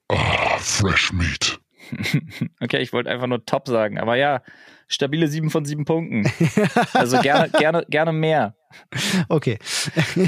Ah, 0.07 0.59
Fresh 0.59 1.13
Meat. 1.13 1.59
okay, 2.61 2.79
ich 2.79 2.93
wollte 2.93 3.11
einfach 3.11 3.27
nur 3.27 3.45
top 3.45 3.67
sagen. 3.67 3.99
Aber 3.99 4.15
ja, 4.15 4.43
stabile 4.89 5.29
7 5.29 5.51
von 5.51 5.65
7 5.65 5.85
Punkten. 5.85 6.31
Also 6.93 7.21
gerne, 7.21 7.51
gerne, 7.51 7.85
gerne 7.89 8.13
mehr. 8.13 8.55
Okay. 9.29 9.59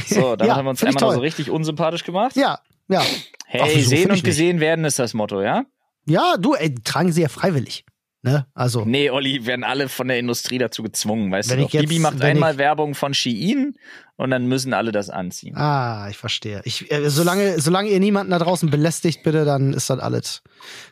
So, 0.06 0.36
damit 0.36 0.48
ja, 0.48 0.56
haben 0.56 0.66
wir 0.66 0.70
uns 0.70 0.84
einmal 0.84 1.14
so 1.14 1.20
richtig 1.20 1.50
unsympathisch 1.50 2.04
gemacht. 2.04 2.36
Ja, 2.36 2.60
ja. 2.88 3.02
Hey, 3.46 3.60
Ach, 3.64 3.68
so 3.68 3.88
sehen 3.88 4.10
und 4.10 4.24
gesehen 4.24 4.56
nicht. 4.56 4.60
werden 4.60 4.84
ist 4.84 4.98
das 4.98 5.14
Motto, 5.14 5.40
ja? 5.42 5.64
Ja, 6.06 6.36
du, 6.38 6.54
ey, 6.54 6.74
tragen 6.74 7.12
sie 7.12 7.22
ja 7.22 7.28
freiwillig. 7.28 7.84
Ne? 8.22 8.46
Also. 8.52 8.84
Nee, 8.84 9.10
Olli, 9.10 9.46
werden 9.46 9.62
alle 9.62 9.88
von 9.88 10.08
der 10.08 10.18
Industrie 10.18 10.58
dazu 10.58 10.82
gezwungen, 10.82 11.30
weißt 11.30 11.52
du 11.52 11.56
doch. 11.56 11.70
Jetzt, 11.70 11.82
Bibi 11.82 12.00
macht 12.00 12.20
einmal 12.20 12.52
ich, 12.52 12.58
Werbung 12.58 12.94
von 12.94 13.14
Shein 13.14 13.74
und 14.16 14.30
dann 14.30 14.48
müssen 14.48 14.74
alle 14.74 14.90
das 14.90 15.08
anziehen. 15.08 15.56
Ah, 15.56 16.08
ich 16.10 16.16
verstehe. 16.16 16.60
Ich, 16.64 16.90
äh, 16.90 17.08
solange, 17.10 17.60
solange 17.60 17.90
ihr 17.90 18.00
niemanden 18.00 18.32
da 18.32 18.38
draußen 18.40 18.70
belästigt, 18.70 19.22
bitte, 19.22 19.44
dann 19.44 19.72
ist 19.72 19.88
das 19.88 20.00
alles, 20.00 20.42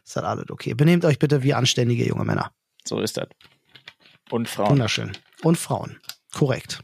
ist 0.04 0.16
das 0.16 0.22
alles 0.22 0.50
okay. 0.50 0.74
Benehmt 0.74 1.04
euch 1.04 1.18
bitte 1.18 1.42
wie 1.42 1.52
anständige 1.52 2.06
junge 2.06 2.24
Männer. 2.24 2.52
So 2.86 3.00
ist 3.00 3.16
das. 3.16 3.26
Und 4.30 4.48
Frauen. 4.48 4.70
Wunderschön. 4.70 5.12
Und 5.42 5.56
Frauen. 5.56 6.00
Korrekt. 6.34 6.82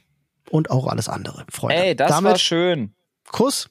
Und 0.51 0.71
auch 0.71 0.87
alles 0.87 1.09
andere, 1.09 1.45
Freunde. 1.51 1.83
Ey, 1.83 1.97
das 1.97 2.11
Damit, 2.11 2.33
war 2.33 2.39
schön. 2.39 2.95
Kuss. 3.31 3.71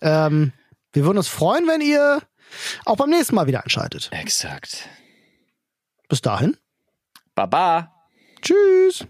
Ähm, 0.00 0.52
wir 0.92 1.04
würden 1.04 1.18
uns 1.18 1.28
freuen, 1.28 1.66
wenn 1.66 1.80
ihr 1.80 2.22
auch 2.84 2.96
beim 2.96 3.10
nächsten 3.10 3.34
Mal 3.34 3.46
wieder 3.46 3.64
einschaltet. 3.64 4.08
Exakt. 4.12 4.88
Bis 6.08 6.20
dahin. 6.20 6.56
Baba. 7.34 7.92
Tschüss. 8.42 9.06